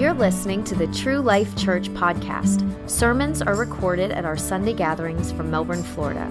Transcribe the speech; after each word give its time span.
You're 0.00 0.14
listening 0.14 0.64
to 0.64 0.74
the 0.74 0.86
True 0.86 1.18
Life 1.18 1.54
Church 1.58 1.90
podcast. 1.90 2.88
Sermons 2.88 3.42
are 3.42 3.54
recorded 3.54 4.12
at 4.12 4.24
our 4.24 4.38
Sunday 4.38 4.72
gatherings 4.72 5.30
from 5.30 5.50
Melbourne, 5.50 5.82
Florida. 5.82 6.26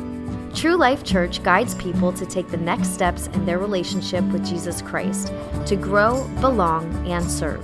True 0.55 0.75
Life 0.75 1.03
Church 1.03 1.43
guides 1.43 1.75
people 1.75 2.11
to 2.13 2.25
take 2.25 2.47
the 2.47 2.57
next 2.57 2.95
steps 2.95 3.27
in 3.27 3.45
their 3.45 3.59
relationship 3.59 4.23
with 4.31 4.43
Jesus 4.43 4.81
Christ, 4.81 5.31
to 5.67 5.75
grow, 5.75 6.27
belong, 6.41 7.07
and 7.07 7.29
serve. 7.29 7.63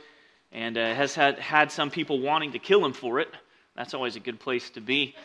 and 0.52 0.78
uh, 0.78 0.94
has 0.96 1.16
had 1.16 1.40
had 1.40 1.72
some 1.72 1.92
people 1.92 2.20
wanting 2.20 2.54
to 2.54 2.60
kill 2.60 2.84
him 2.84 2.94
for 2.94 3.20
it. 3.20 3.30
That's 3.76 3.94
always 3.94 4.16
a 4.16 4.20
good 4.20 4.40
place 4.40 4.70
to 4.72 4.82
be. 4.82 5.16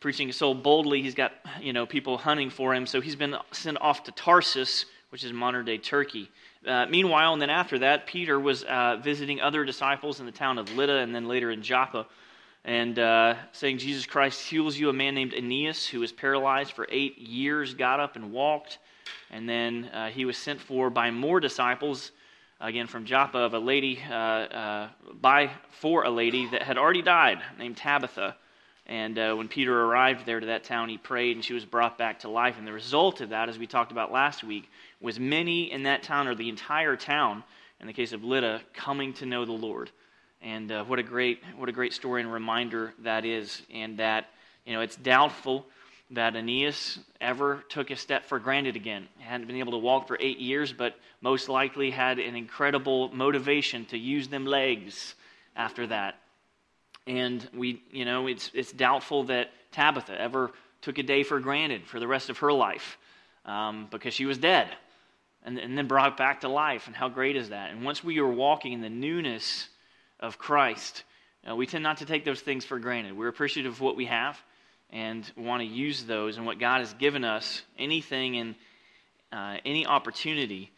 Preaching 0.00 0.32
so 0.32 0.52
boldly, 0.52 1.02
he's 1.02 1.14
got 1.14 1.32
you 1.60 1.72
know 1.72 1.86
people 1.86 2.18
hunting 2.18 2.50
for 2.50 2.74
him. 2.74 2.86
So 2.86 3.00
he's 3.00 3.16
been 3.16 3.36
sent 3.52 3.80
off 3.80 4.04
to 4.04 4.12
Tarsus, 4.12 4.86
which 5.10 5.24
is 5.24 5.32
modern 5.32 5.64
day 5.64 5.78
Turkey. 5.78 6.28
Uh, 6.66 6.86
meanwhile, 6.86 7.32
and 7.32 7.42
then 7.42 7.50
after 7.50 7.78
that, 7.80 8.06
Peter 8.06 8.38
was 8.38 8.64
uh, 8.64 8.96
visiting 9.02 9.40
other 9.40 9.64
disciples 9.64 10.20
in 10.20 10.26
the 10.26 10.32
town 10.32 10.58
of 10.58 10.72
Lydda, 10.74 10.98
and 10.98 11.14
then 11.14 11.26
later 11.26 11.50
in 11.50 11.62
Joppa 11.62 12.06
and 12.64 12.98
uh, 12.98 13.34
saying 13.52 13.78
Jesus 13.78 14.06
Christ 14.06 14.40
heals 14.40 14.76
you. 14.76 14.88
A 14.88 14.92
man 14.92 15.14
named 15.14 15.34
Aeneas, 15.34 15.86
who 15.86 16.00
was 16.00 16.12
paralyzed 16.12 16.72
for 16.72 16.86
eight 16.90 17.18
years, 17.18 17.74
got 17.74 18.00
up 18.00 18.16
and 18.16 18.32
walked. 18.32 18.78
And 19.30 19.48
then 19.48 19.86
uh, 19.86 20.08
he 20.10 20.24
was 20.24 20.36
sent 20.36 20.60
for 20.60 20.90
by 20.90 21.10
more 21.10 21.40
disciples, 21.40 22.12
again 22.60 22.86
from 22.86 23.04
Joppa, 23.04 23.38
of 23.38 23.54
a 23.54 23.58
lady, 23.58 24.00
uh, 24.08 24.14
uh 24.14 24.88
by 25.20 25.50
for 25.70 26.04
a 26.04 26.10
lady 26.10 26.46
that 26.50 26.62
had 26.62 26.78
already 26.78 27.02
died, 27.02 27.40
named 27.58 27.76
Tabitha. 27.76 28.36
And 28.86 29.18
uh, 29.18 29.34
when 29.34 29.48
Peter 29.48 29.84
arrived 29.84 30.26
there 30.26 30.40
to 30.40 30.46
that 30.46 30.64
town, 30.64 30.88
he 30.88 30.98
prayed, 30.98 31.36
and 31.36 31.44
she 31.44 31.54
was 31.54 31.64
brought 31.64 31.98
back 31.98 32.20
to 32.20 32.28
life. 32.28 32.58
And 32.58 32.66
the 32.66 32.72
result 32.72 33.20
of 33.20 33.30
that, 33.30 33.48
as 33.48 33.58
we 33.58 33.66
talked 33.66 33.92
about 33.92 34.12
last 34.12 34.42
week, 34.42 34.68
was 35.00 35.18
many 35.18 35.70
in 35.70 35.84
that 35.84 36.02
town, 36.02 36.28
or 36.28 36.34
the 36.34 36.48
entire 36.48 36.96
town, 36.96 37.44
in 37.80 37.86
the 37.86 37.92
case 37.92 38.12
of 38.12 38.24
Lydda, 38.24 38.60
coming 38.74 39.12
to 39.14 39.26
know 39.26 39.44
the 39.44 39.52
Lord. 39.52 39.90
And 40.42 40.72
uh, 40.72 40.84
what 40.84 40.98
a 40.98 41.02
great 41.02 41.40
what 41.56 41.68
a 41.68 41.72
great 41.72 41.92
story 41.92 42.20
and 42.20 42.32
reminder 42.32 42.92
that 43.00 43.24
is, 43.24 43.62
and 43.72 43.98
that 43.98 44.28
you 44.66 44.72
know 44.72 44.80
it's 44.80 44.96
doubtful 44.96 45.66
that 46.10 46.36
Aeneas 46.36 46.98
ever 47.20 47.64
took 47.68 47.90
a 47.90 47.96
step 47.96 48.26
for 48.26 48.38
granted 48.38 48.76
again. 48.76 49.08
He 49.18 49.24
hadn't 49.24 49.46
been 49.46 49.56
able 49.56 49.72
to 49.72 49.78
walk 49.78 50.08
for 50.08 50.18
eight 50.20 50.38
years, 50.38 50.72
but 50.72 50.94
most 51.20 51.48
likely 51.48 51.90
had 51.90 52.18
an 52.18 52.34
incredible 52.34 53.08
motivation 53.14 53.86
to 53.86 53.98
use 53.98 54.28
them 54.28 54.44
legs 54.44 55.14
after 55.56 55.86
that. 55.86 56.18
And 57.06 57.48
we, 57.54 57.82
you 57.90 58.04
know, 58.04 58.26
it's 58.26 58.50
it's 58.52 58.72
doubtful 58.72 59.24
that 59.24 59.50
Tabitha 59.70 60.20
ever 60.20 60.50
took 60.82 60.98
a 60.98 61.02
day 61.02 61.22
for 61.22 61.40
granted 61.40 61.86
for 61.86 62.00
the 62.00 62.08
rest 62.08 62.30
of 62.30 62.38
her 62.38 62.52
life 62.52 62.98
um, 63.44 63.88
because 63.90 64.12
she 64.12 64.26
was 64.26 64.38
dead 64.38 64.68
and, 65.44 65.58
and 65.58 65.78
then 65.78 65.86
brought 65.86 66.16
back 66.16 66.40
to 66.40 66.48
life. 66.48 66.86
And 66.88 66.96
how 66.96 67.08
great 67.08 67.36
is 67.36 67.50
that? 67.50 67.70
And 67.70 67.84
once 67.84 68.02
we 68.04 68.18
are 68.18 68.28
walking 68.28 68.72
in 68.72 68.80
the 68.80 68.90
newness 68.90 69.68
of 70.22 70.38
Christ, 70.38 71.02
uh, 71.48 71.54
we 71.56 71.66
tend 71.66 71.82
not 71.82 71.98
to 71.98 72.06
take 72.06 72.24
those 72.24 72.40
things 72.40 72.64
for 72.64 72.78
granted. 72.78 73.16
We're 73.16 73.28
appreciative 73.28 73.72
of 73.72 73.80
what 73.80 73.96
we 73.96 74.06
have 74.06 74.40
and 74.90 75.28
want 75.36 75.60
to 75.60 75.66
use 75.66 76.04
those 76.04 76.36
and 76.36 76.46
what 76.46 76.58
God 76.58 76.78
has 76.78 76.94
given 76.94 77.24
us, 77.24 77.62
anything 77.78 78.36
and 78.36 78.54
uh, 79.32 79.56
any 79.64 79.84
opportunity 79.84 80.70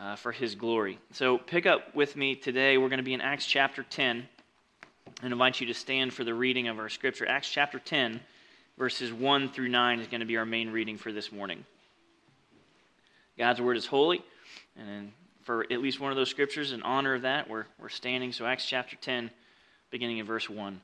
uh, 0.00 0.16
for 0.16 0.32
His 0.32 0.54
glory. 0.54 0.98
So 1.12 1.36
pick 1.36 1.66
up 1.66 1.94
with 1.94 2.16
me 2.16 2.34
today. 2.34 2.78
We're 2.78 2.88
going 2.88 2.98
to 2.98 3.04
be 3.04 3.14
in 3.14 3.20
Acts 3.20 3.44
chapter 3.44 3.82
10 3.82 4.26
and 5.22 5.32
invite 5.32 5.60
you 5.60 5.66
to 5.66 5.74
stand 5.74 6.14
for 6.14 6.24
the 6.24 6.32
reading 6.32 6.68
of 6.68 6.78
our 6.78 6.88
scripture. 6.88 7.26
Acts 7.26 7.50
chapter 7.50 7.78
10, 7.78 8.20
verses 8.78 9.12
1 9.12 9.50
through 9.50 9.68
9 9.68 10.00
is 10.00 10.06
going 10.06 10.20
to 10.20 10.26
be 10.26 10.38
our 10.38 10.46
main 10.46 10.70
reading 10.70 10.96
for 10.96 11.12
this 11.12 11.30
morning. 11.30 11.64
God's 13.36 13.60
word 13.60 13.76
is 13.76 13.86
holy, 13.86 14.22
and 14.76 15.12
for 15.42 15.64
at 15.70 15.80
least 15.82 16.00
one 16.00 16.12
of 16.12 16.16
those 16.16 16.30
scriptures 16.30 16.72
in 16.72 16.82
honor 16.82 17.14
of 17.14 17.22
that, 17.22 17.48
we're, 17.48 17.66
we're 17.78 17.88
standing. 17.88 18.32
So, 18.32 18.46
Acts 18.46 18.66
chapter 18.66 18.96
10, 18.96 19.30
beginning 19.90 20.18
in 20.18 20.26
verse 20.26 20.48
1. 20.48 20.80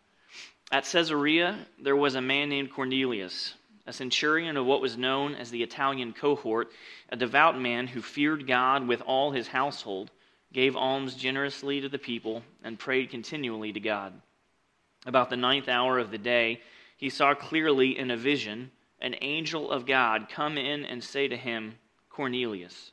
At 0.70 0.84
Caesarea, 0.84 1.58
there 1.80 1.96
was 1.96 2.14
a 2.14 2.20
man 2.20 2.48
named 2.48 2.72
Cornelius, 2.72 3.54
a 3.86 3.92
centurion 3.92 4.56
of 4.56 4.66
what 4.66 4.82
was 4.82 4.98
known 4.98 5.34
as 5.34 5.50
the 5.50 5.62
Italian 5.62 6.12
cohort, 6.12 6.70
a 7.08 7.16
devout 7.16 7.58
man 7.58 7.86
who 7.86 8.02
feared 8.02 8.46
God 8.46 8.86
with 8.86 9.00
all 9.02 9.30
his 9.30 9.48
household, 9.48 10.10
gave 10.52 10.76
alms 10.76 11.14
generously 11.14 11.80
to 11.80 11.88
the 11.88 11.98
people, 11.98 12.42
and 12.62 12.78
prayed 12.78 13.10
continually 13.10 13.72
to 13.72 13.80
God. 13.80 14.12
About 15.06 15.30
the 15.30 15.36
ninth 15.36 15.68
hour 15.68 15.98
of 15.98 16.10
the 16.10 16.18
day, 16.18 16.60
he 16.96 17.08
saw 17.08 17.32
clearly 17.32 17.98
in 17.98 18.10
a 18.10 18.16
vision 18.16 18.70
an 19.00 19.14
angel 19.20 19.70
of 19.70 19.86
God 19.86 20.28
come 20.28 20.58
in 20.58 20.84
and 20.84 21.02
say 21.02 21.28
to 21.28 21.36
him, 21.36 21.76
Cornelius. 22.10 22.92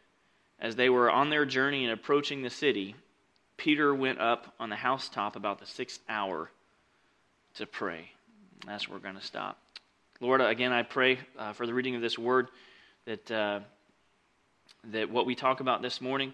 as 0.61 0.75
they 0.75 0.89
were 0.89 1.09
on 1.09 1.29
their 1.29 1.45
journey 1.45 1.83
and 1.83 1.91
approaching 1.91 2.43
the 2.43 2.49
city, 2.49 2.95
Peter 3.57 3.93
went 3.93 4.19
up 4.19 4.53
on 4.59 4.69
the 4.69 4.75
housetop 4.75 5.35
about 5.35 5.59
the 5.59 5.65
sixth 5.65 5.99
hour 6.07 6.49
to 7.55 7.65
pray. 7.65 8.11
That's 8.65 8.87
where 8.87 8.97
we're 8.97 9.03
going 9.03 9.15
to 9.15 9.25
stop. 9.25 9.57
Lord, 10.19 10.39
again, 10.39 10.71
I 10.71 10.83
pray 10.83 11.19
uh, 11.37 11.53
for 11.53 11.65
the 11.65 11.73
reading 11.73 11.95
of 11.95 12.01
this 12.01 12.17
word 12.17 12.49
that, 13.05 13.31
uh, 13.31 13.61
that 14.91 15.09
what 15.09 15.25
we 15.25 15.33
talk 15.33 15.59
about 15.59 15.81
this 15.81 15.99
morning 15.99 16.33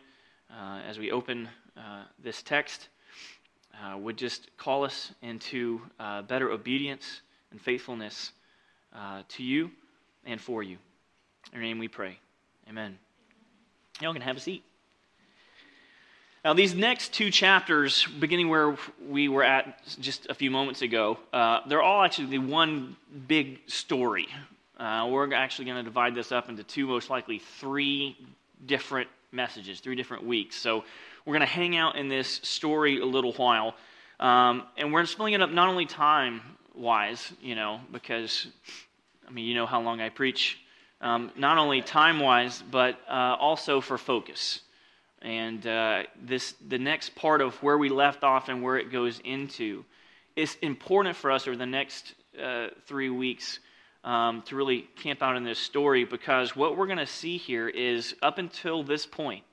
uh, 0.51 0.79
as 0.87 0.99
we 0.99 1.11
open 1.11 1.47
uh, 1.77 2.03
this 2.21 2.41
text 2.41 2.89
uh, 3.73 3.97
would 3.97 4.17
just 4.17 4.49
call 4.57 4.83
us 4.83 5.13
into 5.21 5.81
uh, 5.99 6.21
better 6.23 6.51
obedience 6.51 7.21
and 7.51 7.61
faithfulness 7.61 8.33
to 9.29 9.43
you 9.43 9.69
and 10.25 10.41
for 10.41 10.63
you. 10.63 10.77
In 11.53 11.59
your 11.59 11.61
name 11.61 11.79
we 11.79 11.87
pray. 11.87 12.17
Amen. 12.67 12.97
Y'all 13.99 14.13
can 14.13 14.21
have 14.21 14.37
a 14.37 14.39
seat. 14.39 14.63
Now, 16.45 16.53
these 16.53 16.75
next 16.75 17.13
two 17.13 17.31
chapters, 17.31 18.05
beginning 18.19 18.47
where 18.47 18.77
we 19.09 19.27
were 19.27 19.43
at 19.43 19.81
just 19.99 20.27
a 20.29 20.35
few 20.35 20.51
moments 20.51 20.83
ago, 20.83 21.17
uh, 21.33 21.61
they're 21.67 21.81
all 21.81 22.03
actually 22.03 22.27
the 22.27 22.37
one 22.37 22.95
big 23.27 23.59
story. 23.65 24.27
Uh, 24.79 25.07
we're 25.09 25.33
actually 25.33 25.65
going 25.65 25.77
to 25.77 25.83
divide 25.83 26.13
this 26.13 26.31
up 26.31 26.47
into 26.47 26.63
two, 26.63 26.85
most 26.85 27.09
likely 27.09 27.39
three 27.39 28.15
different 28.65 29.09
messages, 29.31 29.79
three 29.79 29.95
different 29.95 30.25
weeks. 30.25 30.55
So 30.55 30.83
we're 31.25 31.33
going 31.33 31.41
to 31.41 31.47
hang 31.47 31.75
out 31.75 31.95
in 31.95 32.07
this 32.07 32.39
story 32.43 33.01
a 33.01 33.05
little 33.05 33.33
while. 33.33 33.73
Um, 34.19 34.63
and 34.77 34.93
we're 34.93 35.05
splitting 35.05 35.33
it 35.33 35.41
up 35.41 35.51
not 35.51 35.69
only 35.69 35.87
time 35.87 36.41
wise, 36.75 37.33
you 37.41 37.55
know, 37.55 37.81
because, 37.91 38.47
I 39.27 39.31
mean, 39.31 39.45
you 39.45 39.55
know 39.55 39.65
how 39.65 39.81
long 39.81 40.01
I 40.01 40.09
preach 40.09 40.59
um, 41.01 41.31
not 41.35 41.57
only 41.57 41.81
time 41.81 42.19
wise, 42.19 42.63
but 42.71 42.99
uh, 43.07 43.35
also 43.39 43.81
for 43.81 43.97
focus. 43.97 44.61
And 45.21 45.65
uh, 45.65 46.03
this, 46.21 46.53
the 46.67 46.77
next 46.77 47.15
part 47.15 47.41
of 47.41 47.55
where 47.63 47.77
we 47.77 47.89
left 47.89 48.23
off 48.23 48.49
and 48.49 48.61
where 48.63 48.77
it 48.77 48.91
goes 48.91 49.19
into 49.23 49.83
is 50.35 50.57
important 50.61 51.15
for 51.15 51.31
us 51.31 51.47
over 51.47 51.57
the 51.57 51.65
next 51.65 52.13
uh, 52.41 52.67
three 52.85 53.09
weeks 53.09 53.59
um, 54.03 54.41
to 54.43 54.55
really 54.55 54.87
camp 55.01 55.21
out 55.21 55.35
in 55.35 55.43
this 55.43 55.59
story 55.59 56.03
because 56.03 56.55
what 56.55 56.77
we're 56.77 56.85
going 56.85 56.97
to 56.99 57.05
see 57.05 57.37
here 57.37 57.67
is 57.67 58.15
up 58.21 58.37
until 58.37 58.83
this 58.83 59.05
point, 59.05 59.43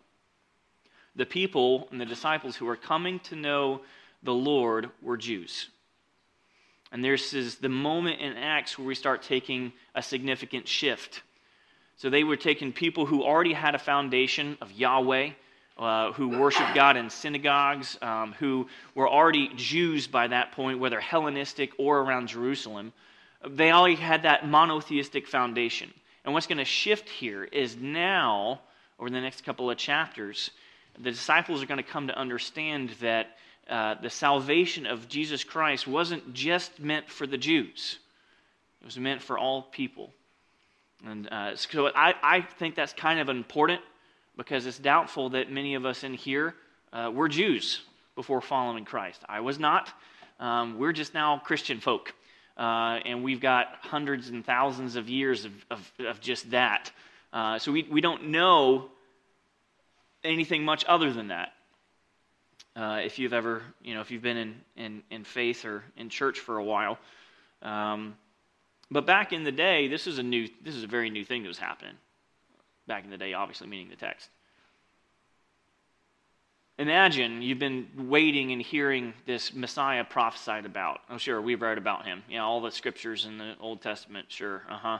the 1.17 1.27
people 1.27 1.89
and 1.91 2.01
the 2.01 2.05
disciples 2.05 2.57
who 2.57 2.67
were 2.67 2.77
coming 2.77 3.19
to 3.21 3.37
know 3.37 3.81
the 4.23 4.35
Lord 4.35 4.91
were 5.03 5.17
Jews. 5.17 5.71
And 6.93 7.05
this 7.05 7.33
is 7.33 7.57
the 7.57 7.69
moment 7.69 8.21
in 8.21 8.37
Acts 8.37 8.79
where 8.79 8.87
we 8.87 8.95
start 8.95 9.23
taking 9.23 9.73
a 9.95 10.03
significant 10.03 10.69
shift. 10.69 11.23
So 11.97 12.11
they 12.11 12.25
were 12.25 12.37
taking 12.37 12.73
people 12.73 13.07
who 13.07 13.23
already 13.23 13.53
had 13.53 13.75
a 13.75 13.79
foundation 13.79 14.59
of 14.61 14.73
Yahweh, 14.73 15.31
uh, 15.79 16.13
who 16.13 16.29
worshiped 16.29 16.75
God 16.75 16.97
in 16.97 17.11
synagogues, 17.11 17.99
um, 18.03 18.33
who 18.39 18.69
were 18.95 19.09
already 19.09 19.51
Jews 19.57 20.07
by 20.07 20.29
that 20.29 20.53
point, 20.53 20.79
whether 20.79 21.01
Hellenistic 21.01 21.73
or 21.79 22.01
around 22.01 22.29
Jerusalem. 22.29 22.93
They 23.47 23.71
already 23.71 23.97
had 23.97 24.23
that 24.23 24.47
monotheistic 24.47 25.27
foundation. 25.27 25.93
And 26.25 26.33
what's 26.33 26.47
going 26.47 26.59
to 26.59 26.65
shift 26.65 27.09
here 27.09 27.45
is 27.45 27.77
now, 27.77 28.61
over 28.99 29.11
the 29.11 29.21
next 29.21 29.45
couple 29.45 29.71
of 29.71 29.77
chapters, 29.77 30.51
the 30.99 31.11
disciples 31.11 31.63
are 31.63 31.67
going 31.67 31.83
to 31.83 31.83
come 31.83 32.07
to 32.07 32.19
understand 32.19 32.91
that 33.01 33.37
uh, 33.69 33.95
the 34.01 34.11
salvation 34.11 34.87
of 34.87 35.09
Jesus 35.09 35.45
Christ 35.45 35.87
wasn't 35.87 36.35
just 36.35 36.79
meant 36.81 37.09
for 37.09 37.27
the 37.27 37.39
Jews, 37.39 37.99
it 38.81 38.85
was 38.85 38.99
meant 38.99 39.23
for 39.23 39.39
all 39.39 39.63
people. 39.63 40.13
And 41.07 41.29
uh, 41.31 41.57
so 41.57 41.91
I, 41.95 42.15
I 42.23 42.41
think 42.41 42.75
that's 42.75 42.93
kind 42.93 43.21
of 43.21 43.29
important 43.29 43.81
because 44.37 44.67
it's 44.67 44.79
doubtful 44.79 45.31
that 45.31 45.51
many 45.51 45.75
of 45.75 45.85
us 45.85 46.05
in 46.05 46.15
here 46.15 46.55
uh, 46.93 47.11
were 47.13 47.29
Jews 47.29 47.83
before 48.15 48.41
following 48.41 48.85
Christ. 48.85 49.23
I 49.29 49.41
was 49.41 49.59
not. 49.59 49.93
Um, 50.41 50.79
we're 50.79 50.93
just 50.93 51.15
now 51.15 51.39
Christian 51.39 51.81
folk. 51.81 52.15
Uh, 52.57 53.01
and 53.05 53.25
we've 53.25 53.41
got 53.41 53.79
hundreds 53.81 54.29
and 54.29 54.45
thousands 54.45 54.97
of 54.97 55.09
years 55.09 55.45
of, 55.45 55.53
of, 55.71 55.93
of 55.99 56.21
just 56.21 56.51
that. 56.53 56.93
Uh, 57.33 57.59
so 57.59 57.73
we, 57.73 57.83
we 57.91 58.01
don't 58.01 58.29
know 58.29 58.91
anything 60.23 60.65
much 60.65 60.85
other 60.87 61.13
than 61.13 61.29
that. 61.29 61.53
Uh, 62.77 63.01
if 63.05 63.19
you've 63.19 63.33
ever, 63.33 63.63
you 63.83 63.95
know, 63.95 64.01
if 64.01 64.11
you've 64.11 64.23
been 64.23 64.37
in, 64.37 64.55
in, 64.77 65.03
in 65.11 65.25
faith 65.25 65.65
or 65.65 65.85
in 65.97 66.09
church 66.09 66.41
for 66.41 66.59
a 66.59 66.65
while. 66.65 66.99
Um, 67.63 68.17
but 68.91 69.07
back 69.07 69.33
in 69.33 69.45
the 69.45 69.53
day, 69.53 69.89
this 69.89 70.07
is 70.07 70.19
a 70.19 70.23
new, 70.23 70.49
this 70.63 70.75
is 70.75 70.85
a 70.85 70.89
very 70.89 71.11
new 71.11 71.25
thing 71.25 71.43
that 71.43 71.49
was 71.49 71.59
happening. 71.59 71.95
Back 72.87 73.05
in 73.05 73.11
the 73.11 73.17
day, 73.17 73.33
obviously 73.33 73.67
meaning 73.67 73.89
the 73.89 73.97
text. 73.97 74.29
Imagine 76.77 77.41
you've 77.41 77.61
been 77.61 77.87
waiting 77.97 78.51
and 78.51 78.61
hearing 78.61 79.15
this 79.27 79.55
Messiah 79.55 80.03
prophesied 80.03 80.67
about. 80.67 81.01
Oh, 81.09 81.19
sure, 81.19 81.41
we've 81.41 81.63
read 81.63 81.79
about 81.79 82.05
him. 82.05 82.25
Yeah, 82.29 82.43
all 82.43 82.61
the 82.61 82.71
scriptures 82.71 83.27
in 83.27 83.39
the 83.39 83.55
Old 83.61 83.81
Testament, 83.81 84.27
sure, 84.29 84.63
uh 84.69 84.77
huh. 84.77 84.99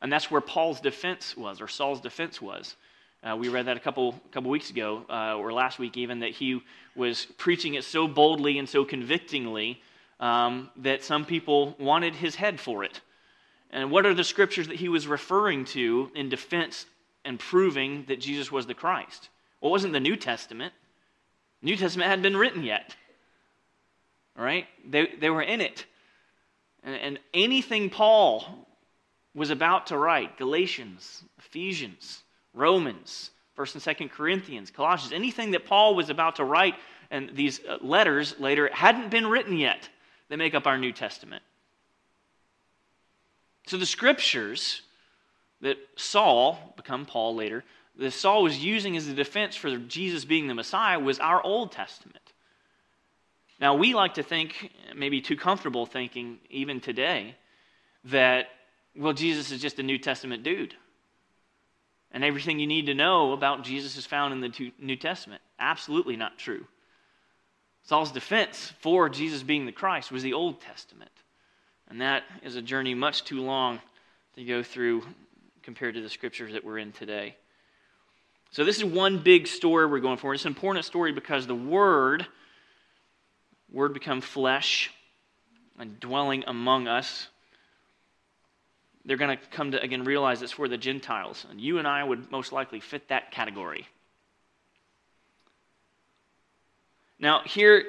And 0.00 0.10
that's 0.10 0.30
where 0.30 0.40
Paul's 0.40 0.80
defense 0.80 1.36
was, 1.36 1.60
or 1.60 1.68
Saul's 1.68 2.00
defense 2.00 2.40
was. 2.40 2.76
Uh, 3.22 3.36
we 3.36 3.48
read 3.48 3.66
that 3.66 3.76
a 3.76 3.80
couple 3.80 4.18
couple 4.32 4.50
weeks 4.50 4.70
ago, 4.70 5.04
uh, 5.08 5.36
or 5.36 5.52
last 5.52 5.78
week 5.78 5.96
even, 5.96 6.20
that 6.20 6.30
he 6.30 6.60
was 6.96 7.26
preaching 7.36 7.74
it 7.74 7.84
so 7.84 8.08
boldly 8.08 8.58
and 8.58 8.68
so 8.68 8.84
convictingly 8.84 9.80
um, 10.22 10.70
that 10.76 11.02
some 11.02 11.26
people 11.26 11.74
wanted 11.78 12.14
his 12.14 12.36
head 12.36 12.60
for 12.60 12.84
it. 12.84 13.00
And 13.70 13.90
what 13.90 14.06
are 14.06 14.14
the 14.14 14.24
scriptures 14.24 14.68
that 14.68 14.76
he 14.76 14.88
was 14.88 15.06
referring 15.06 15.64
to 15.66 16.10
in 16.14 16.28
defense 16.28 16.86
and 17.24 17.38
proving 17.38 18.04
that 18.06 18.20
Jesus 18.20 18.52
was 18.52 18.66
the 18.66 18.74
Christ? 18.74 19.28
Well, 19.60 19.70
it 19.70 19.72
wasn't 19.72 19.92
the 19.92 20.00
New 20.00 20.16
Testament. 20.16 20.72
New 21.60 21.76
Testament 21.76 22.08
hadn't 22.08 22.22
been 22.22 22.36
written 22.36 22.62
yet. 22.62 22.94
All 24.38 24.44
right? 24.44 24.66
They, 24.88 25.08
they 25.20 25.28
were 25.28 25.42
in 25.42 25.60
it. 25.60 25.86
And, 26.84 26.94
and 26.94 27.18
anything 27.34 27.90
Paul 27.90 28.68
was 29.34 29.50
about 29.50 29.88
to 29.88 29.98
write, 29.98 30.38
Galatians, 30.38 31.24
Ephesians, 31.38 32.22
Romans, 32.54 33.30
1st 33.58 33.74
and 33.74 34.10
2nd 34.10 34.10
Corinthians, 34.12 34.70
Colossians, 34.70 35.12
anything 35.12 35.50
that 35.50 35.66
Paul 35.66 35.96
was 35.96 36.10
about 36.10 36.36
to 36.36 36.44
write 36.44 36.74
and 37.10 37.30
these 37.34 37.60
uh, 37.68 37.78
letters 37.80 38.36
later 38.38 38.70
hadn't 38.72 39.10
been 39.10 39.26
written 39.26 39.56
yet. 39.56 39.88
They 40.32 40.36
make 40.36 40.54
up 40.54 40.66
our 40.66 40.78
New 40.78 40.92
Testament. 40.92 41.42
So 43.66 43.76
the 43.76 43.84
scriptures 43.84 44.80
that 45.60 45.76
Saul, 45.94 46.72
become 46.74 47.04
Paul 47.04 47.34
later, 47.34 47.64
that 47.98 48.12
Saul 48.12 48.42
was 48.42 48.64
using 48.64 48.96
as 48.96 49.06
a 49.08 49.12
defense 49.12 49.56
for 49.56 49.76
Jesus 49.76 50.24
being 50.24 50.46
the 50.46 50.54
Messiah 50.54 50.98
was 50.98 51.18
our 51.18 51.42
Old 51.44 51.70
Testament. 51.70 52.32
Now, 53.60 53.74
we 53.74 53.92
like 53.92 54.14
to 54.14 54.22
think, 54.22 54.72
maybe 54.96 55.20
too 55.20 55.36
comfortable 55.36 55.84
thinking, 55.84 56.38
even 56.48 56.80
today, 56.80 57.36
that, 58.04 58.46
well, 58.96 59.12
Jesus 59.12 59.52
is 59.52 59.60
just 59.60 59.80
a 59.80 59.82
New 59.82 59.98
Testament 59.98 60.44
dude. 60.44 60.74
And 62.10 62.24
everything 62.24 62.58
you 62.58 62.66
need 62.66 62.86
to 62.86 62.94
know 62.94 63.32
about 63.32 63.64
Jesus 63.64 63.98
is 63.98 64.06
found 64.06 64.32
in 64.32 64.40
the 64.40 64.72
New 64.78 64.96
Testament. 64.96 65.42
Absolutely 65.58 66.16
not 66.16 66.38
true. 66.38 66.64
Saul's 67.84 68.12
defense 68.12 68.72
for 68.80 69.08
Jesus 69.08 69.42
being 69.42 69.66
the 69.66 69.72
Christ 69.72 70.12
was 70.12 70.22
the 70.22 70.34
Old 70.34 70.60
Testament. 70.60 71.10
And 71.88 72.00
that 72.00 72.22
is 72.42 72.56
a 72.56 72.62
journey 72.62 72.94
much 72.94 73.24
too 73.24 73.42
long 73.42 73.80
to 74.36 74.44
go 74.44 74.62
through 74.62 75.04
compared 75.62 75.94
to 75.94 76.00
the 76.00 76.08
scriptures 76.08 76.52
that 76.52 76.64
we're 76.64 76.78
in 76.78 76.92
today. 76.92 77.36
So, 78.50 78.64
this 78.64 78.76
is 78.76 78.84
one 78.84 79.18
big 79.18 79.46
story 79.46 79.86
we're 79.86 80.00
going 80.00 80.18
for. 80.18 80.34
It's 80.34 80.44
an 80.44 80.50
important 80.50 80.84
story 80.84 81.12
because 81.12 81.46
the 81.46 81.54
Word, 81.54 82.26
Word 83.70 83.94
become 83.94 84.20
flesh 84.20 84.90
and 85.78 85.98
dwelling 85.98 86.44
among 86.46 86.86
us. 86.86 87.28
They're 89.04 89.16
going 89.16 89.36
to 89.36 89.44
come 89.50 89.72
to, 89.72 89.82
again, 89.82 90.04
realize 90.04 90.42
it's 90.42 90.52
for 90.52 90.68
the 90.68 90.78
Gentiles. 90.78 91.46
And 91.50 91.60
you 91.60 91.78
and 91.78 91.88
I 91.88 92.04
would 92.04 92.30
most 92.30 92.52
likely 92.52 92.80
fit 92.80 93.08
that 93.08 93.32
category. 93.32 93.88
Now, 97.22 97.42
here 97.44 97.84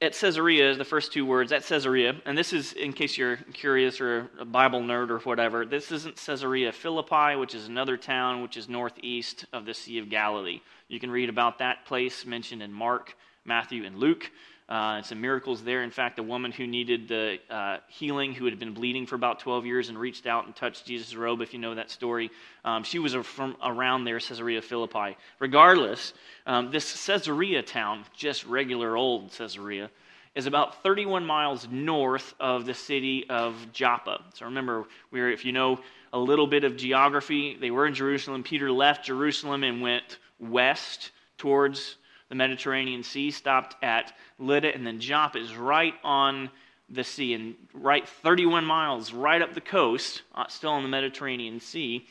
at 0.00 0.14
Caesarea 0.14 0.70
is 0.70 0.78
the 0.78 0.86
first 0.86 1.12
two 1.12 1.26
words 1.26 1.52
at 1.52 1.64
Caesarea, 1.64 2.16
and 2.24 2.36
this 2.36 2.54
is 2.54 2.72
in 2.72 2.94
case 2.94 3.18
you're 3.18 3.36
curious 3.52 4.00
or 4.00 4.30
a 4.38 4.46
Bible 4.46 4.80
nerd 4.80 5.10
or 5.10 5.18
whatever. 5.18 5.66
This 5.66 5.92
isn't 5.92 6.16
Caesarea 6.16 6.72
Philippi, 6.72 7.36
which 7.36 7.54
is 7.54 7.68
another 7.68 7.98
town 7.98 8.40
which 8.40 8.56
is 8.56 8.70
northeast 8.70 9.44
of 9.52 9.66
the 9.66 9.74
Sea 9.74 9.98
of 9.98 10.08
Galilee. 10.08 10.62
You 10.88 10.98
can 10.98 11.10
read 11.10 11.28
about 11.28 11.58
that 11.58 11.84
place 11.84 12.24
mentioned 12.24 12.62
in 12.62 12.72
Mark, 12.72 13.14
Matthew, 13.44 13.84
and 13.84 13.98
Luke. 13.98 14.30
Uh, 14.70 14.98
and 14.98 15.04
some 15.04 15.20
miracles 15.20 15.64
there. 15.64 15.82
In 15.82 15.90
fact, 15.90 16.20
a 16.20 16.22
woman 16.22 16.52
who 16.52 16.64
needed 16.64 17.08
the 17.08 17.38
uh, 17.50 17.78
healing, 17.88 18.32
who 18.32 18.44
had 18.44 18.56
been 18.60 18.72
bleeding 18.72 19.04
for 19.04 19.16
about 19.16 19.40
12 19.40 19.66
years 19.66 19.88
and 19.88 19.98
reached 19.98 20.28
out 20.28 20.46
and 20.46 20.54
touched 20.54 20.86
Jesus' 20.86 21.16
robe, 21.16 21.40
if 21.40 21.52
you 21.52 21.58
know 21.58 21.74
that 21.74 21.90
story, 21.90 22.30
um, 22.64 22.84
she 22.84 23.00
was 23.00 23.14
from 23.14 23.56
around 23.64 24.04
there, 24.04 24.20
Caesarea 24.20 24.62
Philippi. 24.62 25.16
Regardless, 25.40 26.12
um, 26.46 26.70
this 26.70 27.04
Caesarea 27.04 27.64
town, 27.64 28.04
just 28.14 28.46
regular 28.46 28.96
old 28.96 29.32
Caesarea, 29.32 29.90
is 30.36 30.46
about 30.46 30.82
31 30.84 31.26
miles 31.26 31.66
north 31.68 32.34
of 32.38 32.64
the 32.64 32.74
city 32.74 33.26
of 33.28 33.72
Joppa. 33.72 34.22
So 34.34 34.46
remember, 34.46 34.84
we 35.10 35.32
if 35.32 35.44
you 35.44 35.50
know 35.52 35.80
a 36.12 36.18
little 36.18 36.46
bit 36.46 36.64
of 36.64 36.76
geography, 36.76 37.56
they 37.60 37.70
were 37.70 37.86
in 37.86 37.94
Jerusalem. 37.94 38.42
Peter 38.42 38.70
left 38.70 39.04
Jerusalem 39.04 39.64
and 39.64 39.82
went 39.82 40.18
west 40.38 41.10
towards 41.38 41.96
the 42.30 42.34
Mediterranean 42.36 43.02
Sea, 43.02 43.30
stopped 43.30 43.76
at 43.82 44.16
Lydda, 44.38 44.74
and 44.74 44.86
then 44.86 45.00
Joppa 45.00 45.38
is 45.38 45.54
right 45.54 45.94
on 46.02 46.48
the 46.88 47.04
sea 47.04 47.34
and 47.34 47.54
right 47.74 48.08
31 48.08 48.64
miles 48.64 49.12
right 49.12 49.42
up 49.42 49.52
the 49.52 49.60
coast, 49.60 50.22
uh, 50.34 50.46
still 50.48 50.70
on 50.70 50.82
the 50.82 50.88
Mediterranean 50.88 51.60
Sea, 51.60 52.06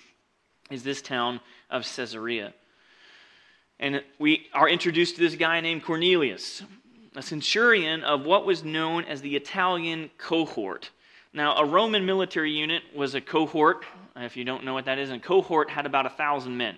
is 0.70 0.84
this 0.84 1.02
town 1.02 1.40
of 1.70 1.84
Caesarea. 1.84 2.54
And 3.80 4.04
we 4.20 4.48
are 4.54 4.68
introduced 4.68 5.16
to 5.16 5.22
this 5.22 5.36
guy 5.36 5.62
named 5.62 5.84
Cornelius, 5.84 6.64
a 7.16 7.22
centurion 7.22 8.04
of 8.04 8.26
what 8.26 8.46
was 8.46 8.64
known 8.64 9.06
as 9.06 9.22
the 9.22 9.36
Italian 9.38 10.12
cohort. 10.18 10.92
Now, 11.32 11.56
a 11.56 11.66
Roman 11.66 12.06
military 12.06 12.52
unit 12.52 12.84
was 12.94 13.16
a 13.16 13.22
cohort. 13.22 13.86
If 14.18 14.36
you 14.36 14.44
don't 14.44 14.66
know 14.66 14.74
what 14.74 14.86
that 14.86 15.00
is, 15.00 15.12
a 15.12 15.20
cohort 15.20 15.70
had 15.70 15.86
about 15.86 16.06
a 16.06 16.10
thousand 16.10 16.58
men. 16.58 16.76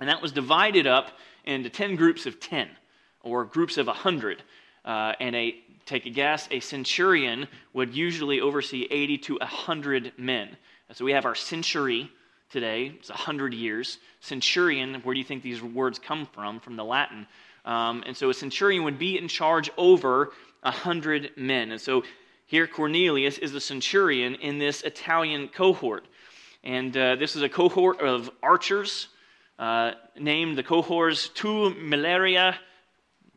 And 0.00 0.08
that 0.08 0.22
was 0.22 0.32
divided 0.32 0.86
up 0.86 1.12
into 1.44 1.68
10 1.68 1.96
groups 1.96 2.26
of 2.26 2.40
10 2.40 2.68
or 3.22 3.44
groups 3.44 3.76
of 3.76 3.86
100. 3.86 4.42
Uh, 4.84 5.12
and 5.20 5.36
a, 5.36 5.54
take 5.84 6.06
a 6.06 6.10
guess, 6.10 6.48
a 6.50 6.60
centurion 6.60 7.46
would 7.74 7.94
usually 7.94 8.40
oversee 8.40 8.86
80 8.90 9.18
to 9.18 9.34
100 9.36 10.12
men. 10.16 10.56
so 10.92 11.04
we 11.04 11.12
have 11.12 11.26
our 11.26 11.34
century 11.34 12.10
today, 12.50 12.94
it's 12.98 13.10
100 13.10 13.54
years. 13.54 13.98
Centurion, 14.20 14.94
where 15.02 15.14
do 15.14 15.18
you 15.18 15.24
think 15.24 15.42
these 15.42 15.62
words 15.62 15.98
come 15.98 16.26
from? 16.26 16.60
From 16.60 16.76
the 16.76 16.84
Latin. 16.84 17.26
Um, 17.64 18.02
and 18.06 18.16
so 18.16 18.30
a 18.30 18.34
centurion 18.34 18.84
would 18.84 18.98
be 18.98 19.18
in 19.18 19.28
charge 19.28 19.70
over 19.76 20.32
100 20.62 21.32
men. 21.36 21.72
And 21.72 21.80
so 21.80 22.02
here 22.46 22.66
Cornelius 22.66 23.38
is 23.38 23.52
the 23.52 23.60
centurion 23.60 24.34
in 24.36 24.58
this 24.58 24.82
Italian 24.82 25.48
cohort. 25.48 26.06
And 26.64 26.96
uh, 26.96 27.16
this 27.16 27.36
is 27.36 27.42
a 27.42 27.48
cohort 27.48 28.00
of 28.00 28.30
archers 28.42 29.08
uh, 29.60 29.92
named 30.18 30.56
the 30.56 30.62
cohorts 30.62 31.28
Tu 31.28 31.46
Miliaria, 31.74 32.56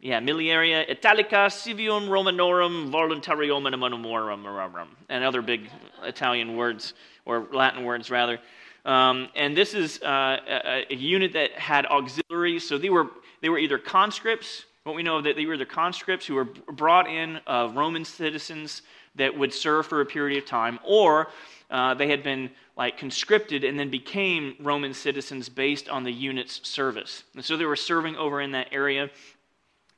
yeah, 0.01 0.22
Miliaria 0.22 0.89
Italica 0.89 1.50
Civium 1.50 2.10
Romanorum 2.10 2.89
Voluntarium 2.92 3.63
Animorum, 3.68 4.88
and 5.10 5.24
other 5.24 5.42
big 5.42 5.70
Italian 6.01 6.56
words, 6.56 6.94
or 7.25 7.48
Latin 7.51 7.84
words 7.84 8.10
rather. 8.10 8.39
Um, 8.86 9.27
and 9.36 9.56
this 9.56 9.74
is 9.74 10.01
uh, 10.01 10.38
a, 10.48 10.86
a, 10.89 10.96
unit 10.96 11.34
that 11.34 11.51
had 11.53 11.86
auxiliaries, 11.86 12.68
so 12.68 12.77
they 12.77 12.89
were 12.89 13.08
they 13.42 13.50
were 13.50 13.60
either 13.60 13.77
conscripts, 13.77 14.65
what 14.84 14.96
we 14.96 15.03
know 15.03 15.22
that 15.22 15.36
they 15.36 15.46
were 15.46 15.56
either 15.56 15.65
conscripts 15.65 16.25
who 16.25 16.36
were 16.36 16.46
brought 16.46 17.08
in, 17.10 17.39
uh, 17.48 17.70
Roman 17.74 18.06
citizens 18.06 18.82
that 19.15 19.38
would 19.38 19.53
serve 19.53 19.88
for 19.88 20.00
a 20.00 20.06
period 20.06 20.42
of 20.42 20.50
time, 20.50 20.80
or 20.86 21.27
uh, 21.70 21.94
they 21.94 22.08
had 22.08 22.24
been 22.24 22.50
like 22.75 22.98
conscripted 22.98 23.63
and 23.63 23.80
then 23.80 23.89
became 23.89 24.56
Roman 24.60 24.94
citizens 24.94 25.50
based 25.50 25.89
on 25.89 26.03
the 26.03 26.12
unit's 26.12 26.68
service. 26.68 27.24
And 27.36 27.46
so 27.46 27.56
they 27.56 27.65
were 27.65 27.75
serving 27.75 28.15
over 28.15 28.42
in 28.42 28.51
that 28.53 28.70
area. 28.72 29.10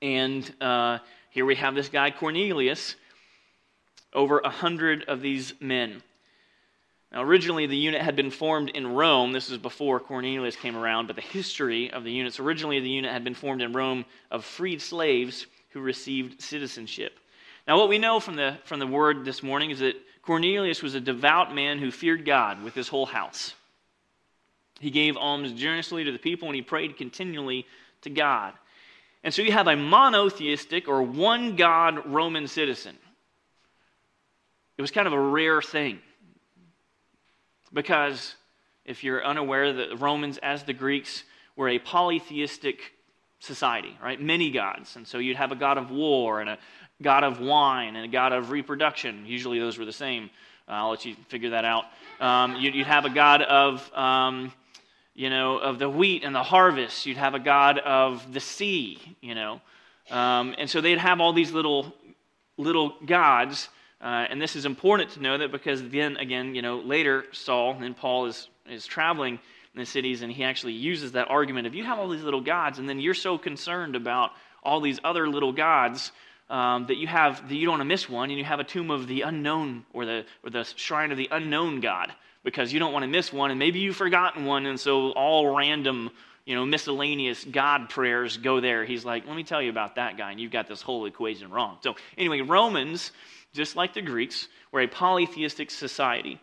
And 0.01 0.53
uh, 0.61 0.99
here 1.29 1.45
we 1.45 1.55
have 1.55 1.73
this 1.73 1.89
guy, 1.89 2.11
Cornelius, 2.11 2.95
over 4.13 4.39
a 4.39 4.49
hundred 4.49 5.05
of 5.05 5.21
these 5.21 5.53
men. 5.59 6.01
Now, 7.11 7.23
originally, 7.23 7.65
the 7.65 7.77
unit 7.77 8.01
had 8.01 8.17
been 8.17 8.31
formed 8.31 8.71
in 8.71 8.87
Rome. 8.87 9.31
This 9.31 9.49
is 9.49 9.57
before 9.57 10.01
Cornelius 10.01 10.57
came 10.57 10.75
around, 10.75 11.07
but 11.07 11.15
the 11.15 11.21
history 11.21 11.89
of 11.91 12.03
the 12.03 12.11
units 12.11 12.39
originally, 12.39 12.81
the 12.81 12.89
unit 12.89 13.11
had 13.11 13.23
been 13.23 13.35
formed 13.35 13.61
in 13.61 13.71
Rome 13.71 14.03
of 14.31 14.43
freed 14.43 14.81
slaves 14.81 15.45
who 15.69 15.79
received 15.79 16.41
citizenship. 16.41 17.17
Now, 17.67 17.77
what 17.77 17.89
we 17.89 17.97
know 17.97 18.19
from 18.19 18.35
the, 18.35 18.57
from 18.65 18.79
the 18.79 18.87
word 18.87 19.23
this 19.23 19.41
morning 19.41 19.71
is 19.71 19.79
that 19.79 19.95
Cornelius 20.25 20.81
was 20.81 20.95
a 20.95 20.99
devout 20.99 21.53
man 21.53 21.77
who 21.77 21.91
feared 21.91 22.25
God 22.25 22.63
with 22.63 22.73
his 22.73 22.87
whole 22.87 23.05
house. 23.05 23.53
He 24.79 24.89
gave 24.89 25.15
alms 25.15 25.53
generously 25.53 26.03
to 26.03 26.11
the 26.11 26.19
people 26.19 26.47
and 26.47 26.55
he 26.55 26.61
prayed 26.61 26.97
continually 26.97 27.65
to 28.01 28.09
God. 28.09 28.53
And 29.23 29.33
so 29.33 29.41
you 29.41 29.51
have 29.51 29.67
a 29.67 29.75
monotheistic 29.75 30.87
or 30.87 31.03
one 31.03 31.55
God 31.55 32.05
Roman 32.07 32.47
citizen. 32.47 32.97
It 34.77 34.81
was 34.81 34.91
kind 34.91 35.07
of 35.07 35.13
a 35.13 35.19
rare 35.19 35.61
thing. 35.61 35.99
Because 37.71 38.35
if 38.83 39.03
you're 39.03 39.25
unaware, 39.25 39.73
the 39.73 39.95
Romans, 39.97 40.37
as 40.39 40.63
the 40.63 40.73
Greeks, 40.73 41.23
were 41.55 41.69
a 41.69 41.79
polytheistic 41.79 42.79
society, 43.39 43.97
right? 44.01 44.21
Many 44.21 44.51
gods. 44.51 44.95
And 44.95 45.07
so 45.07 45.17
you'd 45.17 45.37
have 45.37 45.51
a 45.51 45.55
god 45.55 45.77
of 45.77 45.91
war 45.91 46.41
and 46.41 46.49
a 46.49 46.57
god 47.01 47.23
of 47.23 47.39
wine 47.39 47.95
and 47.95 48.05
a 48.05 48.07
god 48.07 48.33
of 48.33 48.51
reproduction. 48.51 49.25
Usually 49.25 49.59
those 49.59 49.77
were 49.77 49.85
the 49.85 49.93
same. 49.93 50.29
Uh, 50.67 50.71
I'll 50.71 50.89
let 50.89 51.05
you 51.05 51.15
figure 51.27 51.51
that 51.51 51.65
out. 51.65 51.85
Um, 52.19 52.55
you'd, 52.55 52.73
you'd, 52.73 52.87
have 52.87 53.05
a 53.05 53.09
god 53.09 53.41
of, 53.41 53.93
um, 53.93 54.51
you 55.13 55.29
know, 55.29 55.57
of 55.57 55.77
the 55.77 55.89
wheat 55.89 56.23
and 56.23 56.33
the 56.33 56.43
harvest. 56.43 57.05
You'd 57.05 57.17
have 57.17 57.35
a 57.35 57.39
god 57.39 57.77
of 57.79 58.33
the 58.33 58.39
sea, 58.39 58.99
you 59.21 59.35
know. 59.35 59.61
Um, 60.09 60.55
and 60.57 60.69
so 60.69 60.81
they'd 60.81 60.97
have 60.97 61.21
all 61.21 61.33
these 61.33 61.51
little, 61.51 61.93
little 62.57 62.95
gods. 63.05 63.69
Uh, 64.01 64.25
and 64.29 64.41
this 64.41 64.55
is 64.55 64.65
important 64.65 65.11
to 65.11 65.21
know 65.21 65.37
that 65.37 65.51
because 65.51 65.87
then, 65.89 66.17
again, 66.17 66.55
you 66.55 66.61
know, 66.61 66.79
later 66.79 67.25
Saul 67.31 67.77
and 67.79 67.95
Paul 67.95 68.25
is, 68.25 68.49
is 68.67 68.85
traveling 68.85 69.39
in 69.75 69.79
the 69.79 69.85
cities 69.85 70.21
and 70.21 70.31
he 70.31 70.43
actually 70.43 70.73
uses 70.73 71.11
that 71.11 71.29
argument 71.29 71.67
of 71.67 71.75
you 71.75 71.83
have 71.83 71.99
all 71.99 72.07
these 72.07 72.23
little 72.23 72.41
gods 72.41 72.79
and 72.79 72.87
then 72.87 72.99
you're 72.99 73.13
so 73.13 73.37
concerned 73.37 73.95
about 73.95 74.31
all 74.63 74.79
these 74.79 74.99
other 75.03 75.27
little 75.27 75.51
gods 75.51 76.11
um, 76.49 76.85
that 76.87 76.97
you 76.97 77.07
have 77.07 77.47
that 77.49 77.55
you 77.55 77.65
don't 77.65 77.73
want 77.73 77.81
to 77.81 77.85
miss 77.85 78.09
one, 78.09 78.29
and 78.29 78.37
you 78.37 78.45
have 78.45 78.59
a 78.59 78.63
tomb 78.63 78.91
of 78.91 79.07
the 79.07 79.21
unknown 79.21 79.85
or 79.93 80.05
the 80.05 80.25
or 80.43 80.49
the 80.49 80.63
shrine 80.75 81.11
of 81.11 81.17
the 81.17 81.27
unknown 81.31 81.79
God 81.79 82.13
because 82.45 82.71
you 82.71 82.79
don't 82.79 82.93
want 82.93 83.03
to 83.03 83.07
miss 83.07 83.33
one, 83.33 83.49
and 83.49 83.59
maybe 83.59 83.79
you've 83.79 83.95
forgotten 83.95 84.45
one, 84.45 84.67
and 84.67 84.79
so 84.79 85.11
all 85.11 85.55
random, 85.55 86.11
you 86.45 86.53
know, 86.53 86.63
miscellaneous 86.63 87.43
God 87.43 87.89
prayers 87.89 88.37
go 88.37 88.61
there. 88.61 88.85
He's 88.85 89.03
like, 89.03 89.25
let 89.25 89.35
me 89.35 89.43
tell 89.43 89.61
you 89.61 89.71
about 89.71 89.95
that 89.95 90.15
guy, 90.15 90.31
and 90.31 90.39
you've 90.39 90.51
got 90.51 90.67
this 90.67 90.81
whole 90.81 91.07
equation 91.07 91.49
wrong. 91.49 91.77
So 91.81 91.95
anyway, 92.17 92.41
Romans, 92.41 93.11
just 93.53 93.75
like 93.75 93.95
the 93.95 94.01
Greeks, 94.03 94.47
were 94.71 94.81
a 94.81 94.87
polytheistic 94.87 95.71
society. 95.71 96.39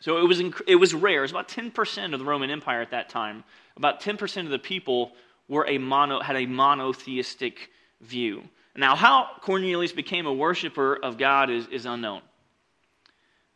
So 0.00 0.18
it 0.18 0.28
was, 0.28 0.40
it 0.68 0.76
was 0.76 0.94
rare. 0.94 1.18
It 1.18 1.22
was 1.22 1.30
about 1.32 1.48
10% 1.48 2.12
of 2.12 2.20
the 2.20 2.24
Roman 2.24 2.50
Empire 2.50 2.80
at 2.80 2.92
that 2.92 3.08
time. 3.08 3.42
About 3.76 4.00
10% 4.00 4.44
of 4.44 4.50
the 4.50 4.58
people 4.58 5.12
were 5.48 5.66
a 5.66 5.78
mono, 5.78 6.20
had 6.20 6.36
a 6.36 6.46
monotheistic 6.46 7.70
view. 8.00 8.44
Now, 8.78 8.94
how 8.94 9.26
Cornelius 9.40 9.90
became 9.90 10.26
a 10.26 10.32
worshiper 10.32 10.94
of 11.02 11.18
God 11.18 11.50
is, 11.50 11.66
is 11.66 11.84
unknown. 11.84 12.22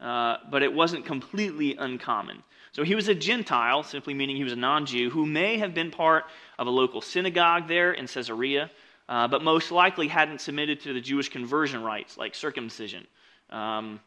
Uh, 0.01 0.39
but 0.51 0.65
it 0.65 0.75
wasn't 0.75 1.07
completely 1.07 1.77
uncommon. 1.77 2.43
So 2.73 2.83
he 2.83 2.97
was 2.97 3.07
a 3.07 3.15
Gentile, 3.15 3.85
simply 3.85 4.15
meaning 4.15 4.35
he 4.35 4.43
was 4.43 4.53
a 4.53 4.57
non 4.57 4.85
Jew, 4.85 5.11
who 5.11 5.25
may 5.25 5.59
have 5.59 5.75
been 5.75 5.93
part 5.93 6.25
of 6.59 6.67
a 6.67 6.71
local 6.71 7.01
synagogue 7.01 7.69
there 7.69 7.93
in 7.93 8.09
Caesarea, 8.09 8.69
uh, 9.09 9.29
but 9.29 9.45
most 9.45 9.71
likely 9.71 10.09
hadn't 10.09 10.41
submitted 10.41 10.81
to 10.81 10.93
the 10.93 11.01
Jewish 11.01 11.29
conversion 11.29 11.85
rites 11.85 12.19
like 12.19 12.35
circumcision. 12.35 13.07
Um, 13.49 14.01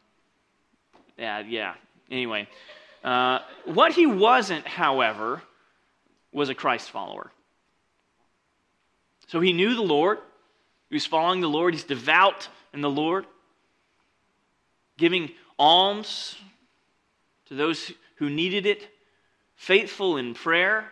yeah, 1.17 1.39
yeah. 1.47 1.75
Anyway, 2.11 2.49
uh, 3.05 3.39
what 3.63 3.93
he 3.93 4.05
wasn't, 4.05 4.67
however, 4.67 5.41
was 6.33 6.49
a 6.49 6.55
Christ 6.55 6.91
follower. 6.91 7.31
So 9.27 9.39
he 9.39 9.53
knew 9.53 9.75
the 9.75 9.81
Lord, 9.81 10.17
He's 10.89 11.05
following 11.05 11.41
the 11.41 11.49
Lord. 11.49 11.73
He's 11.73 11.83
devout 11.83 12.47
in 12.73 12.81
the 12.81 12.89
Lord, 12.89 13.25
giving 14.97 15.31
alms 15.57 16.35
to 17.47 17.55
those 17.55 17.91
who 18.17 18.29
needed 18.29 18.65
it, 18.65 18.87
faithful 19.55 20.17
in 20.17 20.33
prayer. 20.33 20.91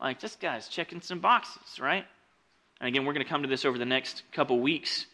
Like 0.00 0.20
this 0.20 0.36
guy's 0.36 0.68
checking 0.68 1.00
some 1.00 1.20
boxes, 1.20 1.80
right? 1.80 2.04
And 2.80 2.88
again, 2.88 3.04
we're 3.04 3.12
going 3.12 3.24
to 3.24 3.28
come 3.28 3.42
to 3.42 3.48
this 3.48 3.64
over 3.64 3.78
the 3.78 3.84
next 3.84 4.22
couple 4.32 4.58
weeks. 4.60 5.06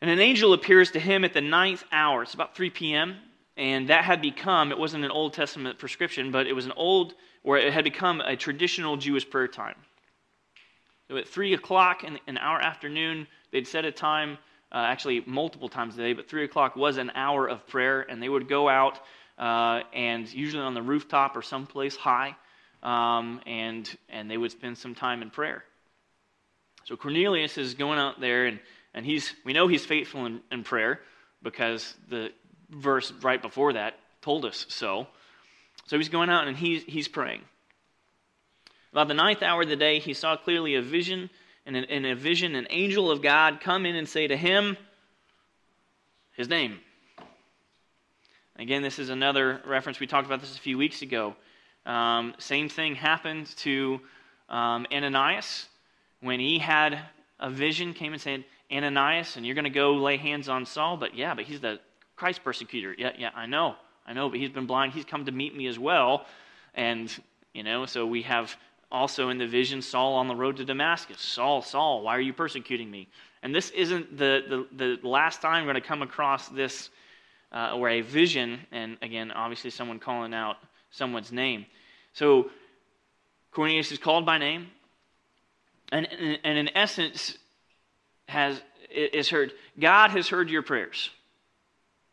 And 0.00 0.10
an 0.10 0.20
angel 0.20 0.52
appears 0.52 0.92
to 0.92 1.00
him 1.00 1.24
at 1.24 1.34
the 1.34 1.40
ninth 1.40 1.84
hour. 1.90 2.22
It's 2.22 2.34
about 2.34 2.56
3 2.56 2.70
p.m. 2.70 3.16
And 3.56 3.88
that 3.88 4.04
had 4.04 4.22
become, 4.22 4.70
it 4.70 4.78
wasn't 4.78 5.04
an 5.04 5.10
Old 5.10 5.32
Testament 5.32 5.78
prescription, 5.78 6.30
but 6.30 6.46
it 6.46 6.52
was 6.52 6.66
an 6.66 6.72
old, 6.76 7.14
or 7.42 7.58
it 7.58 7.72
had 7.72 7.82
become 7.82 8.20
a 8.20 8.36
traditional 8.36 8.96
Jewish 8.96 9.28
prayer 9.28 9.48
time. 9.48 9.74
At 11.10 11.28
3 11.28 11.54
o'clock 11.54 12.04
in, 12.04 12.18
in 12.26 12.36
our 12.36 12.60
afternoon, 12.60 13.26
they'd 13.50 13.66
set 13.66 13.84
a 13.84 13.92
time, 13.92 14.38
uh, 14.70 14.76
actually 14.76 15.22
multiple 15.26 15.68
times 15.68 15.94
a 15.94 15.98
day, 15.98 16.12
but 16.12 16.28
3 16.28 16.44
o'clock 16.44 16.76
was 16.76 16.98
an 16.98 17.10
hour 17.14 17.48
of 17.48 17.66
prayer, 17.66 18.02
and 18.02 18.22
they 18.22 18.28
would 18.28 18.48
go 18.48 18.68
out 18.68 19.00
uh, 19.38 19.82
and 19.94 20.30
usually 20.32 20.62
on 20.62 20.74
the 20.74 20.82
rooftop 20.82 21.36
or 21.36 21.42
someplace 21.42 21.96
high, 21.96 22.36
um, 22.82 23.40
and, 23.46 23.96
and 24.08 24.30
they 24.30 24.36
would 24.36 24.50
spend 24.50 24.76
some 24.76 24.94
time 24.94 25.22
in 25.22 25.30
prayer. 25.30 25.64
So 26.84 26.96
Cornelius 26.96 27.56
is 27.56 27.74
going 27.74 27.98
out 27.98 28.20
there, 28.20 28.46
and, 28.46 28.60
and 28.92 29.06
he's, 29.06 29.32
we 29.44 29.52
know 29.52 29.68
he's 29.68 29.86
faithful 29.86 30.26
in, 30.26 30.40
in 30.50 30.64
prayer 30.64 31.00
because 31.42 31.94
the 32.08 32.32
verse 32.70 33.12
right 33.22 33.40
before 33.40 33.74
that 33.74 33.94
told 34.20 34.44
us 34.44 34.66
so. 34.68 35.06
So 35.86 35.96
he's 35.96 36.08
going 36.08 36.28
out 36.28 36.48
and 36.48 36.56
he's, 36.56 36.82
he's 36.84 37.08
praying. 37.08 37.40
About 38.92 39.08
the 39.08 39.14
ninth 39.14 39.42
hour 39.42 39.62
of 39.62 39.68
the 39.68 39.76
day, 39.76 39.98
he 39.98 40.14
saw 40.14 40.36
clearly 40.36 40.74
a 40.74 40.82
vision, 40.82 41.30
and 41.66 41.76
in 41.76 42.04
a 42.04 42.14
vision, 42.14 42.54
an 42.54 42.66
angel 42.70 43.10
of 43.10 43.22
God 43.22 43.60
come 43.60 43.84
in 43.84 43.96
and 43.96 44.08
say 44.08 44.26
to 44.26 44.36
him, 44.36 44.76
his 46.36 46.48
name. 46.48 46.78
Again, 48.56 48.82
this 48.82 48.98
is 48.98 49.10
another 49.10 49.60
reference. 49.66 50.00
We 50.00 50.06
talked 50.06 50.26
about 50.26 50.40
this 50.40 50.56
a 50.56 50.60
few 50.60 50.78
weeks 50.78 51.02
ago. 51.02 51.34
Um, 51.84 52.34
same 52.38 52.68
thing 52.68 52.94
happened 52.94 53.46
to 53.58 54.00
um, 54.48 54.86
Ananias 54.92 55.66
when 56.20 56.40
he 56.40 56.58
had 56.58 56.98
a 57.38 57.50
vision, 57.50 57.94
came 57.94 58.12
and 58.12 58.20
said, 58.20 58.44
Ananias, 58.72 59.36
and 59.36 59.46
you're 59.46 59.54
going 59.54 59.64
to 59.64 59.70
go 59.70 59.94
lay 59.94 60.16
hands 60.16 60.48
on 60.48 60.66
Saul. 60.66 60.96
But 60.96 61.14
yeah, 61.14 61.34
but 61.34 61.44
he's 61.44 61.60
the 61.60 61.80
Christ 62.16 62.42
persecutor. 62.42 62.94
Yeah, 62.96 63.12
yeah, 63.16 63.30
I 63.34 63.46
know. 63.46 63.76
I 64.06 64.12
know, 64.12 64.28
but 64.28 64.38
he's 64.38 64.50
been 64.50 64.66
blind. 64.66 64.92
He's 64.92 65.04
come 65.04 65.26
to 65.26 65.32
meet 65.32 65.56
me 65.56 65.66
as 65.66 65.78
well. 65.78 66.26
And, 66.74 67.14
you 67.52 67.62
know, 67.62 67.86
so 67.86 68.06
we 68.06 68.22
have 68.22 68.56
also 68.90 69.28
in 69.28 69.38
the 69.38 69.46
vision, 69.46 69.82
Saul 69.82 70.14
on 70.14 70.28
the 70.28 70.36
road 70.36 70.56
to 70.56 70.64
Damascus. 70.64 71.20
Saul, 71.20 71.62
Saul, 71.62 72.02
why 72.02 72.16
are 72.16 72.20
you 72.20 72.32
persecuting 72.32 72.90
me? 72.90 73.08
And 73.42 73.54
this 73.54 73.70
isn't 73.70 74.16
the, 74.16 74.66
the, 74.72 74.98
the 75.00 75.08
last 75.08 75.42
time 75.42 75.64
we're 75.64 75.72
going 75.72 75.82
to 75.82 75.88
come 75.88 76.02
across 76.02 76.48
this, 76.48 76.90
uh, 77.52 77.72
or 77.74 77.88
a 77.88 78.00
vision, 78.00 78.60
and 78.72 78.96
again, 79.02 79.30
obviously 79.30 79.70
someone 79.70 79.98
calling 79.98 80.34
out 80.34 80.56
someone's 80.90 81.32
name. 81.32 81.66
So 82.12 82.50
Cornelius 83.52 83.92
is 83.92 83.98
called 83.98 84.26
by 84.26 84.38
name, 84.38 84.68
and, 85.90 86.06
and, 86.44 86.58
in 86.58 86.76
essence, 86.76 87.38
has 88.26 88.60
is 88.90 89.28
heard. 89.28 89.52
God 89.78 90.10
has 90.10 90.28
heard 90.28 90.50
your 90.50 90.62
prayers. 90.62 91.10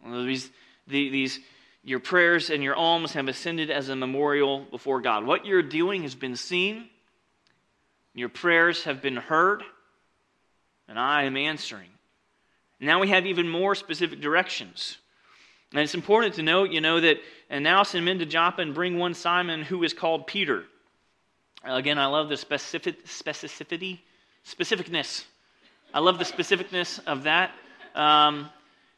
These, 0.06 0.50
these 0.88 1.40
your 1.86 2.00
prayers 2.00 2.50
and 2.50 2.64
your 2.64 2.76
alms 2.76 3.14
have 3.14 3.28
ascended 3.28 3.70
as 3.70 3.90
a 3.90 3.96
memorial 3.96 4.66
before 4.72 5.02
God. 5.02 5.24
What 5.24 5.46
you're 5.46 5.62
doing 5.62 6.02
has 6.02 6.16
been 6.16 6.36
seen, 6.36 6.90
your 8.16 8.28
prayers 8.28 8.86
have 8.86 9.04
been 9.04 9.18
heard, 9.18 9.62
and 10.88 10.98
I 10.98 11.24
am 11.24 11.38
answering. 11.38 11.90
Now 12.80 13.00
we 13.00 13.10
have 13.10 13.28
even 13.28 13.48
more 13.48 13.76
specific 13.76 14.20
directions. 14.20 14.98
And 15.72 15.82
it's 15.82 15.94
important 15.94 16.34
to 16.36 16.44
note, 16.44 16.72
you 16.72 16.82
know, 16.82 17.00
that, 17.00 17.18
and 17.52 17.64
now 17.64 17.84
send 17.84 18.04
men 18.04 18.18
to 18.18 18.26
Joppa 18.26 18.64
and 18.64 18.74
bring 18.74 18.98
one 18.98 19.14
Simon 19.14 19.62
who 19.62 19.84
is 19.84 19.94
called 19.94 20.26
Peter. 20.26 20.64
Again, 21.64 22.00
I 22.00 22.08
love 22.08 22.30
the 22.30 22.38
specific, 22.38 23.06
specificity, 23.06 24.00
specificness. 24.44 25.26
I 25.94 26.00
love 26.00 26.18
the 26.18 26.26
specificness 26.26 27.00
of 27.06 27.24
that. 27.24 27.52
Um, 27.94 28.50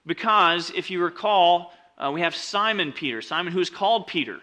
because 0.05 0.71
if 0.73 0.89
you 0.89 1.03
recall, 1.03 1.73
uh, 1.97 2.11
we 2.11 2.21
have 2.21 2.35
Simon 2.35 2.91
Peter, 2.91 3.21
Simon 3.21 3.53
who 3.53 3.59
is 3.59 3.69
called 3.69 4.07
Peter, 4.07 4.39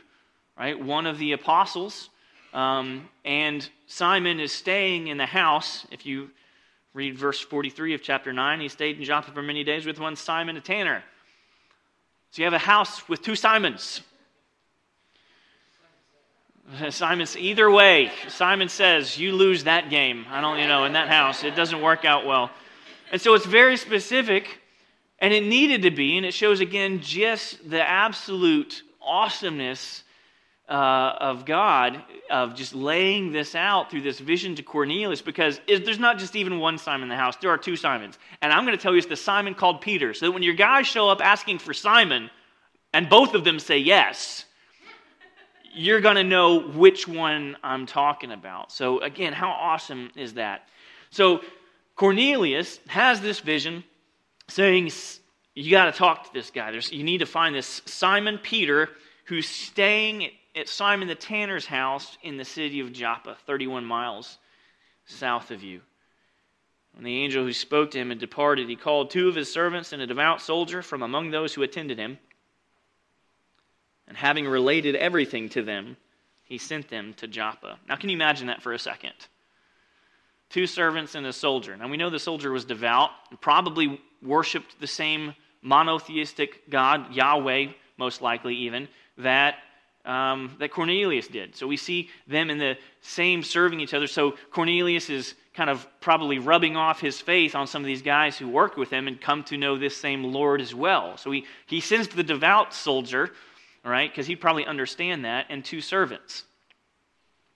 right? 0.59 0.79
One 0.79 1.07
of 1.07 1.19
the 1.19 1.33
apostles. 1.33 2.11
Um, 2.53 3.09
and 3.25 3.69
Simon 3.87 4.39
is 4.39 4.53
staying 4.53 5.09
in 5.09 5.17
the 5.17 5.27
house. 5.27 5.87
If 5.91 6.07
you 6.07 6.31
read 6.93 7.19
verse 7.19 7.41
43 7.41 7.95
of 7.95 8.03
chapter 8.03 8.33
9, 8.33 8.61
he 8.61 8.69
stayed 8.69 8.99
in 8.99 9.05
Joppa 9.05 9.33
for 9.33 9.43
many 9.43 9.65
days 9.65 9.87
with 9.87 9.99
one 9.99 10.15
Simon, 10.15 10.57
a 10.57 10.61
tanner. 10.61 11.03
So 12.31 12.43
you 12.43 12.45
have 12.45 12.55
a 12.55 12.59
house 12.59 13.09
with 13.09 13.23
two 13.23 13.37
Simons. 13.37 14.01
Simon's 16.91 17.37
either 17.37 17.71
way. 17.71 18.11
Simon 18.29 18.69
says, 18.69 19.19
"You 19.19 19.33
lose 19.33 19.65
that 19.65 19.91
game." 19.91 20.27
I 20.31 20.41
don't, 20.41 20.59
you 20.59 20.67
know, 20.67 20.85
in 20.85 20.95
that 20.95 21.09
house, 21.09 21.45
it 21.45 21.55
doesn't 21.55 21.81
work 21.81 22.05
out 22.05 22.27
well. 22.27 22.51
And 23.13 23.21
so 23.21 23.35
it's 23.35 23.47
very 23.47 23.77
specific, 23.77 24.61
and 25.19 25.33
it 25.33 25.45
needed 25.45 25.83
to 25.83 25.91
be, 25.91 26.17
and 26.17 26.27
it 26.27 26.35
shows 26.35 26.61
again 26.61 27.01
just 27.01 27.69
the 27.69 27.83
absolute 27.83 28.83
awesomeness 29.01 30.03
uh, 30.69 31.17
of 31.21 31.45
God 31.45 32.03
of 32.31 32.55
just 32.55 32.75
laying 32.75 33.33
this 33.33 33.55
out 33.55 33.91
through 33.91 34.01
this 34.01 34.19
vision 34.19 34.55
to 34.55 34.63
Cornelius 34.63 35.21
because 35.21 35.61
it, 35.67 35.85
there's 35.85 35.99
not 35.99 36.19
just 36.19 36.37
even 36.37 36.59
one 36.59 36.79
Simon 36.79 37.05
in 37.05 37.09
the 37.11 37.17
house, 37.17 37.37
there 37.37 37.51
are 37.51 37.59
two 37.59 37.77
Simons. 37.77 38.19
And 38.41 38.53
I'm 38.53 38.65
going 38.65 38.77
to 38.77 38.83
tell 38.83 38.93
you 38.93 38.99
it's 38.99 39.07
the 39.07 39.17
Simon 39.17 39.55
called 39.55 39.83
Peter. 39.83 40.15
So 40.15 40.27
that 40.27 40.33
when 40.33 40.43
your 40.43 40.55
guys 40.55 40.87
show 40.87 41.09
up 41.09 41.21
asking 41.23 41.59
for 41.59 41.75
Simon 41.75 42.31
and 42.95 43.11
both 43.11 43.35
of 43.35 43.45
them 43.45 43.59
say 43.59 43.79
yes, 43.79 44.47
you're 45.75 46.01
going 46.01 46.17
to 46.17 46.25
know 46.25 46.61
which 46.61 47.07
one 47.07 47.57
I'm 47.63 47.85
talking 47.85 48.31
about. 48.33 48.73
So, 48.73 49.01
again, 49.01 49.33
how 49.33 49.51
awesome 49.51 50.11
is 50.15 50.35
that? 50.35 50.69
So, 51.11 51.41
Cornelius 51.97 52.79
has 52.87 53.21
this 53.21 53.41
vision 53.41 53.85
saying, 54.49 54.91
You 55.55 55.71
got 55.71 55.87
to 55.87 55.93
talk 55.93 56.27
to 56.27 56.33
this 56.33 56.51
guy. 56.51 56.71
There's, 56.71 56.93
you 56.93 57.05
need 57.05 57.19
to 57.19 57.27
find 57.27 57.55
this 57.55 57.83
Simon 57.87 58.39
Peter 58.39 58.91
who's 59.27 59.49
staying 59.49 60.31
at 60.55 60.69
Simon 60.69 61.09
the 61.09 61.15
tanner's 61.15 61.67
house 61.67 62.17
in 62.23 62.37
the 62.37 62.45
city 62.45 62.81
of 62.81 62.93
Joppa, 62.93 63.37
31 63.47 63.85
miles 63.85 64.39
south 65.07 65.51
of 65.51 65.63
you. 65.63 65.81
When 66.95 67.05
the 67.05 67.23
angel 67.23 67.45
who 67.45 67.53
spoke 67.53 67.91
to 67.91 67.99
him 67.99 68.11
had 68.11 68.19
departed, 68.19 68.69
he 68.69 68.77
called 68.77 69.11
two 69.11 69.29
of 69.29 69.35
his 69.35 69.53
servants 69.53 69.93
and 69.93 70.01
a 70.01 70.07
devout 70.07 70.41
soldier 70.41 70.81
from 70.81 71.03
among 71.03 71.31
those 71.31 71.53
who 71.53 71.63
attended 71.63 71.99
him. 71.99 72.19
And 74.07 74.17
having 74.17 74.47
related 74.47 74.95
everything 74.95 75.49
to 75.51 75.63
them, 75.63 75.97
he 76.45 76.59
sent 76.59 76.89
them 76.89 77.15
to 77.15 77.27
Joppa. 77.27 77.79
Now, 77.89 77.97
can 77.97 78.11
you 78.11 78.17
imagine 78.17 78.47
that 78.47 78.63
for 78.63 78.73
a 78.73 78.79
second? 78.79 79.15
Two 80.51 80.67
servants 80.67 81.17
and 81.17 81.27
a 81.27 81.33
soldier. 81.33 81.77
Now, 81.77 81.89
we 81.89 81.97
know 81.97 82.11
the 82.11 82.19
soldier 82.19 82.53
was 82.53 82.65
devout 82.65 83.11
probably 83.41 84.01
worshiped 84.25 84.81
the 84.81 84.87
same 84.87 85.35
monotheistic 85.63 86.69
God, 86.71 87.15
Yahweh, 87.15 87.69
most 87.97 88.23
likely 88.23 88.55
even, 88.57 88.89
that, 89.19 89.57
um, 90.05 90.57
that 90.59 90.71
Cornelius 90.71 91.29
did. 91.29 91.55
So 91.55 91.67
we 91.67 91.77
see 91.77 92.11
them 92.27 92.51
in 92.51 92.59
the 92.59 92.77
same 93.01 93.43
serving 93.43 93.81
each 93.81 93.95
other. 93.95 94.07
So 94.07 94.35
Cornelius 94.51 95.11
is 95.11 95.35
kind 95.55 95.71
of 95.71 95.87
probably 96.01 96.39
rubbing 96.39 96.77
off 96.77 97.01
his 97.01 97.21
faith 97.21 97.55
on 97.55 97.67
some 97.67 97.83
of 97.83 97.87
these 97.87 98.03
guys 98.03 98.37
who 98.37 98.49
work 98.49 98.77
with 98.77 98.91
him 98.91 99.07
and 99.07 99.21
come 99.21 99.45
to 99.45 99.57
know 99.57 99.79
this 99.79 99.97
same 99.97 100.25
Lord 100.25 100.61
as 100.61 100.75
well. 100.75 101.17
So 101.17 101.31
he, 101.31 101.47
he 101.67 101.81
sends 101.81 102.09
the 102.09 102.25
devout 102.25 102.75
soldier 102.75 103.31
right? 103.85 104.11
Because 104.11 104.27
he'd 104.27 104.37
probably 104.41 104.67
understand 104.67 105.25
that, 105.25 105.47
and 105.51 105.65
two 105.65 105.81
servants. 105.81 106.45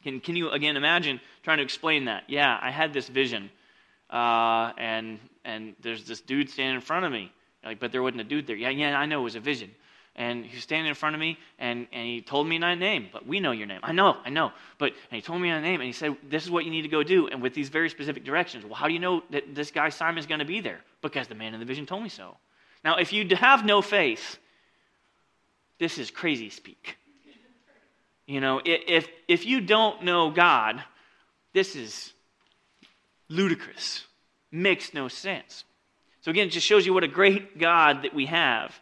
Can, 0.02 0.20
can 0.20 0.36
you, 0.36 0.50
again, 0.50 0.76
imagine 0.76 1.20
trying 1.42 1.58
to 1.58 1.64
explain 1.64 2.04
that? 2.04 2.24
Yeah, 2.28 2.58
I 2.60 2.70
had 2.70 2.92
this 2.92 3.08
vision, 3.08 3.50
uh, 4.10 4.72
and, 4.78 5.18
and 5.44 5.74
there's 5.80 6.04
this 6.04 6.20
dude 6.20 6.50
standing 6.50 6.76
in 6.76 6.80
front 6.80 7.04
of 7.04 7.12
me. 7.12 7.32
Like, 7.64 7.80
but 7.80 7.92
there 7.92 8.02
wasn't 8.02 8.20
a 8.20 8.24
dude 8.24 8.46
there. 8.46 8.56
Yeah, 8.56 8.70
yeah, 8.70 8.98
I 8.98 9.06
know 9.06 9.20
it 9.20 9.24
was 9.24 9.34
a 9.34 9.40
vision. 9.40 9.70
And 10.16 10.44
he's 10.44 10.62
standing 10.62 10.88
in 10.88 10.94
front 10.94 11.14
of 11.14 11.20
me, 11.20 11.38
and, 11.60 11.86
and 11.92 12.04
he 12.04 12.20
told 12.20 12.48
me 12.48 12.58
my 12.58 12.74
name. 12.74 13.08
But 13.12 13.26
we 13.26 13.38
know 13.38 13.52
your 13.52 13.68
name. 13.68 13.80
I 13.84 13.92
know, 13.92 14.16
I 14.24 14.30
know. 14.30 14.50
But 14.76 14.92
and 15.10 15.16
he 15.16 15.22
told 15.22 15.40
me 15.40 15.48
my 15.48 15.60
name, 15.60 15.80
and 15.80 15.86
he 15.86 15.92
said, 15.92 16.16
"This 16.28 16.42
is 16.42 16.50
what 16.50 16.64
you 16.64 16.72
need 16.72 16.82
to 16.82 16.88
go 16.88 17.04
do." 17.04 17.28
And 17.28 17.40
with 17.40 17.54
these 17.54 17.68
very 17.68 17.88
specific 17.88 18.24
directions. 18.24 18.64
Well, 18.64 18.74
how 18.74 18.88
do 18.88 18.94
you 18.94 18.98
know 18.98 19.22
that 19.30 19.54
this 19.54 19.70
guy 19.70 19.90
Simon 19.90 20.18
is 20.18 20.26
going 20.26 20.40
to 20.40 20.44
be 20.44 20.60
there? 20.60 20.80
Because 21.02 21.28
the 21.28 21.36
man 21.36 21.54
in 21.54 21.60
the 21.60 21.66
vision 21.66 21.86
told 21.86 22.02
me 22.02 22.08
so. 22.08 22.36
Now, 22.84 22.96
if 22.96 23.12
you 23.12 23.28
have 23.36 23.64
no 23.64 23.80
faith, 23.80 24.38
this 25.78 25.98
is 25.98 26.10
crazy 26.10 26.50
speak. 26.50 26.96
You 28.26 28.40
know, 28.40 28.60
if, 28.64 29.08
if 29.26 29.46
you 29.46 29.60
don't 29.60 30.02
know 30.02 30.30
God, 30.30 30.82
this 31.54 31.74
is 31.74 32.12
ludicrous. 33.28 34.04
Makes 34.50 34.94
no 34.94 35.08
sense. 35.08 35.64
So, 36.20 36.30
again, 36.30 36.48
it 36.48 36.50
just 36.50 36.66
shows 36.66 36.86
you 36.86 36.94
what 36.94 37.04
a 37.04 37.08
great 37.08 37.58
God 37.58 38.02
that 38.02 38.14
we 38.14 38.26
have. 38.26 38.78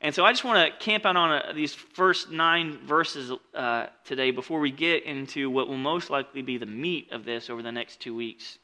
And 0.00 0.14
so 0.14 0.24
I 0.24 0.30
just 0.30 0.44
want 0.44 0.72
to 0.72 0.84
camp 0.84 1.04
out 1.04 1.16
on 1.16 1.32
a, 1.32 1.36
uh, 1.36 1.52
these 1.52 1.74
first 1.74 2.30
nine 2.30 2.78
verses 2.86 3.32
uh, 3.54 3.86
today 4.04 4.30
before 4.30 4.60
we 4.60 4.70
get 4.70 5.04
into 5.04 5.50
what 5.50 5.66
will 5.66 5.76
most 5.76 6.08
likely 6.08 6.40
be 6.40 6.56
the 6.56 6.66
meat 6.66 7.08
of 7.10 7.24
this 7.24 7.50
over 7.50 7.62
the 7.62 7.72
next 7.72 7.98
two 7.98 8.14
weeks. 8.14 8.58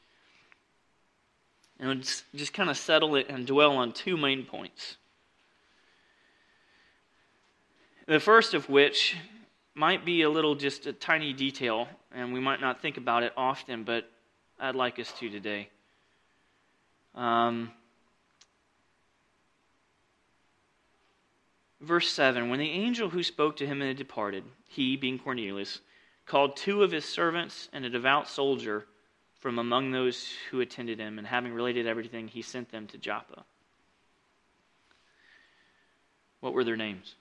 And 1.81 1.89
we'll 1.89 1.99
just, 1.99 2.25
just 2.35 2.53
kind 2.53 2.71
of 2.71 2.77
settle 2.77 3.17
it 3.17 3.29
and 3.29 3.47
dwell 3.47 3.73
on 3.77 3.93
two 3.93 4.17
main 4.17 4.45
points. 4.45 4.97
The 8.07 8.21
first 8.21 8.55
of 8.55 8.69
which 8.69 9.17
might 9.75 10.05
be 10.05 10.23
a 10.23 10.31
little, 10.31 10.55
just 10.55 10.87
a 10.87 10.93
tiny 10.93 11.33
detail, 11.33 11.89
and 12.13 12.33
we 12.33 12.39
might 12.39 12.61
not 12.61 12.81
think 12.81 12.97
about 12.97 13.25
it 13.25 13.33
often, 13.37 13.83
but 13.83 14.09
I'd 14.61 14.77
like 14.77 15.01
us 15.01 15.11
to 15.19 15.29
today. 15.29 15.69
Um, 17.15 17.71
verse 21.81 22.11
7 22.11 22.49
When 22.49 22.59
the 22.59 22.71
angel 22.71 23.11
who 23.11 23.23
spoke 23.23 23.57
to 23.57 23.67
him 23.67 23.81
had 23.81 23.97
departed, 23.97 24.45
he, 24.69 24.97
being 24.97 25.19
Cornelius, 25.19 25.81
called 26.27 26.57
two 26.57 26.83
of 26.83 26.91
his 26.91 27.05
servants 27.05 27.69
and 27.73 27.85
a 27.85 27.91
devout 27.91 28.29
soldier 28.29 28.87
from 29.39 29.59
among 29.59 29.91
those 29.91 30.33
who 30.51 30.61
attended 30.61 30.99
him, 30.99 31.19
and 31.19 31.27
having 31.27 31.53
related 31.53 31.87
everything, 31.87 32.27
he 32.29 32.41
sent 32.41 32.71
them 32.71 32.87
to 32.87 32.97
Joppa. 32.97 33.45
What 36.41 36.55
were 36.55 36.65
their 36.65 36.77
names? 36.77 37.15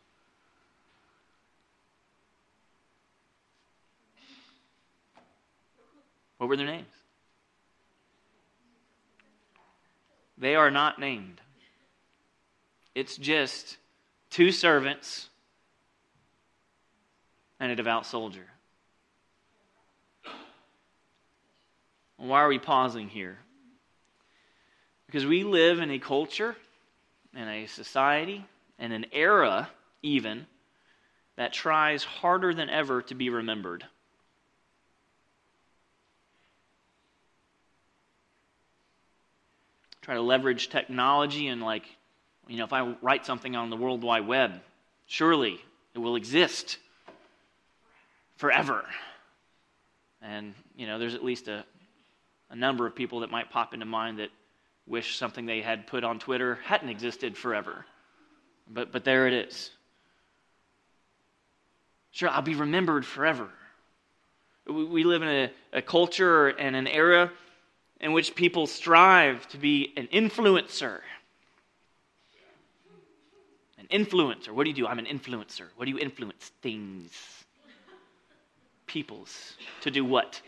What 6.38 6.48
were 6.48 6.56
their 6.56 6.66
names? 6.66 7.03
They 10.44 10.56
are 10.56 10.70
not 10.70 11.00
named. 11.00 11.40
It's 12.94 13.16
just 13.16 13.78
two 14.30 14.52
servants 14.52 15.30
and 17.62 17.72
a 17.72 17.78
devout 17.78 18.06
soldier. 18.06 18.46
Why 22.18 22.42
are 22.42 22.50
we 22.50 22.60
pausing 22.60 23.08
here? 23.08 23.38
Because 25.06 25.26
we 25.26 25.46
live 25.46 25.80
in 25.80 25.90
a 25.92 26.00
culture 26.00 26.58
and 27.34 27.50
a 27.50 27.66
society 27.68 28.44
and 28.78 28.92
an 28.92 29.06
era, 29.14 29.70
even, 30.02 30.46
that 31.38 31.54
tries 31.54 32.04
harder 32.04 32.54
than 32.54 32.70
ever 32.70 33.02
to 33.04 33.16
be 33.16 33.30
remembered. 33.30 33.86
Try 40.04 40.14
to 40.14 40.22
leverage 40.22 40.70
technology 40.70 41.48
and 41.48 41.62
like 41.62 41.86
you 42.48 42.58
know 42.58 42.66
if 42.66 42.74
i 42.74 42.96
write 43.02 43.26
something 43.26 43.56
on 43.56 43.72
the 43.72 43.78
world 43.78 44.04
wide 44.04 44.28
web 44.28 44.62
surely 45.08 45.60
it 45.94 46.00
will 46.00 46.16
exist 46.16 46.78
forever. 48.38 48.84
And 50.22 50.54
you 50.76 50.88
know 50.88 51.00
there's 51.00 51.16
at 51.16 51.24
least 51.24 51.48
a, 51.48 51.64
a 52.50 52.56
number 52.56 52.86
of 52.86 52.96
people 52.96 53.22
that 53.22 53.32
might 53.32 53.52
pop 53.52 53.74
into 53.74 53.86
mind 53.86 54.20
that 54.20 54.30
wish 54.88 55.18
something 55.18 55.46
they 55.46 55.62
had 55.62 55.88
put 55.88 56.04
on 56.04 56.20
twitter 56.20 56.60
hadn't 56.64 56.90
existed 56.90 57.38
forever. 57.38 57.86
But 58.70 58.92
but 58.92 59.04
there 59.04 59.28
it 59.28 59.34
is. 59.34 59.72
Sure 62.12 62.30
i'll 62.30 62.42
be 62.42 62.56
remembered 62.56 63.06
forever. 63.06 63.50
We, 64.66 64.86
we 64.86 65.04
live 65.04 65.22
in 65.22 65.28
a, 65.28 65.52
a 65.74 65.82
culture 65.82 66.48
and 66.48 66.76
an 66.76 66.88
era 66.88 67.32
in 68.04 68.12
which 68.12 68.36
people 68.36 68.68
strive 68.68 69.48
to 69.48 69.58
be 69.58 69.94
an 69.96 70.08
influencer. 70.08 71.00
An 73.80 73.88
influencer. 73.90 74.50
What 74.50 74.66
do 74.66 74.70
you 74.72 74.76
do? 74.76 74.86
I'm 74.86 75.00
an 75.00 75.06
influencer. 75.06 75.68
What 75.78 75.86
do 75.86 75.92
you 75.92 75.98
influence? 75.98 76.52
Things. 76.62 77.14
Peoples. 78.88 79.56
To 79.82 79.90
do 79.90 80.04
what? 80.04 80.42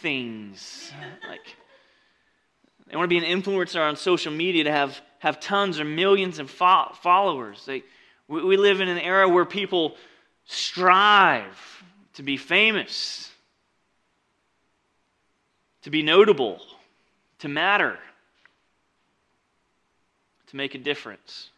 Things. 0.00 0.92
Like, 1.28 1.56
they 2.90 2.96
want 2.96 3.10
to 3.10 3.20
be 3.20 3.22
an 3.22 3.42
influencer 3.42 3.86
on 3.86 3.94
social 3.94 4.32
media 4.32 4.64
to 4.64 4.72
have, 4.72 4.98
have 5.18 5.38
tons 5.40 5.78
or 5.78 5.84
millions 5.84 6.38
of 6.38 6.50
fo- 6.50 6.94
followers. 7.02 7.66
They, 7.66 7.82
we, 8.28 8.42
we 8.42 8.56
live 8.56 8.80
in 8.80 8.88
an 8.88 8.98
era 8.98 9.28
where 9.28 9.44
people 9.44 9.94
strive 10.46 11.84
to 12.14 12.22
be 12.22 12.38
famous 12.38 13.30
to 15.82 15.90
be 15.90 16.02
notable, 16.02 16.60
to 17.40 17.48
matter, 17.48 17.98
to 20.48 20.56
make 20.56 20.74
a 20.74 20.78
difference. 20.78 21.50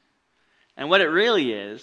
And 0.76 0.88
what 0.88 1.00
it 1.00 1.08
really 1.08 1.52
is, 1.52 1.80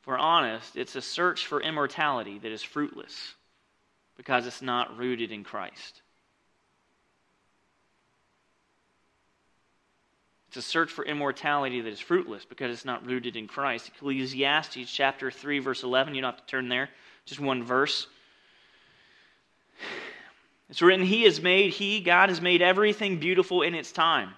if 0.00 0.06
we're 0.06 0.18
honest, 0.18 0.76
it's 0.76 0.96
a 0.96 1.02
search 1.02 1.46
for 1.46 1.60
immortality 1.60 2.38
that 2.38 2.52
is 2.52 2.62
fruitless 2.62 3.34
because 4.16 4.46
it's 4.46 4.62
not 4.62 4.96
rooted 4.96 5.32
in 5.32 5.44
Christ. 5.44 6.02
It's 10.48 10.56
a 10.66 10.70
search 10.70 10.90
for 10.90 11.04
immortality 11.04 11.82
that 11.82 11.90
is 11.90 12.00
fruitless 12.00 12.44
because 12.44 12.72
it's 12.72 12.84
not 12.84 13.04
rooted 13.04 13.36
in 13.36 13.46
Christ. 13.46 13.88
Ecclesiastes 13.88 14.90
chapter 14.90 15.30
3, 15.30 15.58
verse 15.58 15.82
11, 15.82 16.14
you 16.14 16.22
don't 16.22 16.32
have 16.32 16.40
to 16.40 16.50
turn 16.50 16.68
there, 16.68 16.88
just 17.26 17.40
one 17.40 17.62
verse. 17.62 18.06
It's 20.68 20.82
written, 20.82 21.06
He 21.06 21.24
has 21.24 21.40
made, 21.40 21.72
He, 21.72 22.00
God, 22.00 22.28
has 22.28 22.40
made 22.40 22.62
everything 22.62 23.18
beautiful 23.18 23.62
in 23.62 23.74
its 23.74 23.92
time. 23.92 24.34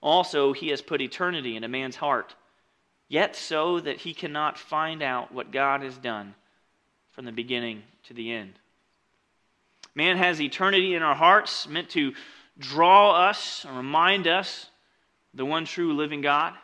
Also, 0.00 0.52
He 0.52 0.68
has 0.68 0.82
put 0.82 1.00
eternity 1.00 1.56
in 1.56 1.64
a 1.64 1.68
man's 1.68 1.96
heart 1.96 2.34
yet 3.12 3.36
so 3.36 3.78
that 3.78 3.98
he 3.98 4.14
cannot 4.14 4.56
find 4.56 5.02
out 5.02 5.30
what 5.32 5.52
God 5.52 5.82
has 5.82 5.98
done 5.98 6.34
from 7.10 7.26
the 7.26 7.30
beginning 7.30 7.82
to 8.04 8.14
the 8.14 8.32
end. 8.32 8.54
Man 9.94 10.16
has 10.16 10.40
eternity 10.40 10.94
in 10.94 11.02
our 11.02 11.14
hearts, 11.14 11.68
meant 11.68 11.90
to 11.90 12.14
draw 12.58 13.28
us 13.28 13.66
and 13.66 13.76
remind 13.76 14.26
us 14.26 14.66
the 15.34 15.44
one 15.44 15.66
true 15.66 15.92
living 15.92 16.22
God. 16.22 16.54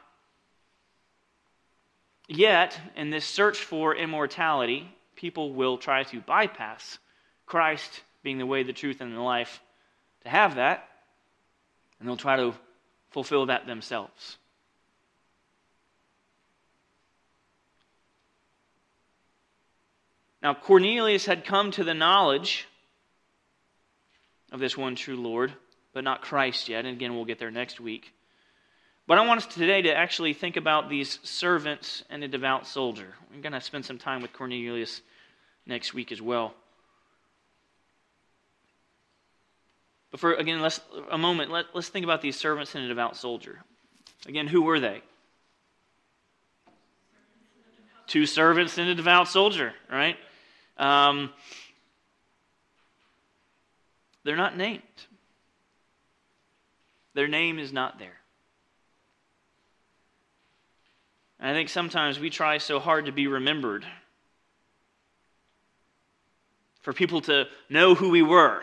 Yet, 2.28 2.80
in 2.96 3.10
this 3.10 3.26
search 3.26 3.58
for 3.58 3.94
immortality, 3.94 4.90
people 5.16 5.52
will 5.52 5.76
try 5.76 6.04
to 6.04 6.20
bypass 6.22 6.98
Christ 7.44 8.00
being 8.22 8.38
the 8.38 8.46
way, 8.46 8.62
the 8.62 8.72
truth, 8.72 9.00
and 9.00 9.14
the 9.14 9.20
life 9.20 9.60
to 10.22 10.28
have 10.28 10.56
that, 10.56 10.88
and 11.98 12.08
they'll 12.08 12.16
try 12.16 12.36
to 12.36 12.54
fulfill 13.10 13.46
that 13.46 13.66
themselves. 13.66 14.36
Now, 20.42 20.54
Cornelius 20.54 21.26
had 21.26 21.44
come 21.44 21.72
to 21.72 21.84
the 21.84 21.94
knowledge 21.94 22.68
of 24.52 24.60
this 24.60 24.76
one 24.76 24.94
true 24.94 25.16
Lord, 25.16 25.52
but 25.92 26.04
not 26.04 26.22
Christ 26.22 26.68
yet. 26.68 26.84
And 26.84 26.96
again, 26.96 27.14
we'll 27.14 27.24
get 27.24 27.38
there 27.38 27.50
next 27.50 27.80
week. 27.80 28.12
But 29.06 29.18
I 29.18 29.26
want 29.26 29.38
us 29.38 29.46
today 29.46 29.82
to 29.82 29.96
actually 29.96 30.34
think 30.34 30.56
about 30.56 30.88
these 30.88 31.18
servants 31.22 32.04
and 32.10 32.22
a 32.22 32.28
devout 32.28 32.66
soldier. 32.66 33.14
We're 33.34 33.40
going 33.40 33.52
to 33.52 33.60
spend 33.60 33.84
some 33.84 33.98
time 33.98 34.22
with 34.22 34.32
Cornelius 34.32 35.00
next 35.66 35.92
week 35.94 36.12
as 36.12 36.22
well. 36.22 36.54
But 40.10 40.20
for, 40.20 40.34
again, 40.34 40.60
let's, 40.60 40.80
a 41.10 41.18
moment, 41.18 41.50
let, 41.50 41.66
let's 41.74 41.88
think 41.88 42.04
about 42.04 42.22
these 42.22 42.36
servants 42.36 42.74
and 42.74 42.84
a 42.84 42.88
devout 42.88 43.16
soldier. 43.16 43.62
Again, 44.26 44.46
who 44.46 44.62
were 44.62 44.80
they? 44.80 45.02
Two 48.06 48.24
servants 48.24 48.78
and 48.78 48.88
a 48.88 48.94
devout 48.94 49.28
soldier, 49.28 49.74
right? 49.90 50.16
Um, 50.78 51.30
they're 54.24 54.36
not 54.36 54.56
named. 54.56 54.82
Their 57.14 57.28
name 57.28 57.58
is 57.58 57.72
not 57.72 57.98
there. 57.98 58.18
And 61.40 61.50
I 61.50 61.52
think 61.52 61.68
sometimes 61.68 62.18
we 62.18 62.30
try 62.30 62.58
so 62.58 62.80
hard 62.80 63.06
to 63.06 63.12
be 63.12 63.26
remembered, 63.26 63.84
for 66.80 66.92
people 66.92 67.20
to 67.22 67.46
know 67.68 67.94
who 67.94 68.08
we 68.08 68.22
were. 68.22 68.62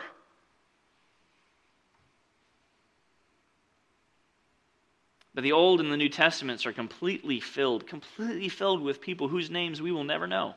But 5.36 5.42
the 5.42 5.52
Old 5.52 5.80
and 5.80 5.92
the 5.92 5.98
New 5.98 6.08
Testaments 6.08 6.64
are 6.64 6.72
completely 6.72 7.40
filled, 7.40 7.86
completely 7.86 8.48
filled 8.48 8.80
with 8.80 9.02
people 9.02 9.28
whose 9.28 9.50
names 9.50 9.82
we 9.82 9.92
will 9.92 10.02
never 10.02 10.26
know. 10.26 10.54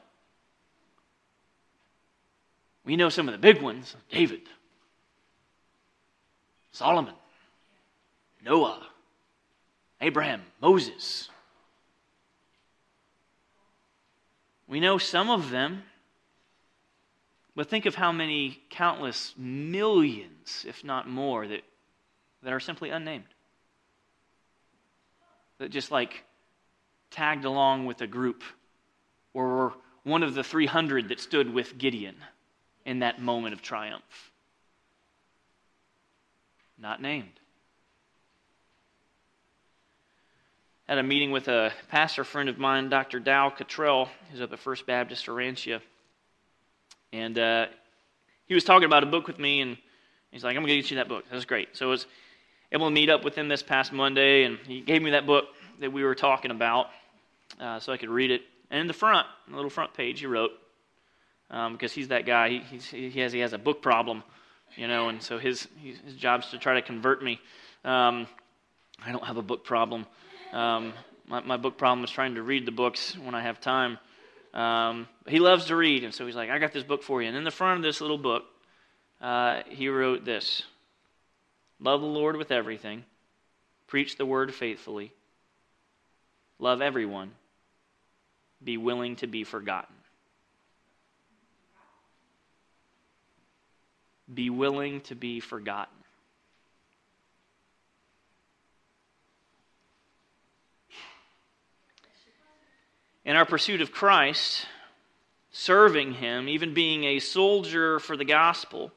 We 2.86 2.96
know 2.96 3.10
some 3.10 3.28
of 3.28 3.34
the 3.34 3.38
big 3.39 3.62
ones 3.62 3.98
David, 4.10 4.44
Solomon, 6.72 7.13
Noah, 8.42 8.88
Abraham, 10.00 10.44
Moses. 10.62 11.28
We 14.65 14.80
know 14.80 14.98
some 14.98 15.30
of 15.30 15.50
them, 15.50 15.84
but 17.54 17.68
think 17.68 17.86
of 17.86 17.96
how 17.96 18.13
many 18.13 18.62
countless 18.70 19.34
millions, 19.38 20.63
if 20.65 20.86
not 20.86 21.10
more, 21.10 21.48
that, 21.48 21.63
that 22.44 22.54
are 22.54 22.62
simply 22.62 22.92
unnamed. 22.92 23.26
That 25.60 25.69
just 25.69 25.91
like 25.91 26.24
tagged 27.12 27.45
along 27.45 27.86
with 27.86 28.02
a 28.02 28.08
group 28.08 28.43
or 29.34 29.48
were 29.48 29.74
one 30.04 30.24
of 30.24 30.34
the 30.34 30.43
300 30.43 31.10
that 31.10 31.19
stood 31.19 31.54
with 31.54 31.78
Gideon 31.78 32.15
in 32.86 33.00
that 33.00 33.22
moment 33.22 33.54
of 33.54 33.62
triumph? 33.62 34.32
Not 36.78 37.02
named. 37.02 37.39
Had 40.88 40.98
a 40.98 41.04
meeting 41.04 41.32
with 41.32 41.48
a 41.50 41.72
pastor 41.89 42.24
friend 42.24 42.50
of 42.50 42.58
mine, 42.58 42.89
Dr. 42.89 43.19
Dow 43.19 43.52
Cottrell, 43.52 44.10
who's 44.32 44.41
up 44.41 44.52
at 44.52 44.60
First 44.60 44.88
Baptist 44.88 45.28
Orantia. 45.28 45.82
And 47.13 47.38
uh, 47.38 47.67
he 48.45 48.56
was 48.56 48.63
talking 48.63 48.86
about 48.86 49.04
a 49.04 49.06
book 49.06 49.28
with 49.28 49.38
me, 49.38 49.62
and 49.62 49.78
he's 50.32 50.43
like, 50.43 50.56
I'm 50.56 50.63
going 50.63 50.69
to 50.69 50.82
get 50.82 50.89
you 50.89 50.98
that 50.98 51.08
book. 51.08 51.26
That's 51.32 51.45
great. 51.45 51.78
So 51.78 51.88
I 51.88 51.89
was 51.89 52.08
able 52.71 52.88
to 52.88 52.91
meet 52.91 53.10
up 53.10 53.23
with 53.23 53.36
him 53.36 53.47
this 53.47 53.63
past 53.63 53.91
Monday, 53.91 54.43
and 54.43 54.58
he 54.65 54.82
gave 54.82 55.01
me 55.01 55.12
that 55.12 55.25
book 55.25 55.45
that 55.79 55.91
we 55.91 56.03
were 56.03 56.15
talking 56.15 56.51
about 56.51 56.88
uh, 57.60 57.79
so 57.79 57.91
I 57.91 57.97
could 57.97 58.10
read 58.10 58.32
it. 58.32 58.41
And 58.69 58.82
in 58.82 58.88
the 58.88 58.93
front, 58.93 59.27
the 59.47 59.55
little 59.55 59.69
front 59.69 59.93
page, 59.93 60.19
he 60.19 60.27
wrote, 60.27 60.51
um, 61.49 61.73
because 61.73 61.91
he's 61.91 62.10
that 62.10 62.25
guy. 62.25 62.60
He, 62.60 63.10
he 63.10 63.19
has 63.19 63.34
he 63.34 63.39
has 63.39 63.53
a 63.53 63.58
book 63.58 63.82
problem, 63.82 64.23
you 64.75 64.88
know, 64.88 65.10
and 65.10 65.21
so 65.21 65.39
his 65.39 65.67
his 65.82 66.15
job's 66.15 66.51
to 66.51 66.60
try 66.60 66.75
to 66.75 66.82
convert 66.82 67.23
me. 67.23 67.39
Um, 67.84 68.27
I 69.03 69.12
don't 69.12 69.23
have 69.23 69.38
a 69.38 69.41
book 69.41 69.63
problem. 69.63 70.05
Um, 70.51 70.93
my, 71.27 71.41
my 71.41 71.58
book 71.58 71.77
problem 71.77 72.03
is 72.03 72.12
trying 72.12 72.36
to 72.36 72.43
read 72.43 72.65
the 72.65 72.71
books 72.71 73.17
when 73.17 73.36
I 73.36 73.41
have 73.41 73.60
time. 73.62 73.97
Um, 74.53 75.08
he 75.27 75.39
loves 75.39 75.65
to 75.65 75.75
read, 75.75 76.03
and 76.03 76.13
so 76.13 76.25
he's 76.25 76.36
like, 76.36 76.49
"I 76.49 76.60
got 76.60 76.73
this 76.73 76.84
book 76.84 77.03
for 77.03 77.21
you." 77.21 77.27
And 77.27 77.38
in 77.38 77.43
the 77.43 77.51
front 77.51 77.77
of 77.77 77.84
this 77.84 78.01
little 78.01 78.17
book, 78.17 78.43
uh, 79.21 79.62
he 79.69 79.89
wrote 79.89 80.25
this: 80.25 80.63
"Love 81.80 82.02
the 82.02 82.08
Lord 82.08 82.36
with 82.36 82.52
everything, 82.52 83.06
preach 83.88 84.18
the 84.18 84.26
word 84.26 84.54
faithfully, 84.54 85.13
love 86.58 86.82
everyone, 86.82 87.32
be 88.63 88.78
willing 88.78 89.15
to 89.18 89.28
be 89.28 89.44
forgotten." 89.44 89.96
be 94.34 94.50
willing 94.50 95.02
to 95.02 95.15
be 95.15 95.39
forgotten. 95.39 95.96
In 103.26 103.36
our 103.36 103.46
pursuit 103.46 103.82
of 103.82 103.92
Christ, 103.92 104.65
serving 105.52 106.13
Him, 106.13 106.48
even 106.48 106.74
being 106.74 107.04
a 107.04 107.20
soldier 107.20 108.00
for 108.00 108.18
the 108.18 108.26
gospel, 108.26 108.92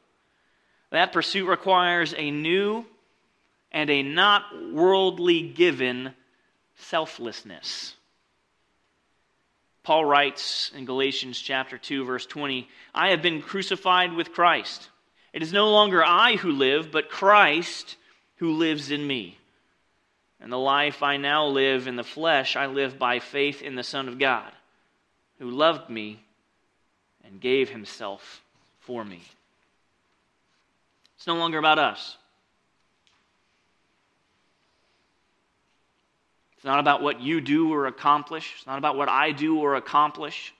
that 0.93 1.13
pursuit 1.13 1.47
requires 1.47 2.15
a 2.17 2.31
new 2.31 2.85
and 3.73 3.91
a 3.91 4.03
not 4.03 4.45
worldly 4.73 5.43
given 5.43 6.13
selflessness. 6.77 7.95
Paul 9.83 10.05
writes 10.05 10.71
in 10.77 10.85
Galatians 10.85 11.41
chapter 11.41 11.79
2 11.79 12.05
verse 12.05 12.27
20, 12.27 12.69
I 12.95 13.11
have 13.11 13.23
been 13.23 13.43
crucified 13.43 14.13
with 14.13 14.33
Christ. 14.33 14.91
It 15.33 15.43
is 15.43 15.53
no 15.53 15.71
longer 15.71 16.05
I 16.05 16.37
who 16.37 16.53
live, 16.53 16.93
but 16.93 17.09
Christ 17.09 17.97
who 18.37 18.53
lives 18.53 18.91
in 18.91 19.05
me. 19.07 19.39
And 20.41 20.53
the 20.53 20.59
life 20.59 21.03
I 21.03 21.17
now 21.17 21.47
live 21.47 21.87
in 21.87 21.97
the 21.97 22.05
flesh, 22.05 22.55
I 22.55 22.67
live 22.67 22.99
by 22.99 23.19
faith 23.19 23.63
in 23.63 23.77
the 23.77 23.83
Son 23.83 24.09
of 24.09 24.19
God, 24.19 24.53
who 25.39 25.51
loved 25.51 25.89
me 25.89 26.21
and 27.25 27.41
gave 27.41 27.71
himself 27.71 28.43
for 28.81 29.05
me. 29.05 29.23
It's 31.23 31.27
no 31.29 31.37
longer 31.37 31.59
about 31.59 31.79
us. 31.79 32.17
It's 36.57 36.65
not 36.65 36.81
about 36.81 37.01
what 37.01 37.21
you 37.21 37.41
do 37.41 37.73
or 37.73 37.87
accomplish. 37.87 38.55
It's 38.57 38.67
not 38.67 38.77
about 38.77 38.97
what 38.97 39.09
I 39.09 39.31
do 39.31 39.61
or 39.61 39.77
accomplish. 39.77 40.53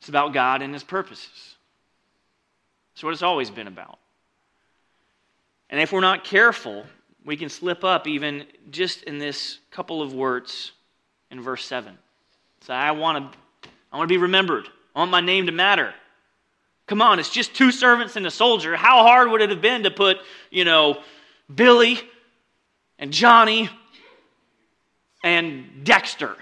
It's 0.00 0.08
about 0.08 0.32
God 0.32 0.62
and 0.62 0.72
His 0.72 0.82
purposes. 0.82 1.56
That's 2.94 3.04
what 3.04 3.12
it's 3.12 3.20
always 3.20 3.50
been 3.50 3.66
about. 3.66 3.98
And 5.68 5.78
if 5.78 5.92
we're 5.92 6.00
not 6.00 6.24
careful, 6.24 6.86
we 7.26 7.36
can 7.36 7.50
slip 7.50 7.84
up 7.84 8.06
even 8.06 8.46
just 8.70 9.02
in 9.02 9.18
this 9.18 9.58
couple 9.70 10.00
of 10.00 10.14
words 10.14 10.72
in 11.30 11.42
verse 11.42 11.66
7. 11.66 11.98
Say, 12.62 12.72
I 12.72 12.92
want 12.92 13.30
to 13.30 13.38
I 13.92 13.98
want 13.98 14.08
to 14.08 14.14
be 14.14 14.16
remembered. 14.16 14.70
I 14.96 15.00
want 15.00 15.10
my 15.10 15.20
name 15.20 15.44
to 15.44 15.52
matter. 15.52 15.92
Come 16.86 17.00
on, 17.00 17.18
it's 17.18 17.30
just 17.30 17.54
two 17.54 17.70
servants 17.70 18.16
and 18.16 18.26
a 18.26 18.30
soldier. 18.30 18.76
How 18.76 19.02
hard 19.02 19.30
would 19.30 19.40
it 19.40 19.50
have 19.50 19.62
been 19.62 19.84
to 19.84 19.90
put, 19.90 20.18
you 20.50 20.64
know, 20.64 21.00
Billy 21.52 21.98
and 22.98 23.12
Johnny 23.12 23.70
and 25.22 25.84
Dexter? 25.84 26.36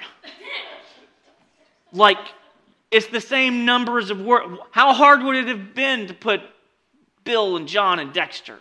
Like, 1.93 2.19
it's 2.91 3.07
the 3.07 3.21
same 3.21 3.65
numbers 3.65 4.11
of 4.11 4.21
work. 4.21 4.45
How 4.71 4.93
hard 4.93 5.23
would 5.23 5.37
it 5.37 5.49
have 5.49 5.75
been 5.75 6.09
to 6.09 6.15
put 6.15 6.41
Bill 7.25 7.57
and 7.57 7.69
John 7.69 7.99
and 7.99 8.13
Dexter? 8.13 8.59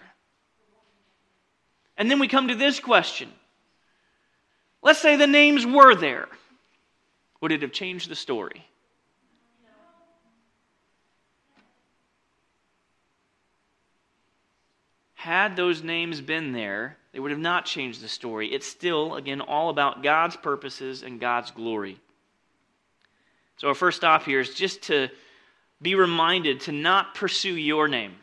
And 1.97 2.09
then 2.09 2.19
we 2.19 2.27
come 2.27 2.47
to 2.47 2.55
this 2.55 2.79
question. 2.79 3.29
Let's 4.81 4.99
say 4.99 5.15
the 5.15 5.27
names 5.27 5.65
were 5.65 5.95
there. 5.95 6.27
Would 7.41 7.51
it 7.51 7.61
have 7.61 7.71
changed 7.71 8.09
the 8.09 8.15
story? 8.15 8.65
Had 15.19 15.57
those 15.57 15.83
names 15.83 16.21
been 16.21 16.53
there, 16.53 16.95
they 17.11 17.19
would 17.19 17.31
have 17.31 17.41
not 17.41 17.65
changed 17.65 18.01
the 18.01 18.07
story. 18.07 18.53
It's 18.53 18.65
still, 18.65 19.15
again, 19.15 19.41
all 19.41 19.69
about 19.69 20.01
God's 20.01 20.37
purposes 20.37 21.03
and 21.03 21.19
God's 21.19 21.51
glory. 21.51 21.99
So, 23.57 23.67
our 23.67 23.75
first 23.75 23.97
stop 23.97 24.23
here 24.23 24.39
is 24.39 24.53
just 24.53 24.83
to 24.83 25.09
be 25.81 25.95
reminded 25.95 26.61
to 26.61 26.71
not 26.71 27.15
pursue 27.15 27.53
your 27.53 27.89
name, 27.89 28.15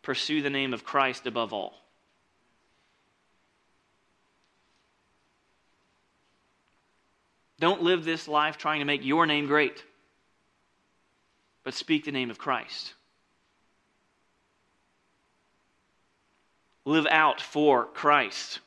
pursue 0.00 0.40
the 0.40 0.48
name 0.48 0.72
of 0.72 0.82
Christ 0.82 1.26
above 1.26 1.52
all. 1.52 1.74
Don't 7.60 7.82
live 7.82 8.06
this 8.06 8.26
life 8.26 8.56
trying 8.56 8.78
to 8.78 8.86
make 8.86 9.04
your 9.04 9.26
name 9.26 9.46
great, 9.46 9.84
but 11.64 11.74
speak 11.74 12.06
the 12.06 12.12
name 12.12 12.30
of 12.30 12.38
Christ. 12.38 12.94
Live 16.86 17.06
out 17.10 17.40
for 17.40 17.84
Christ, 17.84 18.60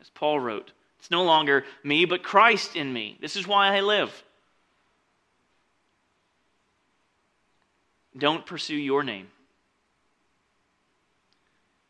as 0.00 0.08
Paul 0.08 0.40
wrote. 0.40 0.72
It's 0.98 1.10
no 1.10 1.22
longer 1.22 1.64
me, 1.84 2.06
but 2.06 2.22
Christ 2.22 2.74
in 2.74 2.92
me. 2.92 3.18
This 3.20 3.36
is 3.36 3.46
why 3.46 3.76
I 3.76 3.82
live. 3.82 4.24
Don't 8.16 8.44
pursue 8.46 8.74
your 8.74 9.04
name. 9.04 9.28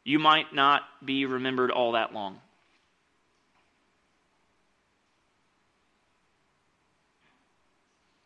You 0.05 0.19
might 0.19 0.53
not 0.53 0.83
be 1.05 1.27
remembered 1.27 1.71
all 1.71 1.93
that 1.93 2.12
long. 2.12 2.41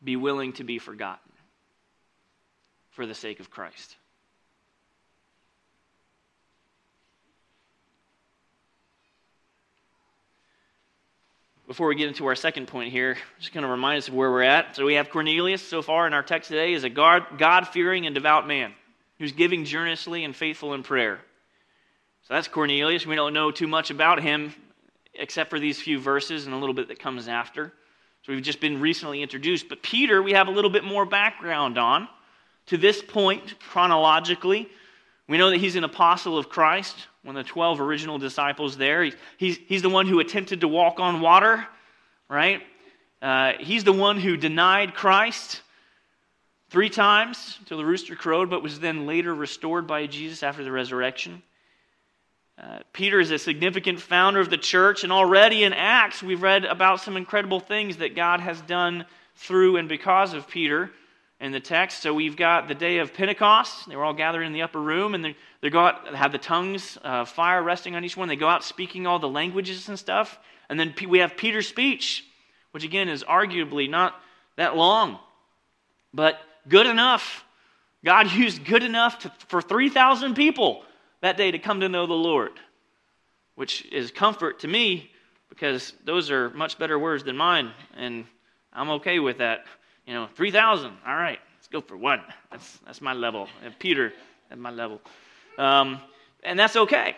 Be 0.02 0.16
willing 0.16 0.54
to 0.54 0.64
be 0.64 0.78
forgotten 0.78 1.32
for 2.90 3.04
the 3.04 3.14
sake 3.14 3.40
of 3.40 3.50
Christ. 3.50 3.96
Before 11.72 11.88
we 11.88 11.94
get 11.94 12.06
into 12.06 12.26
our 12.26 12.34
second 12.34 12.68
point 12.68 12.92
here, 12.92 13.16
just 13.40 13.50
kind 13.54 13.64
of 13.64 13.70
remind 13.70 13.96
us 13.96 14.06
of 14.06 14.12
where 14.12 14.30
we're 14.30 14.42
at. 14.42 14.76
So 14.76 14.84
we 14.84 14.92
have 14.92 15.08
Cornelius 15.08 15.66
so 15.66 15.80
far 15.80 16.06
in 16.06 16.12
our 16.12 16.22
text 16.22 16.50
today 16.50 16.74
is 16.74 16.84
a 16.84 16.90
God 16.90 17.66
fearing 17.68 18.04
and 18.04 18.14
devout 18.14 18.46
man 18.46 18.74
who's 19.18 19.32
giving 19.32 19.64
generously 19.64 20.22
and 20.24 20.36
faithful 20.36 20.74
in 20.74 20.82
prayer. 20.82 21.18
So 22.24 22.34
that's 22.34 22.46
Cornelius. 22.46 23.06
We 23.06 23.14
don't 23.14 23.32
know 23.32 23.50
too 23.50 23.68
much 23.68 23.90
about 23.90 24.20
him 24.20 24.54
except 25.14 25.48
for 25.48 25.58
these 25.58 25.80
few 25.80 25.98
verses 25.98 26.44
and 26.44 26.54
a 26.54 26.58
little 26.58 26.74
bit 26.74 26.88
that 26.88 26.98
comes 26.98 27.26
after. 27.26 27.72
So 28.26 28.34
we've 28.34 28.42
just 28.42 28.60
been 28.60 28.78
recently 28.78 29.22
introduced. 29.22 29.70
But 29.70 29.82
Peter, 29.82 30.22
we 30.22 30.32
have 30.32 30.48
a 30.48 30.52
little 30.52 30.70
bit 30.70 30.84
more 30.84 31.06
background 31.06 31.78
on. 31.78 32.06
To 32.66 32.76
this 32.76 33.00
point, 33.00 33.58
chronologically, 33.60 34.68
we 35.32 35.38
know 35.38 35.50
that 35.50 35.58
he's 35.58 35.76
an 35.76 35.84
apostle 35.84 36.38
of 36.38 36.48
Christ 36.48 36.94
one 37.22 37.36
of 37.36 37.44
the 37.44 37.50
12 37.50 37.80
original 37.80 38.18
disciples 38.18 38.76
there. 38.76 39.04
He's, 39.04 39.14
he's, 39.36 39.58
he's 39.66 39.82
the 39.82 39.88
one 39.88 40.06
who 40.06 40.18
attempted 40.18 40.62
to 40.62 40.68
walk 40.68 40.98
on 40.98 41.20
water, 41.20 41.66
right? 42.28 42.60
Uh, 43.20 43.52
he's 43.60 43.84
the 43.84 43.92
one 43.92 44.18
who 44.18 44.36
denied 44.36 44.94
Christ 44.94 45.62
three 46.70 46.90
times 46.90 47.60
till 47.66 47.78
the 47.78 47.84
rooster 47.84 48.16
crowed, 48.16 48.50
but 48.50 48.62
was 48.62 48.80
then 48.80 49.06
later 49.06 49.32
restored 49.34 49.86
by 49.86 50.06
Jesus 50.06 50.42
after 50.42 50.64
the 50.64 50.72
resurrection. 50.72 51.42
Uh, 52.60 52.80
Peter 52.92 53.20
is 53.20 53.30
a 53.30 53.38
significant 53.38 54.00
founder 54.00 54.40
of 54.40 54.50
the 54.50 54.58
church, 54.58 55.04
and 55.04 55.12
already 55.12 55.62
in 55.62 55.72
Acts, 55.72 56.22
we've 56.22 56.42
read 56.42 56.64
about 56.64 57.00
some 57.00 57.16
incredible 57.16 57.60
things 57.60 57.98
that 57.98 58.16
God 58.16 58.40
has 58.40 58.60
done 58.62 59.06
through 59.36 59.76
and 59.76 59.88
because 59.88 60.34
of 60.34 60.48
Peter 60.48 60.90
in 61.42 61.50
the 61.50 61.60
text. 61.60 62.02
So 62.02 62.14
we've 62.14 62.36
got 62.36 62.68
the 62.68 62.74
day 62.74 62.98
of 62.98 63.12
Pentecost. 63.12 63.88
They 63.88 63.96
were 63.96 64.04
all 64.04 64.14
gathered 64.14 64.44
in 64.44 64.52
the 64.52 64.62
upper 64.62 64.80
room, 64.80 65.14
and 65.14 65.24
they, 65.24 65.36
they 65.60 65.70
go 65.70 65.80
out, 65.80 66.14
have 66.14 66.30
the 66.30 66.38
tongues, 66.38 66.96
uh, 67.02 67.24
fire 67.24 67.60
resting 67.60 67.96
on 67.96 68.04
each 68.04 68.16
one. 68.16 68.28
They 68.28 68.36
go 68.36 68.48
out 68.48 68.62
speaking 68.62 69.08
all 69.08 69.18
the 69.18 69.28
languages 69.28 69.88
and 69.88 69.98
stuff. 69.98 70.38
And 70.70 70.78
then 70.78 70.94
we 71.08 71.18
have 71.18 71.36
Peter's 71.36 71.66
speech, 71.66 72.24
which 72.70 72.84
again 72.84 73.08
is 73.08 73.24
arguably 73.24 73.90
not 73.90 74.14
that 74.56 74.76
long, 74.76 75.18
but 76.14 76.38
good 76.68 76.86
enough. 76.86 77.44
God 78.04 78.30
used 78.32 78.64
good 78.64 78.84
enough 78.84 79.18
to, 79.20 79.32
for 79.48 79.60
3,000 79.60 80.34
people 80.34 80.84
that 81.22 81.36
day 81.36 81.50
to 81.50 81.58
come 81.58 81.80
to 81.80 81.88
know 81.88 82.06
the 82.06 82.14
Lord, 82.14 82.52
which 83.56 83.84
is 83.90 84.12
comfort 84.12 84.60
to 84.60 84.68
me 84.68 85.10
because 85.48 85.92
those 86.04 86.30
are 86.30 86.50
much 86.50 86.78
better 86.78 86.98
words 86.98 87.24
than 87.24 87.36
mine, 87.36 87.72
and 87.96 88.26
I'm 88.72 88.90
okay 88.90 89.18
with 89.18 89.38
that. 89.38 89.64
You 90.06 90.14
know, 90.14 90.28
3,000. 90.34 90.92
All 91.06 91.16
right, 91.16 91.38
let's 91.56 91.68
go 91.68 91.80
for 91.80 91.96
one. 91.96 92.20
That's, 92.50 92.78
that's 92.84 93.00
my 93.00 93.12
level. 93.12 93.48
And 93.64 93.78
Peter 93.78 94.12
at 94.50 94.58
my 94.58 94.70
level. 94.70 95.00
Um, 95.58 96.00
and 96.42 96.58
that's 96.58 96.76
okay. 96.76 97.16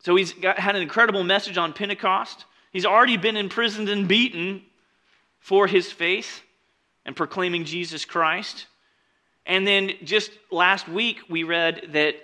So 0.00 0.16
he's 0.16 0.32
got, 0.32 0.58
had 0.58 0.76
an 0.76 0.82
incredible 0.82 1.24
message 1.24 1.58
on 1.58 1.72
Pentecost. 1.72 2.44
He's 2.72 2.86
already 2.86 3.16
been 3.16 3.36
imprisoned 3.36 3.88
and 3.88 4.06
beaten 4.06 4.62
for 5.40 5.66
his 5.66 5.90
faith 5.90 6.42
and 7.04 7.16
proclaiming 7.16 7.64
Jesus 7.64 8.04
Christ. 8.04 8.66
And 9.46 9.66
then 9.66 9.92
just 10.04 10.30
last 10.50 10.88
week, 10.88 11.18
we 11.28 11.42
read 11.42 11.88
that 11.92 12.16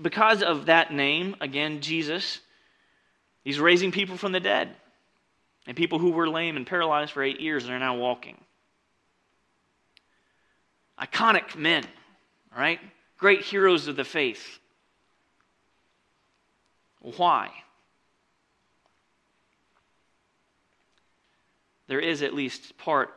because 0.00 0.42
of 0.42 0.66
that 0.66 0.92
name, 0.92 1.36
again, 1.40 1.80
Jesus, 1.80 2.40
he's 3.44 3.60
raising 3.60 3.92
people 3.92 4.16
from 4.16 4.32
the 4.32 4.40
dead. 4.40 4.74
And 5.66 5.76
people 5.76 5.98
who 5.98 6.10
were 6.10 6.28
lame 6.28 6.56
and 6.56 6.66
paralyzed 6.66 7.12
for 7.12 7.22
eight 7.22 7.40
years 7.40 7.64
and 7.64 7.72
are 7.72 7.78
now 7.78 7.96
walking. 7.96 8.40
Iconic 11.00 11.56
men, 11.56 11.84
right? 12.56 12.78
Great 13.18 13.42
heroes 13.42 13.88
of 13.88 13.96
the 13.96 14.04
faith. 14.04 14.58
Why? 17.00 17.50
There 21.88 22.00
is 22.00 22.22
at 22.22 22.34
least 22.34 22.76
part 22.78 23.10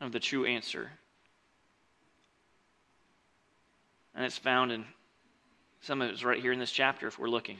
of 0.00 0.12
the 0.12 0.20
true 0.20 0.46
answer. 0.46 0.90
And 4.14 4.24
it's 4.24 4.38
found 4.38 4.72
in 4.72 4.84
some 5.80 6.00
of 6.02 6.10
it's 6.10 6.24
right 6.24 6.40
here 6.40 6.52
in 6.52 6.58
this 6.58 6.72
chapter 6.72 7.06
if 7.06 7.18
we're 7.18 7.28
looking. 7.28 7.58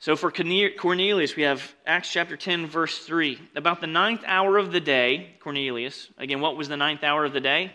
So 0.00 0.14
for 0.14 0.30
Cornelius, 0.30 1.34
we 1.34 1.42
have 1.42 1.74
Acts 1.84 2.12
chapter 2.12 2.36
10, 2.36 2.66
verse 2.66 2.98
3. 2.98 3.40
About 3.56 3.80
the 3.80 3.88
ninth 3.88 4.22
hour 4.24 4.56
of 4.56 4.70
the 4.70 4.80
day, 4.80 5.34
Cornelius, 5.40 6.08
again, 6.18 6.40
what 6.40 6.56
was 6.56 6.68
the 6.68 6.76
ninth 6.76 7.02
hour 7.02 7.24
of 7.24 7.32
the 7.32 7.40
day? 7.40 7.72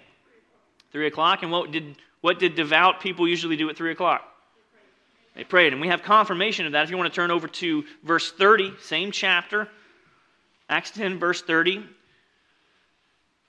Three 0.94 1.08
o'clock. 1.08 1.44
And 1.44 1.52
what 1.52 1.72
did, 1.72 1.98
what 2.22 2.40
did 2.40 2.56
devout 2.56 3.02
people 3.02 3.28
usually 3.28 3.58
do 3.58 3.70
at 3.70 3.76
three 3.76 3.92
o'clock? 3.92 4.22
They 5.36 5.44
prayed. 5.44 5.74
And 5.74 5.82
we 5.82 5.90
have 5.90 6.04
confirmation 6.04 6.66
of 6.66 6.72
that. 6.72 6.86
If 6.86 6.92
you 6.92 6.98
want 6.98 7.12
to 7.12 7.16
turn 7.16 7.30
over 7.30 7.48
to 7.48 7.84
verse 8.04 8.32
30, 8.32 8.74
same 8.82 9.12
chapter, 9.12 9.68
Acts 10.70 10.92
10, 10.92 11.20
verse 11.20 11.42
30. 11.42 11.84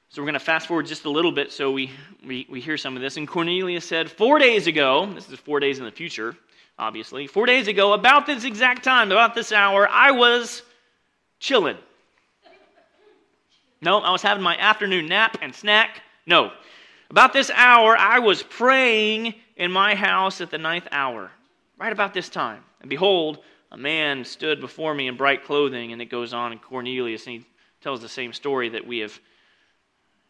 So 0.09 0.23
we're 0.23 0.27
going 0.27 0.35
to 0.35 0.41
fast 0.41 0.67
forward 0.67 0.87
just 0.87 1.05
a 1.05 1.11
little 1.11 1.33
bit 1.33 1.53
so 1.53 1.71
we, 1.71 1.91
we, 2.27 2.47
we 2.51 2.61
hear 2.61 2.77
some 2.77 2.97
of 2.97 3.03
this. 3.03 3.17
And 3.17 3.29
Cornelius 3.29 3.85
said, 3.85 4.11
Four 4.11 4.41
days 4.41 4.67
ago, 4.67 5.13
this 5.13 5.31
is 5.31 5.39
four 5.39 5.61
days 5.61 5.79
in 5.79 5.85
the 5.85 5.93
future, 5.93 6.37
obviously. 6.79 7.27
Four 7.27 7.47
days 7.47 7.69
ago, 7.69 7.93
about 7.93 8.27
this 8.27 8.45
exact 8.45 8.85
time, 8.85 9.13
about 9.13 9.35
this 9.35 9.53
hour, 9.53 9.89
I 9.89 10.11
was 10.11 10.63
chilling. 11.39 11.79
No, 13.81 13.99
I 13.99 14.11
was 14.11 14.23
having 14.23 14.43
my 14.43 14.57
afternoon 14.57 15.07
nap 15.07 15.39
and 15.43 15.55
snack. 15.55 16.01
No. 16.27 16.53
About 17.11 17.33
this 17.33 17.51
hour, 17.55 17.97
I 17.97 18.19
was 18.19 18.43
praying 18.43 19.35
in 19.57 19.71
my 19.71 19.95
house 19.95 20.41
at 20.41 20.51
the 20.51 20.59
ninth 20.59 20.89
hour, 20.91 21.31
right 21.79 21.93
about 21.93 22.15
this 22.15 22.29
time. 22.29 22.63
And 22.81 22.89
behold, 22.89 23.41
a 23.71 23.77
man 23.77 24.25
stood 24.25 24.61
before 24.61 24.95
me 24.95 25.09
in 25.09 25.17
bright 25.17 25.45
clothing, 25.45 25.93
and 25.93 26.01
it 26.01 26.07
goes 26.07 26.33
on 26.33 26.53
in 26.53 26.59
Cornelius, 26.59 27.27
and 27.27 27.37
he 27.37 27.47
tells 27.81 28.01
the 28.01 28.09
same 28.09 28.33
story 28.33 28.71
that 28.71 28.87
we 28.87 28.99
have 28.99 29.19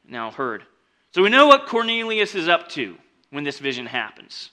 now 0.07 0.31
heard. 0.31 0.65
So 1.13 1.23
we 1.23 1.31
know 1.31 1.47
what 1.47 1.67
Cornelius 1.67 2.35
is 2.35 2.49
up 2.49 2.69
to 2.71 2.97
when 3.31 3.45
this 3.45 3.61
vision 3.61 3.87
happens. 3.87 4.51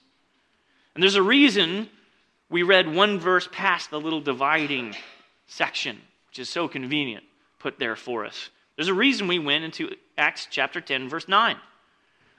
And 0.93 1.01
there's 1.01 1.15
a 1.15 1.23
reason 1.23 1.89
we 2.49 2.63
read 2.63 2.93
one 2.93 3.19
verse 3.19 3.47
past 3.51 3.89
the 3.89 3.99
little 3.99 4.21
dividing 4.21 4.95
section, 5.47 5.97
which 6.27 6.39
is 6.39 6.49
so 6.49 6.67
convenient 6.67 7.23
put 7.59 7.79
there 7.79 7.95
for 7.95 8.25
us. 8.25 8.49
There's 8.75 8.87
a 8.87 8.93
reason 8.93 9.27
we 9.27 9.39
went 9.39 9.63
into 9.63 9.95
Acts 10.17 10.47
chapter 10.49 10.81
10, 10.81 11.09
verse 11.09 11.27
9. 11.27 11.55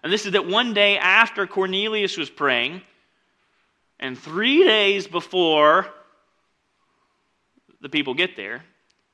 And 0.02 0.12
this 0.12 0.26
is 0.26 0.32
that 0.32 0.46
one 0.46 0.74
day 0.74 0.98
after 0.98 1.46
Cornelius 1.46 2.16
was 2.16 2.28
praying, 2.28 2.82
and 4.00 4.18
three 4.18 4.64
days 4.64 5.06
before 5.06 5.86
the 7.80 7.88
people 7.88 8.14
get 8.14 8.34
there. 8.34 8.64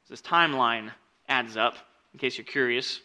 This 0.09 0.23
timeline 0.23 0.91
adds 1.29 1.59
up, 1.59 1.77
in 2.15 2.19
case 2.19 2.39
you're 2.39 2.45
curious. 2.47 3.01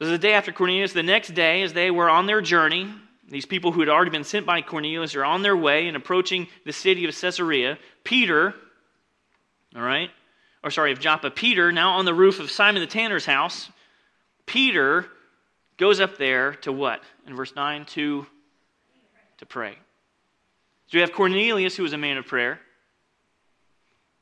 This 0.00 0.06
is 0.06 0.12
the 0.12 0.18
day 0.18 0.32
after 0.32 0.50
Cornelius. 0.50 0.92
The 0.92 1.04
next 1.04 1.34
day, 1.34 1.62
as 1.62 1.72
they 1.72 1.92
were 1.92 2.10
on 2.10 2.26
their 2.26 2.40
journey, 2.40 2.92
these 3.30 3.46
people 3.46 3.72
who 3.72 3.80
had 3.80 3.88
already 3.88 4.10
been 4.10 4.24
sent 4.24 4.46
by 4.46 4.62
Cornelius 4.62 5.14
are 5.14 5.24
on 5.24 5.42
their 5.42 5.56
way 5.56 5.86
and 5.86 5.96
approaching 5.96 6.48
the 6.64 6.72
city 6.72 7.04
of 7.04 7.14
Caesarea. 7.14 7.78
Peter, 8.04 8.54
all 9.76 9.82
right, 9.82 10.10
or 10.64 10.70
sorry, 10.70 10.92
of 10.92 11.00
Joppa, 11.00 11.30
Peter, 11.30 11.70
now 11.70 11.92
on 11.92 12.04
the 12.04 12.14
roof 12.14 12.40
of 12.40 12.50
Simon 12.50 12.80
the 12.80 12.86
tanner's 12.86 13.26
house, 13.26 13.70
Peter 14.46 15.06
goes 15.76 16.00
up 16.00 16.18
there 16.18 16.54
to 16.54 16.72
what? 16.72 17.02
In 17.26 17.36
verse 17.36 17.54
9, 17.54 17.84
to, 17.86 18.26
to 19.38 19.46
pray. 19.46 19.72
So 20.86 20.96
we 20.96 21.00
have 21.00 21.12
Cornelius, 21.12 21.76
who 21.76 21.82
was 21.82 21.92
a 21.92 21.98
man 21.98 22.16
of 22.16 22.26
prayer. 22.26 22.58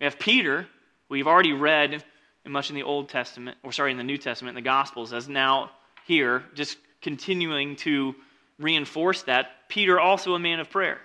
We 0.01 0.05
have 0.05 0.19
Peter, 0.19 0.67
we've 1.09 1.29
already 1.29 1.53
read 1.53 2.05
in 2.45 2.53
much 2.53 2.71
in 2.71 2.77
the 2.77 2.83
Old 2.83 3.09
Testament, 3.09 3.57
or 3.63 3.73
sorry, 3.73 3.93
in 3.93 3.97
the 3.97 4.05
New 4.05 4.19
Testament, 4.19 4.57
in 4.57 4.63
the 4.63 4.69
Gospels, 4.69 5.13
as 5.13 5.29
now 5.29 5.71
here, 6.07 6.45
just 6.55 6.77
continuing 7.01 7.77
to 7.77 8.15
reinforce 8.59 9.23
that. 9.23 9.69
Peter, 9.69 9.99
also 10.01 10.35
a 10.35 10.39
man 10.39 10.61
of 10.61 10.71
prayer. 10.71 11.01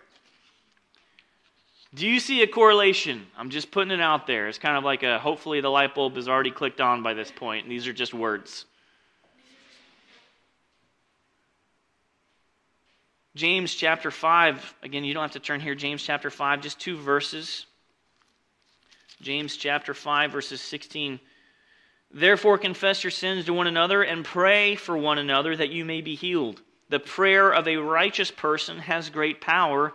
Do 1.94 2.08
you 2.08 2.20
see 2.22 2.42
a 2.42 2.48
correlation? 2.48 3.28
I'm 3.38 3.50
just 3.50 3.70
putting 3.70 3.92
it 3.92 4.00
out 4.00 4.26
there. 4.26 4.48
It's 4.48 4.58
kind 4.58 4.78
of 4.78 4.84
like 4.84 5.04
a 5.04 5.20
hopefully 5.20 5.60
the 5.60 5.70
light 5.70 5.94
bulb 5.94 6.18
is 6.18 6.30
already 6.30 6.52
clicked 6.52 6.80
on 6.80 7.04
by 7.04 7.14
this 7.14 7.32
point, 7.32 7.66
and 7.66 7.72
these 7.72 7.86
are 7.86 7.94
just 7.94 8.14
words. 8.14 8.66
James 13.36 13.74
chapter 13.74 14.12
5, 14.12 14.76
again, 14.84 15.04
you 15.04 15.14
don't 15.14 15.22
have 15.22 15.32
to 15.32 15.40
turn 15.40 15.62
here. 15.62 15.76
James 15.76 16.04
chapter 16.04 16.30
5, 16.30 16.62
just 16.62 16.80
two 16.80 16.98
verses. 16.98 17.66
James 19.22 19.56
chapter 19.56 19.94
5, 19.94 20.32
verses 20.32 20.60
16. 20.62 21.20
Therefore, 22.14 22.58
confess 22.58 23.04
your 23.04 23.12
sins 23.12 23.46
to 23.46 23.54
one 23.54 23.68
another 23.68 24.04
and 24.04 24.26
pray 24.26 24.76
for 24.76 24.98
one 24.98 25.18
another 25.18 25.56
that 25.56 25.70
you 25.70 25.86
may 25.86 26.02
be 26.02 26.16
healed. 26.16 26.62
The 26.92 27.00
prayer 27.00 27.50
of 27.50 27.70
a 27.70 27.78
righteous 27.78 28.32
person 28.32 28.78
has 28.80 29.10
great 29.10 29.40
power 29.40 29.94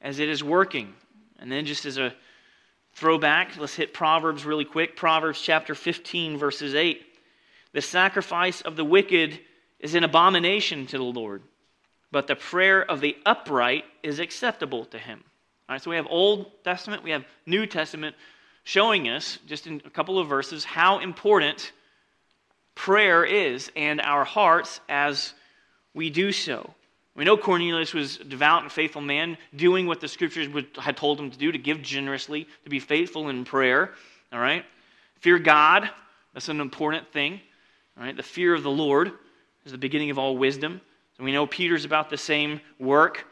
as 0.00 0.18
it 0.18 0.30
is 0.30 0.42
working. 0.42 0.94
And 1.38 1.52
then, 1.52 1.66
just 1.66 1.84
as 1.84 1.98
a 1.98 2.14
throwback, 2.94 3.58
let's 3.58 3.74
hit 3.74 3.92
Proverbs 3.92 4.46
really 4.46 4.64
quick. 4.64 4.96
Proverbs 4.96 5.38
chapter 5.38 5.74
15, 5.74 6.38
verses 6.38 6.74
8. 6.74 7.04
The 7.74 7.82
sacrifice 7.82 8.62
of 8.62 8.76
the 8.76 8.84
wicked 8.84 9.38
is 9.78 9.94
an 9.94 10.04
abomination 10.04 10.86
to 10.86 10.96
the 10.96 11.04
Lord, 11.04 11.42
but 12.10 12.28
the 12.28 12.34
prayer 12.34 12.82
of 12.82 13.02
the 13.02 13.14
upright 13.26 13.84
is 14.02 14.18
acceptable 14.18 14.86
to 14.86 14.98
him. 14.98 15.22
All 15.68 15.74
right, 15.74 15.82
so 15.82 15.90
we 15.90 15.96
have 15.96 16.06
Old 16.08 16.50
Testament, 16.64 17.02
we 17.02 17.10
have 17.10 17.26
New 17.44 17.66
Testament 17.66 18.16
showing 18.64 19.10
us, 19.10 19.38
just 19.46 19.66
in 19.66 19.82
a 19.84 19.90
couple 19.90 20.18
of 20.18 20.28
verses, 20.28 20.64
how 20.64 20.98
important 21.00 21.72
prayer 22.74 23.22
is 23.22 23.70
and 23.76 24.00
our 24.00 24.24
hearts 24.24 24.80
as 24.88 25.34
we 25.96 26.10
do 26.10 26.30
so. 26.30 26.72
We 27.16 27.24
know 27.24 27.36
Cornelius 27.36 27.92
was 27.92 28.20
a 28.20 28.24
devout 28.24 28.62
and 28.62 28.70
faithful 28.70 29.00
man, 29.00 29.36
doing 29.56 29.86
what 29.86 30.00
the 30.00 30.06
scriptures 30.06 30.46
had 30.78 30.96
told 30.96 31.18
him 31.18 31.30
to 31.30 31.38
do, 31.38 31.50
to 31.50 31.58
give 31.58 31.82
generously, 31.82 32.46
to 32.62 32.70
be 32.70 32.78
faithful 32.78 33.30
in 33.30 33.44
prayer. 33.44 33.90
All 34.32 34.38
right? 34.38 34.64
Fear 35.20 35.40
God, 35.40 35.90
that's 36.34 36.48
an 36.48 36.60
important 36.60 37.10
thing. 37.12 37.40
All 37.96 38.04
right? 38.04 38.16
The 38.16 38.22
fear 38.22 38.54
of 38.54 38.62
the 38.62 38.70
Lord 38.70 39.10
is 39.64 39.72
the 39.72 39.78
beginning 39.78 40.10
of 40.10 40.18
all 40.18 40.36
wisdom. 40.36 40.80
And 41.18 41.24
we 41.24 41.32
know 41.32 41.46
Peter's 41.46 41.84
about 41.84 42.10
the 42.10 42.18
same 42.18 42.60
work. 42.78 43.26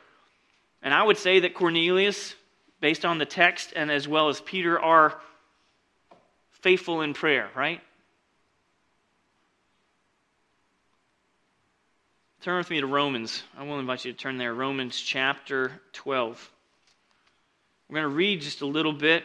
And 0.82 0.92
I 0.92 1.02
would 1.02 1.18
say 1.18 1.40
that 1.40 1.54
Cornelius 1.54 2.34
based 2.84 3.06
on 3.06 3.16
the 3.16 3.24
text 3.24 3.72
and 3.74 3.90
as 3.90 4.06
well 4.06 4.28
as 4.28 4.42
Peter, 4.42 4.78
are 4.78 5.18
faithful 6.50 7.00
in 7.00 7.14
prayer, 7.14 7.48
right? 7.56 7.80
Turn 12.44 12.58
with 12.58 12.68
me 12.68 12.78
to 12.82 12.86
Romans. 12.86 13.42
I 13.56 13.62
will 13.62 13.78
invite 13.78 14.04
you 14.04 14.12
to 14.12 14.18
turn 14.18 14.36
there. 14.36 14.52
Romans 14.52 15.00
chapter 15.00 15.80
12. 15.94 16.50
We're 17.88 17.94
going 17.94 18.10
to 18.10 18.14
read 18.14 18.42
just 18.42 18.60
a 18.60 18.66
little 18.66 18.92
bit, 18.92 19.24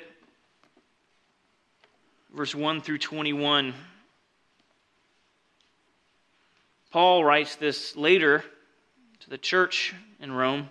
verse 2.34 2.56
1 2.56 2.80
through 2.80 3.00
21. 3.00 3.74
Paul 6.92 7.26
writes 7.26 7.58
this 7.58 7.98
later 7.98 8.42
to 9.20 9.30
the 9.30 9.38
church 9.38 9.94
in 10.22 10.32
Rome. 10.32 10.70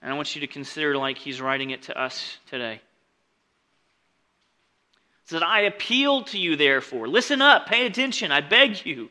And 0.00 0.10
I 0.10 0.16
want 0.16 0.34
you 0.34 0.40
to 0.40 0.46
consider 0.46 0.96
like 0.96 1.18
he's 1.18 1.42
writing 1.42 1.68
it 1.68 1.82
to 1.82 2.00
us 2.00 2.38
today. 2.48 2.76
It 2.76 2.80
says, 5.26 5.42
I 5.44 5.60
appeal 5.64 6.22
to 6.22 6.38
you, 6.38 6.56
therefore. 6.56 7.08
Listen 7.08 7.42
up, 7.42 7.66
pay 7.66 7.84
attention, 7.84 8.32
I 8.32 8.40
beg 8.40 8.86
you, 8.86 9.10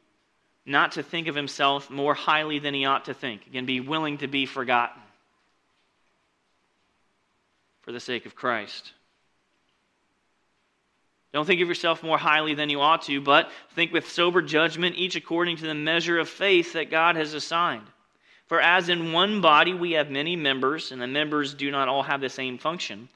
not 0.65 0.93
to 0.93 1.03
think 1.03 1.27
of 1.27 1.35
himself 1.35 1.89
more 1.89 2.13
highly 2.13 2.59
than 2.59 2.73
he 2.73 2.85
ought 2.85 3.05
to 3.05 3.13
think. 3.13 3.47
Again, 3.47 3.65
be 3.65 3.79
willing 3.79 4.19
to 4.19 4.27
be 4.27 4.45
forgotten 4.45 5.01
for 7.81 7.91
the 7.91 7.99
sake 7.99 8.25
of 8.25 8.35
Christ. 8.35 8.93
Don't 11.33 11.45
think 11.45 11.61
of 11.61 11.67
yourself 11.67 12.03
more 12.03 12.17
highly 12.17 12.53
than 12.53 12.69
you 12.69 12.81
ought 12.81 13.03
to, 13.03 13.21
but 13.21 13.49
think 13.73 13.93
with 13.93 14.09
sober 14.09 14.41
judgment, 14.41 14.97
each 14.97 15.15
according 15.15 15.57
to 15.57 15.65
the 15.65 15.73
measure 15.73 16.19
of 16.19 16.27
faith 16.27 16.73
that 16.73 16.91
God 16.91 17.15
has 17.15 17.33
assigned. 17.33 17.87
For 18.47 18.59
as 18.59 18.89
in 18.89 19.13
one 19.13 19.39
body 19.39 19.73
we 19.73 19.93
have 19.93 20.09
many 20.11 20.35
members, 20.35 20.91
and 20.91 21.01
the 21.01 21.07
members 21.07 21.53
do 21.53 21.71
not 21.71 21.87
all 21.87 22.03
have 22.03 22.19
the 22.19 22.29
same 22.29 22.57
function. 22.57 23.07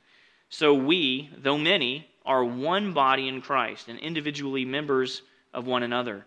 So 0.50 0.74
we, 0.74 1.30
though 1.38 1.58
many, 1.58 2.08
are 2.26 2.44
one 2.44 2.94
body 2.94 3.28
in 3.28 3.42
Christ 3.42 3.90
and 3.90 4.00
individually 4.00 4.64
members 4.64 5.22
of 5.54 5.68
one 5.68 5.84
another. 5.84 6.26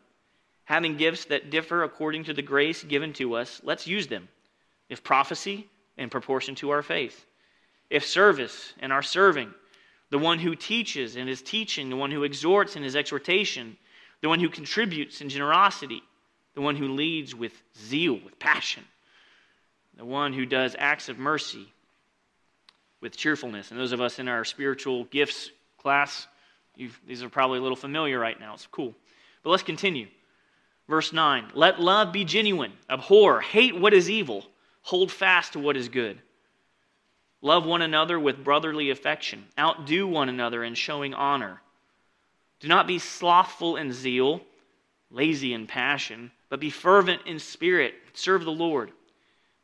Having 0.69 0.99
gifts 0.99 1.25
that 1.25 1.49
differ 1.49 1.83
according 1.83 2.25
to 2.25 2.35
the 2.35 2.43
grace 2.43 2.85
given 2.85 3.15
to 3.15 3.37
us, 3.37 3.59
let's 3.65 3.87
use 3.87 4.07
them. 4.07 4.29
If 4.91 5.03
prophecy, 5.03 5.67
in 5.97 6.11
proportion 6.11 6.57
to 6.57 6.69
our 6.69 6.83
faith. 6.83 7.25
If 7.89 8.05
service, 8.05 8.75
in 8.79 8.93
our 8.93 9.01
serving. 9.01 9.55
The 10.11 10.19
one 10.19 10.39
who 10.39 10.55
teaches 10.55 11.17
in 11.17 11.27
his 11.27 11.41
teaching, 11.41 11.89
the 11.89 11.97
one 11.97 12.11
who 12.11 12.23
exhorts 12.23 12.77
in 12.77 12.83
his 12.83 12.97
exhortation, 12.97 13.79
the 14.21 14.29
one 14.29 14.41
who 14.41 14.51
contributes 14.51 15.23
in 15.23 15.31
generosity, 15.31 16.03
the 16.55 16.61
one 16.61 16.77
who 16.77 16.89
leads 16.89 17.35
with 17.35 17.55
zeal, 17.79 18.21
with 18.23 18.39
passion, 18.39 18.85
the 19.97 20.05
one 20.05 20.35
who 20.35 20.45
does 20.45 20.77
acts 20.79 21.09
of 21.09 21.19
mercy 21.19 21.67
with 23.01 23.17
cheerfulness. 23.17 23.71
And 23.71 23.81
those 23.81 23.93
of 23.93 24.03
us 24.03 24.19
in 24.19 24.29
our 24.29 24.45
spiritual 24.45 25.05
gifts 25.05 25.51
class, 25.79 26.27
these 26.77 27.23
are 27.23 27.31
probably 27.31 27.59
a 27.59 27.63
little 27.63 27.75
familiar 27.75 28.19
right 28.19 28.39
now. 28.39 28.53
It's 28.53 28.67
cool. 28.67 28.95
But 29.43 29.49
let's 29.49 29.63
continue. 29.63 30.09
Verse 30.89 31.13
9 31.13 31.51
Let 31.55 31.81
love 31.81 32.13
be 32.13 32.25
genuine, 32.25 32.73
abhor, 32.89 33.41
hate 33.41 33.79
what 33.79 33.95
is 33.95 34.11
evil, 34.11 34.45
hold 34.83 35.13
fast 35.13 35.53
to 35.53 35.59
what 35.59 35.77
is 35.77 35.89
good. 35.89 36.21
Love 37.41 37.65
one 37.65 37.83
another 37.83 38.19
with 38.19 38.43
brotherly 38.43 38.91
affection, 38.91 39.47
outdo 39.59 40.07
one 40.07 40.29
another 40.29 40.65
in 40.65 40.75
showing 40.75 41.15
honor. 41.15 41.61
Do 42.61 42.67
not 42.67 42.89
be 42.89 42.99
slothful 42.99 43.77
in 43.77 43.93
zeal, 43.93 44.41
lazy 45.11 45.53
in 45.53 45.69
passion, 45.69 46.33
but 46.49 46.59
be 46.59 46.71
fervent 46.71 47.23
in 47.27 47.39
spirit. 47.39 47.95
Serve 48.15 48.45
the 48.45 48.51
Lord. 48.51 48.91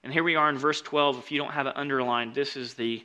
And 0.05 0.12
here 0.12 0.22
we 0.22 0.37
are 0.37 0.49
in 0.49 0.59
verse 0.59 0.81
12. 0.83 1.18
If 1.18 1.33
you 1.33 1.39
don't 1.39 1.53
have 1.53 1.66
it 1.66 1.77
underlined, 1.77 2.35
this 2.35 2.57
is 2.57 2.75
the 2.75 3.05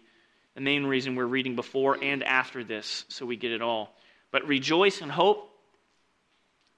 the 0.60 0.62
main 0.62 0.86
reason 0.86 1.16
we're 1.16 1.26
reading 1.26 1.56
before 1.56 1.98
and 2.02 2.22
after 2.22 2.66
this, 2.66 3.06
so 3.08 3.26
we 3.26 3.38
get 3.38 3.54
it 3.54 3.62
all. 3.62 3.96
But 4.30 4.46
rejoice 4.46 5.00
in 5.00 5.08
hope, 5.08 5.49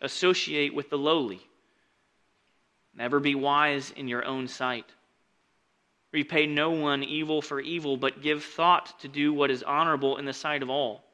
associate 0.00 0.74
with 0.74 0.90
the 0.90 0.98
lowly. 0.98 1.40
Never 2.94 3.20
be 3.20 3.34
wise 3.34 3.90
in 3.90 4.08
your 4.08 4.24
own 4.24 4.48
sight. 4.48 4.86
Repay 6.12 6.46
no 6.46 6.70
one 6.70 7.02
evil 7.02 7.42
for 7.42 7.60
evil, 7.60 7.96
but 7.96 8.22
give 8.22 8.42
thought 8.42 8.98
to 9.00 9.08
do 9.08 9.32
what 9.32 9.50
is 9.50 9.62
honorable 9.62 10.16
in 10.16 10.24
the 10.24 10.32
sight 10.32 10.62
of 10.62 10.70
all. 10.70 11.04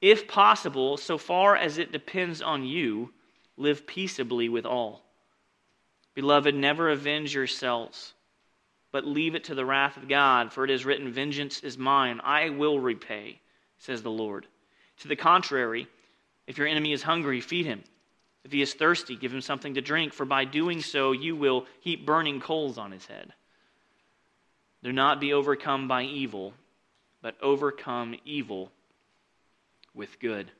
If 0.00 0.26
possible, 0.26 0.96
so 0.96 1.18
far 1.18 1.56
as 1.56 1.76
it 1.76 1.92
depends 1.92 2.40
on 2.40 2.64
you, 2.64 3.12
live 3.58 3.86
peaceably 3.86 4.48
with 4.48 4.64
all. 4.64 5.04
Beloved, 6.14 6.54
never 6.54 6.88
avenge 6.88 7.34
yourselves, 7.34 8.14
but 8.92 9.06
leave 9.06 9.34
it 9.34 9.44
to 9.44 9.54
the 9.54 9.66
wrath 9.66 9.96
of 9.96 10.08
God, 10.08 10.52
for 10.52 10.64
it 10.64 10.70
is 10.70 10.86
written, 10.86 11.12
Vengeance 11.12 11.60
is 11.60 11.76
mine, 11.76 12.20
I 12.24 12.48
will 12.48 12.80
repay, 12.80 13.40
says 13.78 14.02
the 14.02 14.10
Lord. 14.10 14.46
To 15.00 15.08
the 15.08 15.16
contrary, 15.16 15.86
if 16.46 16.56
your 16.56 16.66
enemy 16.66 16.92
is 16.92 17.02
hungry, 17.02 17.40
feed 17.40 17.66
him. 17.66 17.84
If 18.44 18.52
he 18.52 18.62
is 18.62 18.74
thirsty, 18.74 19.16
give 19.16 19.32
him 19.32 19.40
something 19.40 19.74
to 19.74 19.80
drink, 19.80 20.12
for 20.12 20.24
by 20.24 20.44
doing 20.44 20.80
so 20.80 21.12
you 21.12 21.36
will 21.36 21.66
heap 21.80 22.06
burning 22.06 22.40
coals 22.40 22.78
on 22.78 22.90
his 22.90 23.06
head. 23.06 23.32
Do 24.82 24.92
not 24.92 25.20
be 25.20 25.32
overcome 25.32 25.88
by 25.88 26.04
evil, 26.04 26.54
but 27.20 27.36
overcome 27.42 28.14
evil 28.24 28.72
with 29.94 30.18
good. 30.20 30.50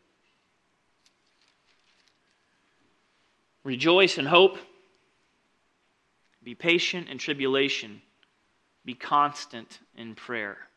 Rejoice 3.64 4.18
in 4.18 4.26
hope. 4.26 4.59
Be 6.43 6.55
patient 6.55 7.09
in 7.09 7.18
tribulation. 7.18 8.03
Be 8.85 8.95
constant 8.95 9.78
in 9.97 10.14
prayer. 10.14 10.69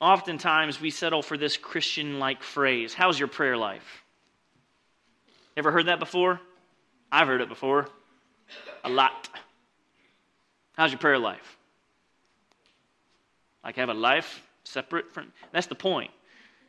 Oftentimes 0.00 0.80
we 0.80 0.90
settle 0.90 1.22
for 1.22 1.36
this 1.36 1.56
Christian 1.56 2.18
like 2.18 2.42
phrase 2.42 2.94
How's 2.94 3.18
your 3.18 3.28
prayer 3.28 3.56
life? 3.56 4.04
Ever 5.56 5.70
heard 5.70 5.86
that 5.86 5.98
before? 5.98 6.40
I've 7.12 7.26
heard 7.26 7.40
it 7.40 7.48
before. 7.48 7.88
A 8.84 8.88
lot. 8.88 9.28
How's 10.76 10.90
your 10.90 10.98
prayer 10.98 11.18
life? 11.18 11.58
Like 13.62 13.76
have 13.76 13.90
a 13.90 13.94
life 13.94 14.42
separate 14.64 15.12
from. 15.12 15.32
That's 15.52 15.66
the 15.66 15.74
point. 15.74 16.10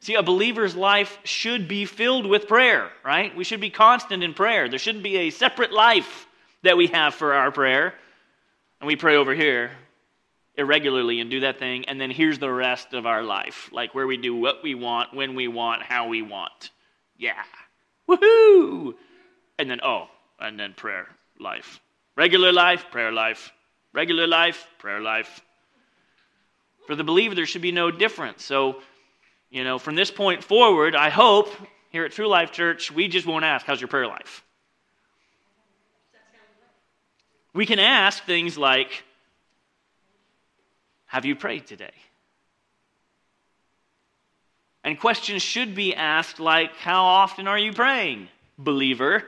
See, 0.01 0.15
a 0.15 0.23
believer's 0.23 0.75
life 0.75 1.19
should 1.23 1.67
be 1.67 1.85
filled 1.85 2.25
with 2.25 2.47
prayer, 2.47 2.89
right? 3.05 3.35
We 3.35 3.43
should 3.43 3.61
be 3.61 3.69
constant 3.69 4.23
in 4.23 4.33
prayer. 4.33 4.67
There 4.67 4.79
shouldn't 4.79 5.03
be 5.03 5.17
a 5.17 5.29
separate 5.29 5.71
life 5.71 6.27
that 6.63 6.75
we 6.75 6.87
have 6.87 7.13
for 7.13 7.33
our 7.33 7.51
prayer. 7.51 7.93
And 8.79 8.87
we 8.87 8.95
pray 8.95 9.15
over 9.15 9.35
here 9.35 9.71
irregularly 10.57 11.19
and 11.19 11.29
do 11.29 11.41
that 11.41 11.59
thing, 11.59 11.85
and 11.85 11.99
then 11.99 12.11
here's 12.11 12.39
the 12.39 12.51
rest 12.51 12.93
of 12.93 13.05
our 13.05 13.23
life, 13.23 13.69
like 13.71 13.95
where 13.95 14.07
we 14.07 14.17
do 14.17 14.35
what 14.35 14.63
we 14.63 14.75
want, 14.75 15.13
when 15.13 15.35
we 15.35 15.47
want, 15.47 15.81
how 15.81 16.07
we 16.07 16.21
want. 16.21 16.71
Yeah. 17.17 17.41
Woohoo! 18.09 18.93
And 19.57 19.69
then, 19.69 19.79
oh, 19.83 20.07
and 20.39 20.59
then 20.59 20.73
prayer 20.73 21.07
life. 21.39 21.79
Regular 22.15 22.51
life, 22.51 22.85
prayer 22.91 23.11
life. 23.11 23.51
Regular 23.93 24.27
life, 24.27 24.67
prayer 24.79 24.99
life. 24.99 25.41
For 26.87 26.95
the 26.95 27.03
believer, 27.03 27.35
there 27.35 27.45
should 27.45 27.61
be 27.61 27.71
no 27.71 27.91
difference. 27.91 28.43
So, 28.43 28.81
you 29.49 29.63
know, 29.63 29.79
from 29.79 29.95
this 29.95 30.11
point 30.11 30.43
forward, 30.43 30.95
I 30.95 31.09
hope 31.09 31.49
here 31.89 32.05
at 32.05 32.11
True 32.11 32.27
Life 32.27 32.51
Church, 32.51 32.91
we 32.91 33.07
just 33.07 33.27
won't 33.27 33.45
ask, 33.45 33.65
How's 33.65 33.81
your 33.81 33.87
prayer 33.87 34.07
life? 34.07 34.43
We 37.53 37.65
can 37.65 37.79
ask 37.79 38.23
things 38.23 38.57
like, 38.57 39.03
Have 41.11 41.25
you 41.25 41.35
prayed 41.35 41.67
today? 41.67 41.91
And 44.85 44.97
questions 44.97 45.41
should 45.41 45.75
be 45.75 45.93
asked 45.93 46.39
like, 46.39 46.73
How 46.77 47.03
often 47.03 47.49
are 47.49 47.59
you 47.59 47.73
praying, 47.73 48.29
believer? 48.57 49.25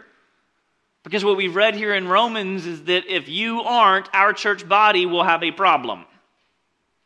Because 1.03 1.25
what 1.25 1.35
we've 1.35 1.53
read 1.53 1.75
here 1.75 1.93
in 1.93 2.07
Romans 2.07 2.65
is 2.65 2.85
that 2.85 3.05
if 3.13 3.27
you 3.27 3.63
aren't, 3.63 4.07
our 4.15 4.31
church 4.31 4.65
body 4.65 5.05
will 5.05 5.25
have 5.25 5.43
a 5.43 5.51
problem. 5.51 6.05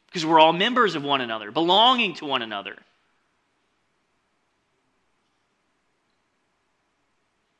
Because 0.05 0.23
we're 0.23 0.39
all 0.39 0.53
members 0.53 0.93
of 0.93 1.03
one 1.03 1.21
another, 1.21 1.49
belonging 1.49 2.13
to 2.13 2.25
one 2.25 2.43
another. 2.43 2.75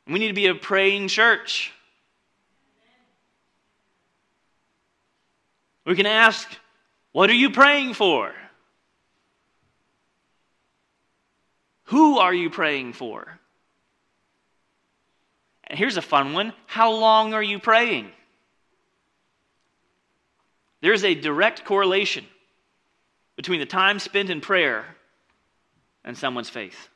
We 0.06 0.20
need 0.20 0.28
to 0.28 0.34
be 0.36 0.46
a 0.46 0.54
praying 0.54 1.08
church. 1.08 1.74
We 5.84 5.96
can 5.96 6.06
ask, 6.06 6.48
What 7.12 7.30
are 7.30 7.36
you 7.36 7.50
praying 7.50 7.94
for? 7.94 8.34
Who 11.86 12.18
are 12.20 12.34
you 12.34 12.50
praying 12.50 12.94
for? 12.94 13.40
And 15.66 15.80
here's 15.80 15.98
a 15.98 16.02
fun 16.02 16.34
one 16.34 16.54
How 16.66 16.92
long 16.92 17.34
are 17.34 17.44
you 17.44 17.60
praying? 17.60 18.12
There's 20.82 21.04
a 21.04 21.16
direct 21.16 21.66
correlation 21.66 22.26
between 23.36 23.60
the 23.60 23.66
time 23.66 24.00
spent 24.00 24.30
in 24.30 24.42
prayer 24.42 24.86
and 26.04 26.18
someone's 26.18 26.50
faith. 26.50 26.90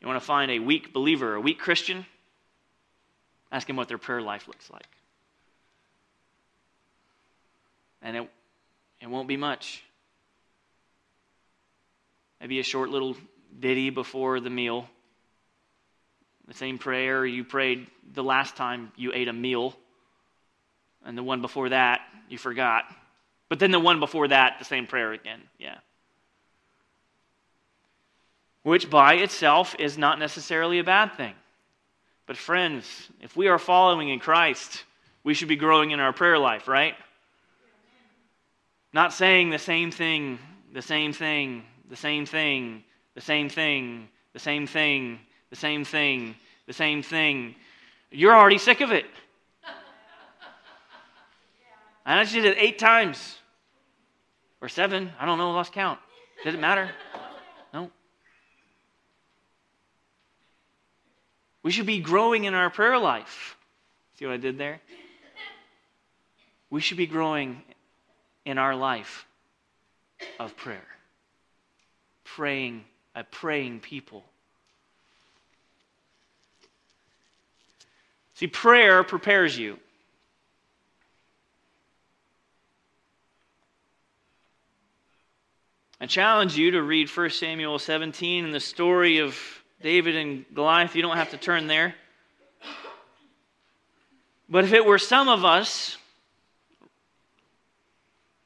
You 0.00 0.06
want 0.06 0.20
to 0.20 0.26
find 0.26 0.50
a 0.50 0.60
weak 0.60 0.92
believer, 0.92 1.34
a 1.34 1.40
weak 1.40 1.58
Christian? 1.58 2.06
Ask 3.50 3.68
him 3.68 3.76
what 3.76 3.88
their 3.88 3.98
prayer 3.98 4.20
life 4.20 4.48
looks 4.48 4.70
like. 4.70 4.86
And 8.02 8.16
it, 8.16 8.30
it 9.00 9.06
won't 9.08 9.28
be 9.28 9.36
much. 9.36 9.82
Maybe 12.40 12.60
a 12.60 12.62
short 12.62 12.90
little 12.90 13.16
ditty 13.58 13.90
before 13.90 14.40
the 14.40 14.50
meal. 14.50 14.88
The 16.46 16.54
same 16.54 16.78
prayer 16.78 17.24
you 17.24 17.44
prayed 17.44 17.86
the 18.12 18.22
last 18.22 18.56
time 18.56 18.92
you 18.96 19.12
ate 19.14 19.28
a 19.28 19.32
meal. 19.32 19.74
And 21.04 21.16
the 21.16 21.22
one 21.22 21.40
before 21.40 21.70
that, 21.70 22.00
you 22.28 22.38
forgot. 22.38 22.84
But 23.48 23.58
then 23.58 23.70
the 23.70 23.80
one 23.80 24.00
before 24.00 24.28
that, 24.28 24.58
the 24.58 24.64
same 24.64 24.86
prayer 24.86 25.12
again. 25.12 25.40
Yeah 25.58 25.78
which 28.66 28.90
by 28.90 29.14
itself 29.14 29.76
is 29.78 29.96
not 29.96 30.18
necessarily 30.18 30.80
a 30.80 30.84
bad 30.84 31.14
thing. 31.16 31.34
But, 32.26 32.36
friends, 32.36 33.08
if 33.20 33.36
we 33.36 33.48
are 33.48 33.58
following 33.58 34.08
in 34.08 34.18
Christ, 34.18 34.84
we 35.22 35.34
should 35.34 35.48
be 35.48 35.56
growing 35.56 35.92
in 35.92 36.00
our 36.00 36.12
prayer 36.12 36.38
life, 36.38 36.68
right? 36.68 36.94
Not 38.92 39.12
saying 39.12 39.50
the 39.50 39.58
same 39.58 39.90
thing, 39.90 40.38
the 40.72 40.82
same 40.82 41.12
thing, 41.12 41.62
the 41.88 41.96
same 41.96 42.26
thing, 42.26 42.82
the 43.14 43.20
same 43.20 43.48
thing, 43.48 44.08
the 44.32 44.38
same 44.38 44.66
thing, 44.66 45.20
the 45.50 45.56
same 45.56 45.84
thing, 45.84 46.34
the 46.66 46.72
same 46.72 47.02
thing. 47.02 47.54
You're 48.10 48.34
already 48.34 48.58
sick 48.58 48.80
of 48.80 48.92
it. 48.92 49.06
I 52.04 52.22
just 52.22 52.34
did 52.34 52.44
it 52.44 52.56
eight 52.58 52.78
times 52.78 53.38
or 54.60 54.68
seven. 54.68 55.12
I 55.18 55.26
don't 55.26 55.38
know, 55.38 55.50
lost 55.50 55.72
count. 55.72 55.98
Does 56.44 56.54
it 56.54 56.60
matter? 56.60 56.90
We 61.66 61.72
should 61.72 61.86
be 61.86 61.98
growing 61.98 62.44
in 62.44 62.54
our 62.54 62.70
prayer 62.70 62.96
life. 62.96 63.56
See 64.16 64.24
what 64.24 64.34
I 64.34 64.36
did 64.36 64.56
there? 64.56 64.80
We 66.70 66.80
should 66.80 66.96
be 66.96 67.08
growing 67.08 67.60
in 68.44 68.56
our 68.56 68.76
life 68.76 69.26
of 70.38 70.56
prayer. 70.56 70.86
Praying, 72.22 72.84
a 73.16 73.24
praying 73.24 73.80
people. 73.80 74.22
See, 78.34 78.46
prayer 78.46 79.02
prepares 79.02 79.58
you. 79.58 79.76
I 86.00 86.06
challenge 86.06 86.56
you 86.56 86.70
to 86.70 86.82
read 86.84 87.10
1 87.10 87.30
Samuel 87.30 87.80
17 87.80 88.44
and 88.44 88.54
the 88.54 88.60
story 88.60 89.18
of 89.18 89.36
David 89.80 90.16
and 90.16 90.44
Goliath, 90.54 90.94
you 90.94 91.02
don't 91.02 91.16
have 91.16 91.30
to 91.30 91.36
turn 91.36 91.66
there. 91.66 91.94
But 94.48 94.64
if 94.64 94.72
it 94.72 94.84
were 94.84 94.98
some 94.98 95.28
of 95.28 95.44
us 95.44 95.96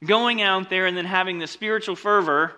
going 0.04 0.40
out 0.40 0.70
there 0.70 0.86
and 0.86 0.96
then 0.96 1.04
having 1.04 1.38
the 1.38 1.46
spiritual 1.46 1.94
fervor 1.94 2.54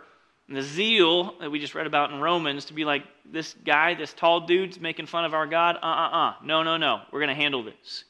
and 0.49 0.57
the 0.57 0.63
zeal 0.63 1.35
that 1.41 1.51
we 1.51 1.59
just 1.59 1.75
read 1.75 1.87
about 1.87 2.13
in 2.13 2.21
Romans 2.21 2.67
to 2.67 2.75
be 2.75 2.85
like, 2.85 3.05
this 3.25 3.55
guy, 3.65 3.95
this 3.95 4.13
tall 4.13 4.41
dude's 4.41 4.79
making 4.81 5.07
fun 5.07 5.25
of 5.25 5.35
our 5.35 5.47
God, 5.47 5.77
uh 5.77 5.87
uh 5.87 6.11
uh. 6.11 6.35
No, 6.45 6.63
no, 6.63 6.77
no. 6.77 7.01
We're 7.11 7.21
going 7.21 7.35
to 7.35 7.35
handle 7.35 7.65
this. 7.65 8.05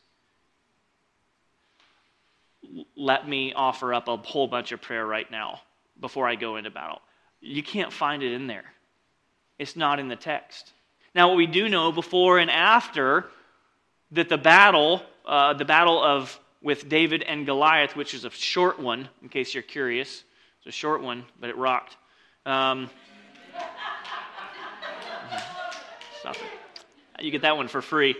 Let 2.96 3.28
me 3.28 3.52
offer 3.52 3.94
up 3.94 4.08
a 4.08 4.16
whole 4.18 4.48
bunch 4.48 4.72
of 4.72 4.80
prayer 4.80 5.06
right 5.06 5.30
now 5.30 5.60
before 6.00 6.28
I 6.28 6.34
go 6.34 6.56
into 6.56 6.70
battle. 6.70 7.00
You 7.40 7.62
can't 7.62 7.92
find 7.92 8.22
it 8.22 8.32
in 8.32 8.46
there. 8.46 8.64
It's 9.58 9.76
not 9.76 9.98
in 9.98 10.08
the 10.08 10.16
text. 10.16 10.72
Now, 11.14 11.28
what 11.28 11.36
we 11.36 11.46
do 11.46 11.68
know 11.68 11.92
before 11.92 12.38
and 12.38 12.50
after 12.50 13.26
that 14.12 14.28
the 14.28 14.38
battle, 14.38 15.02
uh, 15.26 15.54
the 15.54 15.64
battle 15.64 16.02
of 16.02 16.38
with 16.62 16.88
David 16.88 17.22
and 17.22 17.44
Goliath, 17.44 17.96
which 17.96 18.14
is 18.14 18.24
a 18.24 18.30
short 18.30 18.78
one, 18.78 19.08
in 19.20 19.28
case 19.28 19.52
you're 19.52 19.62
curious. 19.62 20.22
It's 20.58 20.68
a 20.68 20.70
short 20.70 21.02
one, 21.02 21.24
but 21.40 21.50
it 21.50 21.56
rocked. 21.56 21.96
Um, 22.46 22.88
stop 26.20 26.36
it. 26.36 27.24
You 27.24 27.30
get 27.30 27.42
that 27.42 27.56
one 27.56 27.68
for 27.68 27.82
free. 27.82 28.16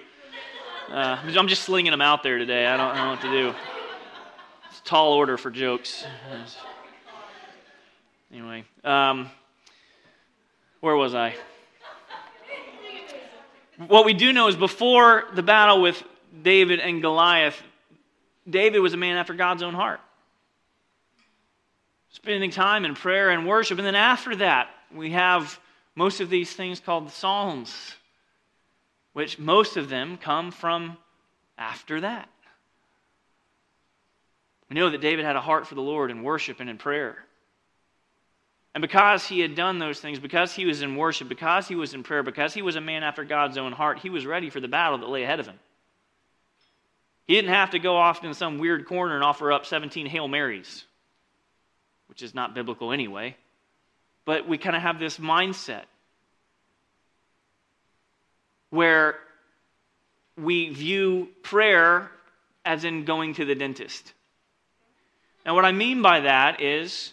Uh, 0.90 1.18
I'm 1.24 1.48
just 1.48 1.62
slinging 1.62 1.92
them 1.92 2.00
out 2.00 2.22
there 2.22 2.38
today. 2.38 2.66
I 2.66 2.76
don't, 2.76 2.94
know 2.94 3.10
what 3.10 3.20
to 3.22 3.30
do. 3.30 3.54
It's 4.68 4.80
a 4.80 4.84
tall 4.84 5.12
order 5.12 5.38
for 5.38 5.50
jokes. 5.50 6.04
Anyway, 8.32 8.64
um, 8.84 9.30
where 10.82 10.96
was 10.96 11.14
I? 11.14 11.34
What 13.86 14.04
we 14.04 14.14
do 14.14 14.32
know 14.32 14.48
is 14.48 14.56
before 14.56 15.24
the 15.32 15.42
battle 15.42 15.80
with 15.80 16.02
David 16.42 16.80
and 16.80 17.00
Goliath, 17.00 17.60
David 18.50 18.80
was 18.80 18.92
a 18.92 18.96
man 18.96 19.16
after 19.16 19.32
God's 19.32 19.62
own 19.62 19.74
heart. 19.74 20.00
Spending 22.10 22.50
time 22.50 22.84
in 22.84 22.94
prayer 22.94 23.30
and 23.30 23.46
worship. 23.46 23.78
And 23.78 23.86
then 23.86 23.94
after 23.94 24.34
that, 24.36 24.70
we 24.92 25.12
have 25.12 25.58
most 25.94 26.20
of 26.20 26.28
these 26.28 26.52
things 26.52 26.80
called 26.80 27.06
the 27.06 27.12
Psalms, 27.12 27.94
which 29.12 29.38
most 29.38 29.76
of 29.76 29.88
them 29.88 30.16
come 30.16 30.50
from 30.50 30.96
after 31.56 32.00
that. 32.00 32.28
We 34.68 34.74
know 34.74 34.90
that 34.90 35.00
David 35.00 35.24
had 35.24 35.36
a 35.36 35.40
heart 35.40 35.68
for 35.68 35.76
the 35.76 35.80
Lord 35.80 36.10
in 36.10 36.24
worship 36.24 36.58
and 36.58 36.68
in 36.68 36.76
prayer. 36.76 37.24
And 38.74 38.80
because 38.80 39.26
he 39.26 39.40
had 39.40 39.54
done 39.54 39.78
those 39.78 40.00
things, 40.00 40.18
because 40.18 40.54
he 40.54 40.64
was 40.64 40.80
in 40.80 40.96
worship, 40.96 41.28
because 41.28 41.68
he 41.68 41.74
was 41.74 41.92
in 41.92 42.02
prayer, 42.02 42.22
because 42.22 42.54
he 42.54 42.62
was 42.62 42.76
a 42.76 42.80
man 42.80 43.02
after 43.02 43.22
God's 43.22 43.58
own 43.58 43.72
heart, 43.72 43.98
he 43.98 44.08
was 44.08 44.24
ready 44.24 44.48
for 44.48 44.60
the 44.60 44.68
battle 44.68 44.98
that 44.98 45.08
lay 45.08 45.24
ahead 45.24 45.40
of 45.40 45.46
him. 45.46 45.58
He 47.26 47.34
didn't 47.34 47.52
have 47.52 47.70
to 47.70 47.78
go 47.78 47.96
off 47.96 48.24
in 48.24 48.32
some 48.34 48.58
weird 48.58 48.86
corner 48.86 49.14
and 49.14 49.22
offer 49.22 49.52
up 49.52 49.66
17 49.66 50.06
Hail 50.06 50.26
Marys, 50.26 50.84
which 52.08 52.22
is 52.22 52.34
not 52.34 52.54
biblical 52.54 52.92
anyway. 52.92 53.36
But 54.24 54.48
we 54.48 54.56
kind 54.56 54.74
of 54.74 54.82
have 54.82 54.98
this 54.98 55.18
mindset 55.18 55.84
where 58.70 59.16
we 60.36 60.70
view 60.70 61.28
prayer 61.42 62.10
as 62.64 62.84
in 62.84 63.04
going 63.04 63.34
to 63.34 63.44
the 63.44 63.54
dentist. 63.54 64.12
Now, 65.44 65.54
what 65.54 65.64
I 65.64 65.72
mean 65.72 66.02
by 66.02 66.20
that 66.20 66.60
is 66.62 67.12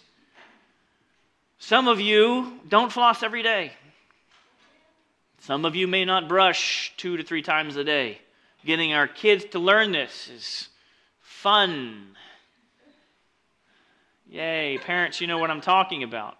some 1.60 1.88
of 1.88 2.00
you 2.00 2.58
don't 2.68 2.90
floss 2.90 3.22
every 3.22 3.42
day. 3.42 3.70
Some 5.40 5.64
of 5.64 5.76
you 5.76 5.86
may 5.86 6.04
not 6.04 6.26
brush 6.26 6.92
two 6.96 7.18
to 7.18 7.22
three 7.22 7.42
times 7.42 7.76
a 7.76 7.84
day. 7.84 8.18
Getting 8.64 8.94
our 8.94 9.06
kids 9.06 9.44
to 9.52 9.58
learn 9.58 9.92
this 9.92 10.30
is 10.34 10.68
fun. 11.20 12.16
Yay, 14.28 14.78
parents, 14.78 15.20
you 15.20 15.26
know 15.26 15.38
what 15.38 15.50
I'm 15.50 15.60
talking 15.60 16.02
about. 16.02 16.36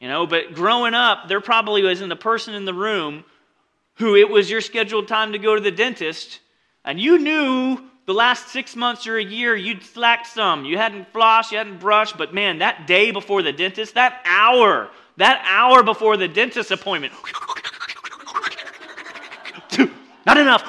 You 0.00 0.08
know, 0.08 0.26
but 0.26 0.54
growing 0.54 0.94
up, 0.94 1.28
there 1.28 1.42
probably 1.42 1.82
wasn't 1.82 2.12
a 2.12 2.16
person 2.16 2.54
in 2.54 2.64
the 2.64 2.74
room 2.74 3.24
who 3.94 4.16
it 4.16 4.30
was 4.30 4.50
your 4.50 4.62
scheduled 4.62 5.08
time 5.08 5.32
to 5.32 5.38
go 5.38 5.54
to 5.54 5.60
the 5.60 5.70
dentist, 5.70 6.40
and 6.86 6.98
you 6.98 7.18
knew 7.18 7.82
the 8.08 8.14
last 8.14 8.48
six 8.48 8.74
months 8.74 9.06
or 9.06 9.18
a 9.18 9.22
year 9.22 9.54
you'd 9.54 9.84
slacked 9.84 10.26
some. 10.26 10.64
You 10.64 10.78
hadn't 10.78 11.12
flossed, 11.12 11.52
you 11.52 11.58
hadn't 11.58 11.78
brushed, 11.78 12.16
but 12.16 12.32
man, 12.32 12.60
that 12.60 12.86
day 12.86 13.10
before 13.10 13.42
the 13.42 13.52
dentist, 13.52 13.96
that 13.96 14.22
hour, 14.24 14.88
that 15.18 15.44
hour 15.46 15.82
before 15.82 16.16
the 16.16 16.26
dentist 16.26 16.70
appointment, 16.70 17.12
not 20.26 20.38
enough 20.38 20.64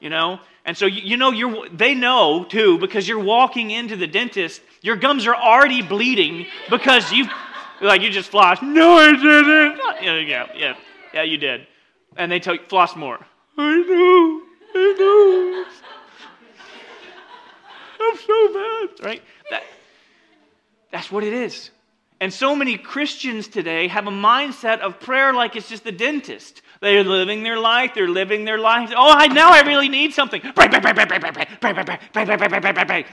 you 0.00 0.08
know? 0.08 0.40
And 0.64 0.74
so, 0.74 0.86
you, 0.86 1.18
know, 1.18 1.32
you're, 1.32 1.68
they 1.68 1.94
know 1.94 2.44
too 2.44 2.78
because 2.78 3.06
you're 3.06 3.22
walking 3.22 3.70
into 3.70 3.96
the 3.96 4.06
dentist, 4.06 4.62
your 4.80 4.96
gums 4.96 5.26
are 5.26 5.36
already 5.36 5.82
bleeding 5.82 6.46
because 6.70 7.12
you, 7.12 7.26
like, 7.82 8.00
you 8.00 8.08
just 8.08 8.30
floss. 8.30 8.62
No, 8.62 8.94
I 8.94 9.12
didn't. 9.12 9.78
Yeah, 10.02 10.18
yeah, 10.18 10.46
yeah, 10.56 10.76
yeah, 11.12 11.22
you 11.24 11.36
did. 11.36 11.66
And 12.16 12.32
they 12.32 12.40
tell 12.40 12.54
you, 12.54 12.62
floss 12.68 12.96
more. 12.96 13.18
I 13.58 13.82
know, 13.82 14.49
I 14.74 14.94
know. 14.98 15.64
I'm 18.02 18.16
so 18.16 18.54
bad, 18.54 19.06
right? 19.06 19.22
That, 19.50 19.62
that's 20.90 21.10
what 21.10 21.24
it 21.24 21.32
is. 21.32 21.70
And 22.20 22.32
so 22.32 22.54
many 22.54 22.76
Christians 22.76 23.48
today 23.48 23.88
have 23.88 24.06
a 24.06 24.10
mindset 24.10 24.80
of 24.80 25.00
prayer 25.00 25.32
like 25.32 25.56
it's 25.56 25.68
just 25.68 25.84
the 25.84 25.92
dentist. 25.92 26.60
They're 26.80 27.04
living 27.04 27.42
their 27.42 27.58
life. 27.58 27.92
They're 27.94 28.08
living 28.08 28.44
their 28.44 28.58
life. 28.58 28.92
Oh, 28.94 29.12
I, 29.16 29.28
now 29.28 29.50
I 29.50 29.62
really 29.62 29.88
need 29.88 30.12
something. 30.12 30.40
Pray, 30.40 30.52
pray, 30.52 30.80
pray, 30.80 30.92
pray, 30.92 31.06
pray, 31.06 31.18
pray, 31.18 31.32
pray, 31.32 31.32
pray, 31.32 31.72
pray, 31.72 31.72
pray, 31.72 31.98
pray, 32.12 32.26
pray, 32.26 32.36
pray, 32.36 32.48
pray, 32.48 32.60
pray, 32.60 32.72
pray, 32.72 32.84
pray. 32.84 33.06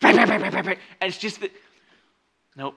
Pray, 0.00 0.26
pray, 0.26 0.62
pray, 0.62 0.78
it's 1.02 1.18
just 1.18 1.40
that, 1.40 1.52
nope. 2.56 2.74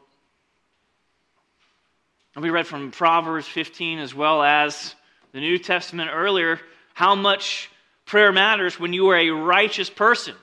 And 2.35 2.43
we 2.43 2.49
read 2.49 2.67
from 2.67 2.91
Proverbs 2.91 3.47
15 3.47 3.99
as 3.99 4.13
well 4.13 4.43
as 4.43 4.95
the 5.31 5.39
New 5.39 5.57
Testament 5.57 6.09
earlier 6.13 6.59
how 6.93 7.15
much 7.15 7.69
prayer 8.05 8.31
matters 8.31 8.79
when 8.79 8.93
you 8.93 9.07
are 9.09 9.17
a 9.17 9.29
righteous 9.29 9.89
person. 9.89 10.35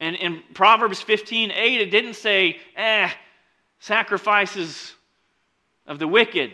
And 0.00 0.16
in 0.16 0.42
Proverbs 0.54 1.00
15 1.00 1.50
8, 1.50 1.80
it 1.80 1.90
didn't 1.90 2.14
say, 2.14 2.58
eh, 2.76 3.10
sacrifices 3.78 4.94
of 5.86 5.98
the 5.98 6.08
wicked 6.08 6.52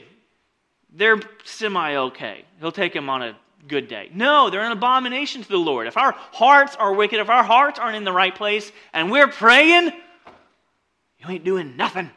they're 0.95 1.21
semi 1.45 1.97
okay. 1.97 2.45
He'll 2.61 2.73
take 2.73 2.93
them 2.93 3.09
on 3.09 3.23
a 3.23 3.37
good 3.67 3.89
day. 3.89 4.11
No, 4.13 4.51
they're 4.51 4.63
an 4.63 4.73
abomination 4.73 5.43
to 5.43 5.49
the 5.49 5.57
Lord. 5.57 5.87
If 5.87 5.97
our 5.97 6.13
hearts 6.33 6.77
are 6.77 6.93
wicked, 6.93 7.19
if 7.19 7.31
our 7.31 7.43
hearts 7.43 7.79
aren't 7.79 7.97
in 7.97 8.05
the 8.05 8.13
right 8.13 8.35
place, 8.35 8.71
and 8.93 9.11
we're 9.11 9.29
praying, 9.29 9.91
you 11.19 11.29
ain't 11.29 11.45
doing 11.45 11.77
nothing 11.77 12.11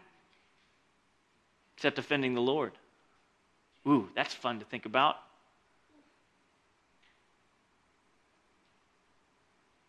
except 1.78 1.99
offending 1.99 2.34
the 2.34 2.41
Lord. 2.41 2.73
Ooh, 3.88 4.09
that's 4.15 4.34
fun 4.34 4.59
to 4.59 4.65
think 4.65 4.86
about. 4.86 5.17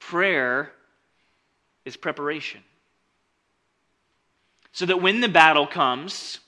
Prayer 0.07 0.71
is 1.85 1.97
preparation. 1.97 2.61
So 4.71 4.87
that 4.87 5.03
when 5.03 5.21
the 5.21 5.29
battle 5.29 5.67
comes, 5.67 6.39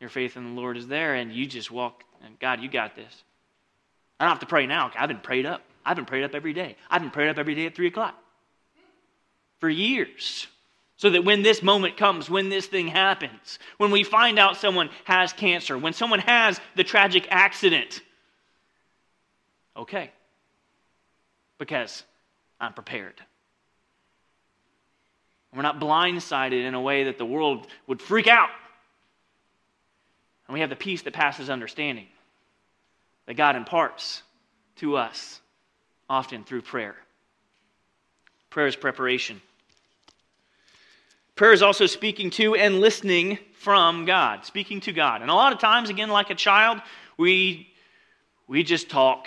your 0.00 0.08
faith 0.08 0.38
in 0.38 0.54
the 0.54 0.58
Lord 0.58 0.78
is 0.78 0.88
there, 0.88 1.14
and 1.14 1.30
you 1.30 1.44
just 1.44 1.70
walk, 1.70 2.02
and 2.24 2.38
God, 2.38 2.62
you 2.62 2.70
got 2.70 2.96
this. 2.96 3.24
I 4.18 4.24
don't 4.24 4.30
have 4.30 4.40
to 4.40 4.46
pray 4.46 4.66
now. 4.66 4.90
I've 4.96 5.08
been 5.08 5.18
prayed 5.18 5.44
up. 5.44 5.60
I've 5.84 5.96
been 5.96 6.06
prayed 6.06 6.24
up 6.24 6.34
every 6.34 6.54
day. 6.54 6.76
I've 6.88 7.02
been 7.02 7.10
prayed 7.10 7.28
up 7.28 7.36
every 7.36 7.54
day 7.54 7.66
at 7.66 7.74
3 7.74 7.88
o'clock 7.88 8.14
for 9.60 9.68
years. 9.68 10.46
So 10.96 11.10
that 11.10 11.26
when 11.26 11.42
this 11.42 11.62
moment 11.62 11.98
comes, 11.98 12.30
when 12.30 12.48
this 12.48 12.68
thing 12.68 12.88
happens, 12.88 13.58
when 13.76 13.90
we 13.90 14.02
find 14.02 14.38
out 14.38 14.56
someone 14.56 14.88
has 15.04 15.34
cancer, 15.34 15.76
when 15.76 15.92
someone 15.92 16.20
has 16.20 16.58
the 16.74 16.84
tragic 16.84 17.26
accident, 17.28 18.00
okay, 19.76 20.10
because 21.58 22.04
I'm 22.60 22.72
prepared. 22.72 23.20
We're 25.54 25.62
not 25.62 25.80
blindsided 25.80 26.64
in 26.66 26.74
a 26.74 26.80
way 26.80 27.04
that 27.04 27.18
the 27.18 27.24
world 27.24 27.66
would 27.86 28.02
freak 28.02 28.26
out 28.26 28.50
and 30.46 30.54
we 30.54 30.60
have 30.60 30.70
the 30.70 30.76
peace 30.76 31.02
that 31.02 31.12
passes 31.12 31.50
understanding 31.50 32.06
that 33.26 33.34
God 33.34 33.56
imparts 33.56 34.22
to 34.76 34.96
us, 34.96 35.40
often 36.08 36.44
through 36.44 36.62
prayer. 36.62 36.94
Prayer 38.50 38.68
is 38.68 38.76
preparation. 38.76 39.40
Prayer 41.34 41.52
is 41.52 41.62
also 41.62 41.86
speaking 41.86 42.30
to 42.30 42.54
and 42.54 42.80
listening 42.80 43.38
from 43.58 44.04
God, 44.04 44.46
speaking 44.46 44.80
to 44.82 44.92
God. 44.92 45.22
And 45.22 45.30
a 45.30 45.34
lot 45.34 45.52
of 45.52 45.58
times, 45.58 45.90
again, 45.90 46.08
like 46.08 46.30
a 46.30 46.34
child, 46.34 46.80
we, 47.18 47.68
we 48.46 48.62
just 48.62 48.88
talk. 48.88 49.26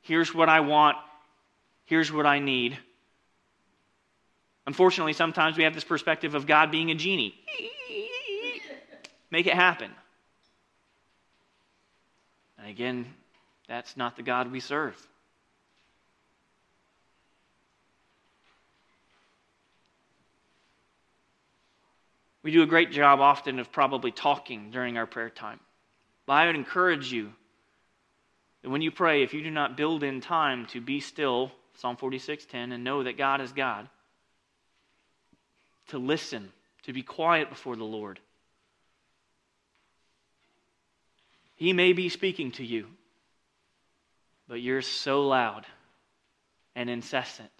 Here's 0.00 0.34
what 0.34 0.48
I 0.48 0.60
want. 0.60 0.96
Here's 1.88 2.12
what 2.12 2.26
I 2.26 2.38
need. 2.38 2.76
Unfortunately, 4.66 5.14
sometimes 5.14 5.56
we 5.56 5.64
have 5.64 5.72
this 5.72 5.84
perspective 5.84 6.34
of 6.34 6.46
God 6.46 6.70
being 6.70 6.90
a 6.90 6.94
genie. 6.94 7.34
Make 9.30 9.46
it 9.46 9.54
happen. 9.54 9.90
And 12.58 12.68
again, 12.68 13.06
that's 13.68 13.96
not 13.96 14.16
the 14.16 14.22
God 14.22 14.52
we 14.52 14.60
serve. 14.60 14.94
We 22.42 22.50
do 22.50 22.62
a 22.62 22.66
great 22.66 22.92
job 22.92 23.20
often 23.20 23.58
of 23.58 23.72
probably 23.72 24.12
talking 24.12 24.70
during 24.70 24.98
our 24.98 25.06
prayer 25.06 25.30
time. 25.30 25.60
But 26.26 26.34
I 26.34 26.46
would 26.46 26.54
encourage 26.54 27.10
you 27.10 27.32
that 28.62 28.68
when 28.68 28.82
you 28.82 28.90
pray, 28.90 29.22
if 29.22 29.32
you 29.32 29.42
do 29.42 29.50
not 29.50 29.78
build 29.78 30.02
in 30.02 30.20
time 30.20 30.66
to 30.66 30.82
be 30.82 31.00
still, 31.00 31.50
Psalm 31.78 31.96
46:10, 31.96 32.72
and 32.72 32.84
know 32.84 33.04
that 33.04 33.16
God 33.16 33.40
is 33.40 33.52
God, 33.52 33.88
to 35.88 35.98
listen, 35.98 36.52
to 36.82 36.92
be 36.92 37.02
quiet 37.02 37.48
before 37.48 37.76
the 37.76 37.84
Lord, 37.84 38.20
He 41.54 41.72
may 41.72 41.92
be 41.92 42.08
speaking 42.08 42.50
to 42.52 42.64
you. 42.64 42.88
but 44.48 44.62
you're 44.62 44.82
so 44.82 45.26
loud 45.26 45.66
and 46.74 46.88
incessant, 46.88 47.50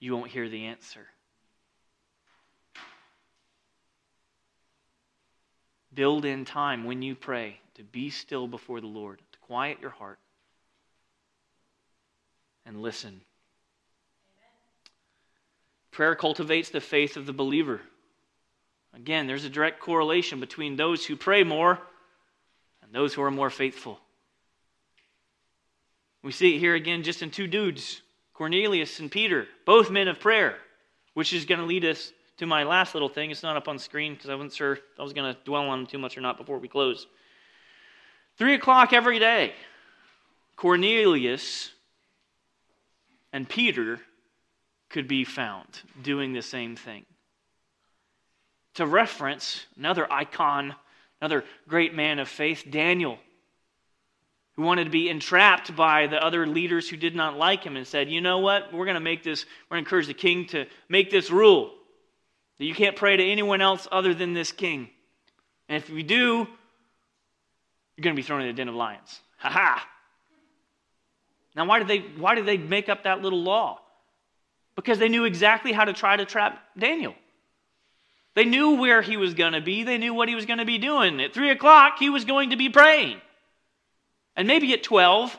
you 0.00 0.14
won't 0.14 0.30
hear 0.30 0.48
the 0.48 0.66
answer. 0.66 1.06
Build 5.94 6.24
in 6.24 6.44
time 6.44 6.84
when 6.84 7.02
you 7.02 7.14
pray 7.14 7.60
to 7.74 7.84
be 7.84 8.10
still 8.10 8.48
before 8.48 8.80
the 8.80 8.86
Lord, 8.86 9.20
to 9.32 9.38
quiet 9.40 9.78
your 9.80 9.90
heart, 9.90 10.18
and 12.66 12.80
listen. 12.80 13.20
Prayer 15.90 16.14
cultivates 16.14 16.70
the 16.70 16.80
faith 16.80 17.16
of 17.16 17.26
the 17.26 17.32
believer. 17.32 17.80
Again, 18.94 19.26
there's 19.26 19.44
a 19.44 19.50
direct 19.50 19.80
correlation 19.80 20.40
between 20.40 20.76
those 20.76 21.04
who 21.04 21.16
pray 21.16 21.44
more 21.44 21.78
and 22.82 22.92
those 22.92 23.14
who 23.14 23.22
are 23.22 23.30
more 23.30 23.50
faithful. 23.50 24.00
We 26.22 26.32
see 26.32 26.56
it 26.56 26.60
here 26.60 26.74
again 26.74 27.02
just 27.02 27.22
in 27.22 27.30
two 27.30 27.46
dudes 27.46 28.02
Cornelius 28.34 28.98
and 29.00 29.10
Peter, 29.10 29.46
both 29.66 29.90
men 29.90 30.08
of 30.08 30.18
prayer, 30.18 30.56
which 31.14 31.32
is 31.32 31.44
going 31.44 31.60
to 31.60 31.66
lead 31.66 31.84
us 31.84 32.12
to 32.38 32.46
my 32.46 32.64
last 32.64 32.94
little 32.94 33.08
thing. 33.08 33.30
It's 33.30 33.42
not 33.42 33.56
up 33.56 33.68
on 33.68 33.78
screen 33.78 34.14
because 34.14 34.30
I 34.30 34.34
wasn't 34.34 34.54
sure 34.54 34.78
I 34.98 35.02
was 35.02 35.12
going 35.12 35.32
to 35.32 35.40
dwell 35.44 35.68
on 35.68 35.80
them 35.80 35.86
too 35.86 35.98
much 35.98 36.16
or 36.16 36.22
not 36.22 36.38
before 36.38 36.58
we 36.58 36.68
close. 36.68 37.06
Three 38.38 38.54
o'clock 38.54 38.92
every 38.92 39.18
day, 39.18 39.52
Cornelius 40.56 41.70
and 43.32 43.48
Peter 43.48 44.00
could 44.90 45.08
be 45.08 45.24
found 45.24 45.80
doing 46.02 46.32
the 46.32 46.42
same 46.42 46.76
thing. 46.76 47.04
To 48.74 48.86
reference 48.86 49.66
another 49.76 50.10
icon, 50.12 50.74
another 51.20 51.44
great 51.68 51.94
man 51.94 52.18
of 52.18 52.28
faith, 52.28 52.64
Daniel, 52.70 53.18
who 54.54 54.62
wanted 54.62 54.84
to 54.84 54.90
be 54.90 55.08
entrapped 55.08 55.74
by 55.74 56.06
the 56.06 56.22
other 56.22 56.46
leaders 56.46 56.88
who 56.88 56.96
did 56.96 57.16
not 57.16 57.36
like 57.36 57.64
him 57.64 57.76
and 57.76 57.86
said, 57.86 58.10
You 58.10 58.20
know 58.20 58.38
what? 58.38 58.72
We're 58.72 58.84
going 58.84 58.94
to 58.94 59.00
make 59.00 59.22
this, 59.22 59.46
we're 59.70 59.76
going 59.76 59.84
to 59.84 59.88
encourage 59.88 60.06
the 60.06 60.14
king 60.14 60.46
to 60.46 60.66
make 60.88 61.10
this 61.10 61.30
rule 61.30 61.72
that 62.58 62.66
you 62.66 62.74
can't 62.74 62.96
pray 62.96 63.16
to 63.16 63.24
anyone 63.24 63.62
else 63.62 63.88
other 63.90 64.14
than 64.14 64.34
this 64.34 64.52
king. 64.52 64.90
And 65.68 65.82
if 65.82 65.88
you 65.88 66.02
do, 66.02 66.46
you're 67.96 68.02
going 68.02 68.14
to 68.14 68.20
be 68.20 68.22
thrown 68.22 68.42
in 68.42 68.46
the 68.46 68.52
den 68.52 68.68
of 68.68 68.74
lions. 68.74 69.20
Ha 69.38 69.48
ha! 69.48 69.88
Now, 71.54 71.66
why 71.66 71.78
did, 71.78 71.88
they, 71.88 71.98
why 71.98 72.34
did 72.34 72.46
they 72.46 72.56
make 72.56 72.88
up 72.88 73.04
that 73.04 73.20
little 73.20 73.42
law? 73.42 73.80
Because 74.74 74.98
they 74.98 75.08
knew 75.08 75.24
exactly 75.24 75.72
how 75.72 75.84
to 75.84 75.92
try 75.92 76.16
to 76.16 76.24
trap 76.24 76.58
Daniel. 76.78 77.14
They 78.34 78.44
knew 78.46 78.76
where 78.76 79.02
he 79.02 79.18
was 79.18 79.34
going 79.34 79.52
to 79.52 79.60
be, 79.60 79.84
they 79.84 79.98
knew 79.98 80.14
what 80.14 80.28
he 80.28 80.34
was 80.34 80.46
going 80.46 80.58
to 80.58 80.64
be 80.64 80.78
doing. 80.78 81.20
At 81.20 81.34
3 81.34 81.50
o'clock, 81.50 81.98
he 81.98 82.08
was 82.08 82.24
going 82.24 82.50
to 82.50 82.56
be 82.56 82.70
praying. 82.70 83.20
And 84.34 84.48
maybe 84.48 84.72
at 84.72 84.82
12, 84.82 85.38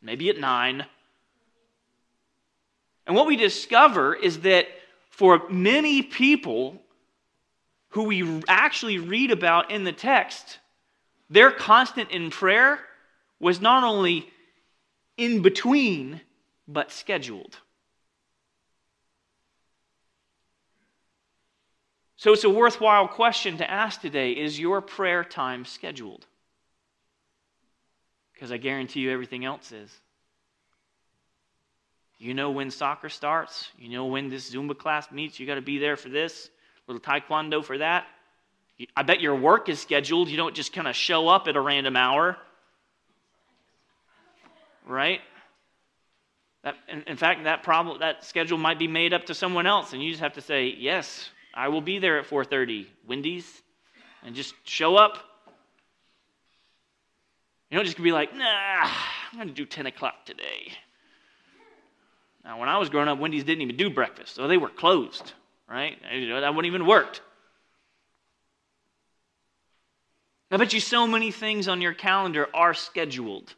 maybe 0.00 0.30
at 0.30 0.38
9. 0.38 0.86
And 3.06 3.16
what 3.16 3.26
we 3.26 3.36
discover 3.36 4.14
is 4.14 4.40
that 4.40 4.66
for 5.10 5.42
many 5.50 6.00
people 6.00 6.80
who 7.90 8.04
we 8.04 8.42
actually 8.48 8.98
read 8.98 9.30
about 9.30 9.70
in 9.70 9.84
the 9.84 9.92
text, 9.92 10.58
their 11.28 11.50
constant 11.50 12.10
in 12.10 12.30
prayer 12.30 12.78
was 13.38 13.60
not 13.60 13.84
only 13.84 14.30
in 15.20 15.42
between, 15.42 16.22
but 16.66 16.90
scheduled. 16.90 17.58
So 22.16 22.32
it's 22.32 22.44
a 22.44 22.50
worthwhile 22.50 23.06
question 23.06 23.58
to 23.58 23.70
ask 23.70 24.00
today 24.00 24.32
is 24.32 24.58
your 24.58 24.80
prayer 24.80 25.22
time 25.22 25.66
scheduled? 25.66 26.26
Because 28.32 28.50
I 28.50 28.56
guarantee 28.56 29.00
you 29.00 29.12
everything 29.12 29.44
else 29.44 29.72
is. 29.72 29.90
You 32.18 32.32
know 32.32 32.50
when 32.50 32.70
soccer 32.70 33.10
starts. 33.10 33.68
You 33.78 33.90
know 33.90 34.06
when 34.06 34.30
this 34.30 34.50
Zumba 34.50 34.76
class 34.76 35.10
meets. 35.10 35.38
You 35.38 35.46
got 35.46 35.56
to 35.56 35.62
be 35.62 35.78
there 35.78 35.98
for 35.98 36.08
this. 36.08 36.48
Little 36.86 37.00
taekwondo 37.00 37.62
for 37.62 37.76
that. 37.76 38.06
I 38.96 39.02
bet 39.02 39.20
your 39.20 39.34
work 39.34 39.68
is 39.68 39.80
scheduled. 39.80 40.30
You 40.30 40.38
don't 40.38 40.54
just 40.54 40.72
kind 40.72 40.88
of 40.88 40.96
show 40.96 41.28
up 41.28 41.46
at 41.46 41.56
a 41.56 41.60
random 41.60 41.96
hour. 41.96 42.38
Right? 44.90 45.20
That, 46.64 46.74
in, 46.88 47.02
in 47.02 47.16
fact, 47.16 47.44
that 47.44 47.62
problem, 47.62 48.00
that 48.00 48.24
schedule 48.24 48.58
might 48.58 48.76
be 48.76 48.88
made 48.88 49.14
up 49.14 49.26
to 49.26 49.34
someone 49.34 49.64
else, 49.64 49.92
and 49.92 50.02
you 50.02 50.10
just 50.10 50.20
have 50.20 50.32
to 50.32 50.40
say, 50.40 50.66
"Yes, 50.66 51.30
I 51.54 51.68
will 51.68 51.80
be 51.80 52.00
there 52.00 52.18
at 52.18 52.26
4:30, 52.26 52.88
Wendy's," 53.06 53.62
and 54.24 54.34
just 54.34 54.52
show 54.64 54.96
up. 54.96 55.18
You 57.70 57.76
don't 57.76 57.84
just 57.84 58.02
be 58.02 58.10
like, 58.10 58.34
"Nah, 58.34 58.90
I'm 59.30 59.36
going 59.36 59.46
to 59.46 59.54
do 59.54 59.64
10 59.64 59.86
o'clock 59.86 60.26
today." 60.26 60.72
Now, 62.44 62.58
when 62.58 62.68
I 62.68 62.76
was 62.78 62.88
growing 62.88 63.06
up, 63.06 63.18
Wendy's 63.20 63.44
didn't 63.44 63.62
even 63.62 63.76
do 63.76 63.90
breakfast, 63.90 64.34
so 64.34 64.48
they 64.48 64.56
were 64.56 64.70
closed, 64.70 65.34
right? 65.68 66.02
That 66.02 66.54
wouldn't 66.54 66.66
even 66.66 66.84
worked. 66.84 67.22
I 70.50 70.56
bet 70.56 70.72
you 70.72 70.80
so 70.80 71.06
many 71.06 71.30
things 71.30 71.68
on 71.68 71.80
your 71.80 71.94
calendar 71.94 72.48
are 72.52 72.74
scheduled, 72.74 73.54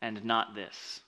and 0.00 0.24
not 0.24 0.54
this. 0.54 1.00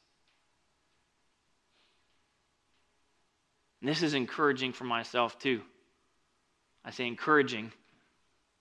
And 3.81 3.89
this 3.89 4.03
is 4.03 4.15
encouraging 4.15 4.73
for 4.73 4.85
myself, 4.85 5.39
too. 5.39 5.63
I 6.85 6.91
say 6.91 7.07
encouraging 7.07 7.73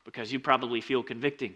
because 0.06 0.32
you 0.32 0.40
probably 0.40 0.82
feel 0.82 1.04
convicting, 1.04 1.56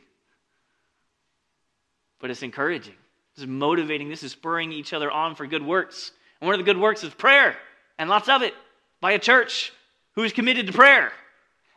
but 2.20 2.30
it's 2.30 2.44
encouraging. 2.44 2.96
This 3.36 3.44
is 3.44 3.50
motivating. 3.50 4.10
This 4.10 4.24
is 4.24 4.32
spurring 4.32 4.72
each 4.72 4.94
other 4.94 5.10
on 5.10 5.36
for 5.36 5.48
good 5.48 5.66
works. 5.66 6.12
And 6.40 6.48
one 6.48 6.54
of 6.54 6.60
the 6.60 6.72
good 6.72 6.80
works 6.80 7.04
is 7.04 7.14
prayer, 7.14 7.56
and 7.98 8.10
lots 8.10 8.30
of 8.30 8.42
it 8.42 8.54
by 9.00 9.12
a 9.12 9.20
church 9.20 9.72
who 10.16 10.24
is 10.24 10.34
committed 10.34 10.68
to 10.68 10.74
prayer, 10.74 11.12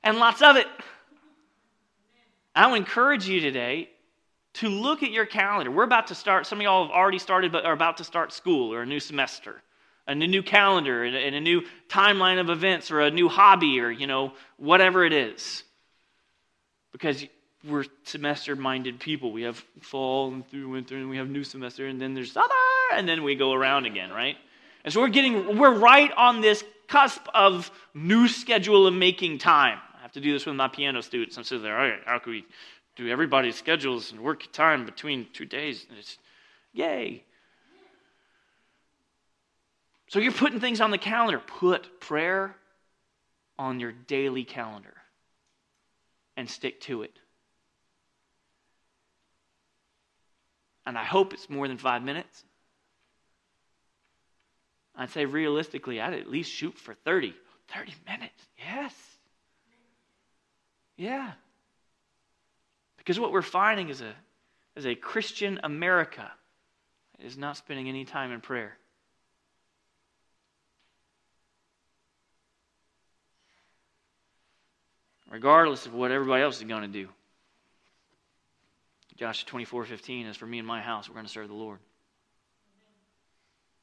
and 0.02 0.18
lots 0.18 0.42
of 0.42 0.56
it. 0.56 0.66
I 2.54 2.66
will 2.66 2.74
encourage 2.74 3.28
you 3.28 3.40
today 3.40 3.88
to 4.54 4.68
look 4.68 5.02
at 5.02 5.10
your 5.10 5.26
calendar. 5.26 5.70
We're 5.70 5.84
about 5.84 6.06
to 6.08 6.14
start, 6.14 6.46
some 6.46 6.58
of 6.58 6.62
y'all 6.62 6.86
have 6.86 6.94
already 6.94 7.18
started, 7.18 7.52
but 7.52 7.64
are 7.64 7.72
about 7.72 7.96
to 7.98 8.04
start 8.04 8.32
school 8.32 8.72
or 8.72 8.82
a 8.82 8.86
new 8.86 9.00
semester, 9.00 9.62
and 10.06 10.22
a 10.22 10.26
new 10.26 10.42
calendar, 10.42 11.04
and 11.04 11.34
a 11.34 11.40
new 11.40 11.62
timeline 11.88 12.40
of 12.40 12.50
events, 12.50 12.90
or 12.90 13.00
a 13.00 13.10
new 13.10 13.28
hobby, 13.28 13.80
or, 13.80 13.90
you 13.90 14.06
know, 14.06 14.32
whatever 14.58 15.04
it 15.04 15.12
is. 15.12 15.64
Because 16.92 17.24
we're 17.66 17.84
semester 18.02 18.54
minded 18.54 19.00
people. 19.00 19.32
We 19.32 19.42
have 19.42 19.64
fall 19.80 20.32
and 20.32 20.46
through 20.48 20.68
winter, 20.68 20.96
and 20.96 21.08
we 21.08 21.16
have 21.16 21.30
new 21.30 21.42
semester, 21.42 21.86
and 21.86 22.00
then 22.00 22.14
there's 22.14 22.32
summer, 22.32 22.48
and 22.92 23.08
then 23.08 23.22
we 23.24 23.34
go 23.34 23.52
around 23.52 23.86
again, 23.86 24.10
right? 24.10 24.36
And 24.84 24.92
so 24.92 25.00
we're 25.00 25.08
getting, 25.08 25.58
we're 25.58 25.74
right 25.74 26.12
on 26.12 26.42
this 26.42 26.62
cusp 26.86 27.26
of 27.32 27.70
new 27.94 28.28
schedule 28.28 28.86
of 28.86 28.92
making 28.92 29.38
time. 29.38 29.78
I 29.96 30.02
have 30.02 30.12
to 30.12 30.20
do 30.20 30.32
this 30.32 30.44
with 30.44 30.54
my 30.54 30.68
piano 30.68 31.00
students. 31.00 31.38
I'm 31.38 31.44
sitting 31.44 31.64
there, 31.64 31.76
all 31.76 31.88
right, 31.88 32.00
how 32.04 32.18
can 32.18 32.32
we 32.32 32.44
do 32.96 33.08
everybody's 33.08 33.56
schedules 33.56 34.12
and 34.12 34.20
work 34.20 34.50
time 34.52 34.84
between 34.84 35.26
two 35.32 35.44
days? 35.44 35.86
And 35.88 35.98
it's, 35.98 36.18
yay. 36.72 37.24
So 40.08 40.18
you're 40.18 40.32
putting 40.32 40.60
things 40.60 40.80
on 40.80 40.90
the 40.90 40.98
calendar. 40.98 41.38
Put 41.38 42.00
prayer 42.00 42.54
on 43.58 43.80
your 43.80 43.92
daily 43.92 44.44
calendar 44.44 44.94
and 46.36 46.48
stick 46.48 46.80
to 46.82 47.02
it. 47.02 47.18
and 50.86 50.98
I 50.98 51.04
hope 51.04 51.32
it's 51.32 51.48
more 51.48 51.68
than 51.68 51.78
five 51.78 52.02
minutes. 52.02 52.44
I'd 54.96 55.10
say 55.10 55.24
realistically, 55.24 56.00
I'd 56.00 56.14
at 56.14 56.30
least 56.30 56.52
shoot 56.52 56.76
for 56.78 56.94
30. 56.94 57.34
30 57.68 57.94
minutes, 58.06 58.42
yes. 58.58 58.94
Yeah. 60.96 61.32
Because 63.04 63.20
what 63.20 63.32
we're 63.32 63.42
finding 63.42 63.90
is 63.90 64.00
a, 64.00 64.14
is 64.76 64.86
a 64.86 64.94
Christian 64.94 65.60
America 65.62 66.30
is 67.18 67.36
not 67.36 67.56
spending 67.56 67.88
any 67.88 68.04
time 68.04 68.32
in 68.32 68.40
prayer. 68.40 68.76
Regardless 75.30 75.84
of 75.84 75.92
what 75.94 76.12
everybody 76.12 76.42
else 76.42 76.58
is 76.58 76.64
going 76.64 76.82
to 76.82 76.88
do. 76.88 77.08
Joshua 79.16 79.46
24 79.48 79.84
15 79.84 80.26
is 80.26 80.36
for 80.36 80.46
me 80.46 80.58
and 80.58 80.66
my 80.66 80.80
house, 80.80 81.08
we're 81.08 81.14
going 81.14 81.26
to 81.26 81.32
serve 81.32 81.48
the 81.48 81.54
Lord. 81.54 81.78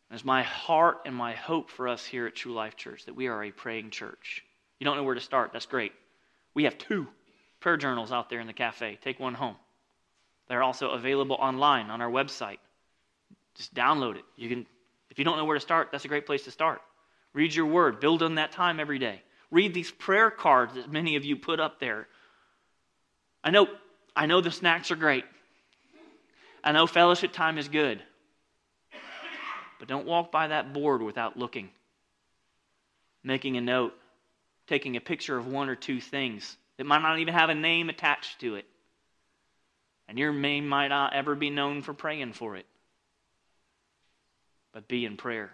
And 0.10 0.16
it's 0.16 0.26
my 0.26 0.44
heart 0.44 1.02
and 1.06 1.16
my 1.16 1.34
hope 1.34 1.70
for 1.70 1.88
us 1.88 2.06
here 2.06 2.26
at 2.26 2.36
True 2.36 2.54
Life 2.54 2.76
Church 2.76 3.06
that 3.06 3.16
we 3.16 3.28
are 3.28 3.44
a 3.44 3.52
praying 3.52 3.92
church. 3.92 4.44
You 4.80 4.86
don't 4.86 4.98
know 4.98 5.04
where 5.04 5.16
to 5.16 5.22
start, 5.22 5.52
that's 5.54 5.68
great. 5.68 5.94
We 6.54 6.66
have 6.66 6.78
two 6.78 7.08
prayer 7.62 7.78
journals 7.78 8.12
out 8.12 8.30
there 8.30 8.40
in 8.40 8.48
the 8.48 8.54
cafe. 8.54 9.00
Take 9.02 9.20
one 9.20 9.36
home. 9.36 9.56
They're 10.50 10.64
also 10.64 10.90
available 10.90 11.38
online 11.40 11.90
on 11.90 12.02
our 12.02 12.10
website. 12.10 12.58
Just 13.56 13.74
download 13.74 14.18
it. 14.18 14.26
You 14.36 14.50
can 14.50 14.66
if 15.10 15.20
you 15.20 15.26
don't 15.26 15.38
know 15.38 15.46
where 15.46 15.56
to 15.56 15.62
start, 15.62 15.90
that's 15.92 16.06
a 16.06 16.08
great 16.08 16.26
place 16.26 16.44
to 16.44 16.52
start. 16.52 16.82
Read 17.34 17.54
your 17.54 17.66
word, 17.66 18.00
build 18.00 18.24
on 18.24 18.36
that 18.36 18.52
time 18.52 18.80
every 18.80 18.98
day. 19.00 19.22
Read 19.52 19.74
these 19.74 19.92
prayer 19.92 20.32
cards 20.32 20.76
that 20.76 20.92
many 20.92 21.18
of 21.18 21.26
you 21.26 21.36
put 21.36 21.60
up 21.60 21.80
there. 21.80 22.08
I 23.44 23.52
know 23.52 23.68
I 24.16 24.26
know 24.26 24.42
the 24.42 24.52
snacks 24.52 24.92
are 24.92 24.96
great. 24.96 25.24
I 26.64 26.72
know 26.72 26.88
fellowship 26.88 27.32
time 27.32 27.58
is 27.58 27.68
good. 27.68 28.02
But 29.80 29.88
don't 29.88 30.06
walk 30.06 30.32
by 30.32 30.48
that 30.48 30.74
board 30.74 31.02
without 31.02 31.38
looking, 31.38 31.70
making 33.24 33.58
a 33.58 33.62
note, 33.62 33.94
taking 34.68 34.96
a 34.96 35.02
picture 35.02 35.38
of 35.38 35.48
one 35.48 35.70
or 35.70 35.76
two 35.76 36.00
things 36.00 36.56
that 36.82 36.88
might 36.88 37.04
not 37.04 37.20
even 37.20 37.36
have 37.36 37.52
a 37.52 37.54
name 37.54 37.90
attached 37.90 38.40
to 38.40 38.56
it. 38.56 38.66
And 40.08 40.18
your 40.18 40.34
name 40.34 40.68
might 40.68 40.88
not 40.88 41.14
ever 41.14 41.36
be 41.36 41.52
known 41.52 41.84
for 41.84 41.94
praying 41.94 42.34
for 42.34 42.56
it. 42.56 42.66
But 44.74 44.88
be 44.88 45.06
in 45.06 45.16
prayer. 45.16 45.52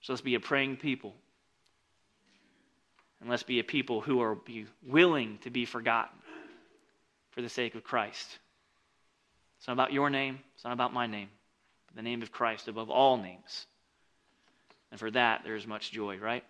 So 0.00 0.12
let's 0.12 0.22
be 0.22 0.34
a 0.34 0.40
praying 0.40 0.78
people. 0.78 1.14
And 3.20 3.30
let's 3.30 3.44
be 3.44 3.60
a 3.60 3.64
people 3.64 4.00
who 4.00 4.20
are 4.20 4.36
willing 4.84 5.38
to 5.42 5.50
be 5.50 5.64
forgotten 5.64 6.18
for 7.30 7.42
the 7.42 7.48
sake 7.48 7.76
of 7.76 7.84
Christ. 7.84 8.38
It's 9.58 9.68
not 9.68 9.74
about 9.74 9.92
your 9.92 10.10
name, 10.10 10.40
it's 10.56 10.64
not 10.64 10.72
about 10.72 10.92
my 10.92 11.06
name, 11.06 11.28
but 11.86 11.94
the 11.94 12.02
name 12.02 12.22
of 12.22 12.32
Christ 12.32 12.66
above 12.66 12.90
all 12.90 13.18
names. 13.18 13.68
And 14.90 14.98
for 14.98 15.12
that, 15.12 15.42
there 15.44 15.54
is 15.54 15.64
much 15.64 15.92
joy, 15.92 16.18
right? 16.18 16.42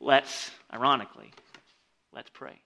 Let's, 0.00 0.50
ironically, 0.72 1.30
let's 2.12 2.30
pray. 2.30 2.60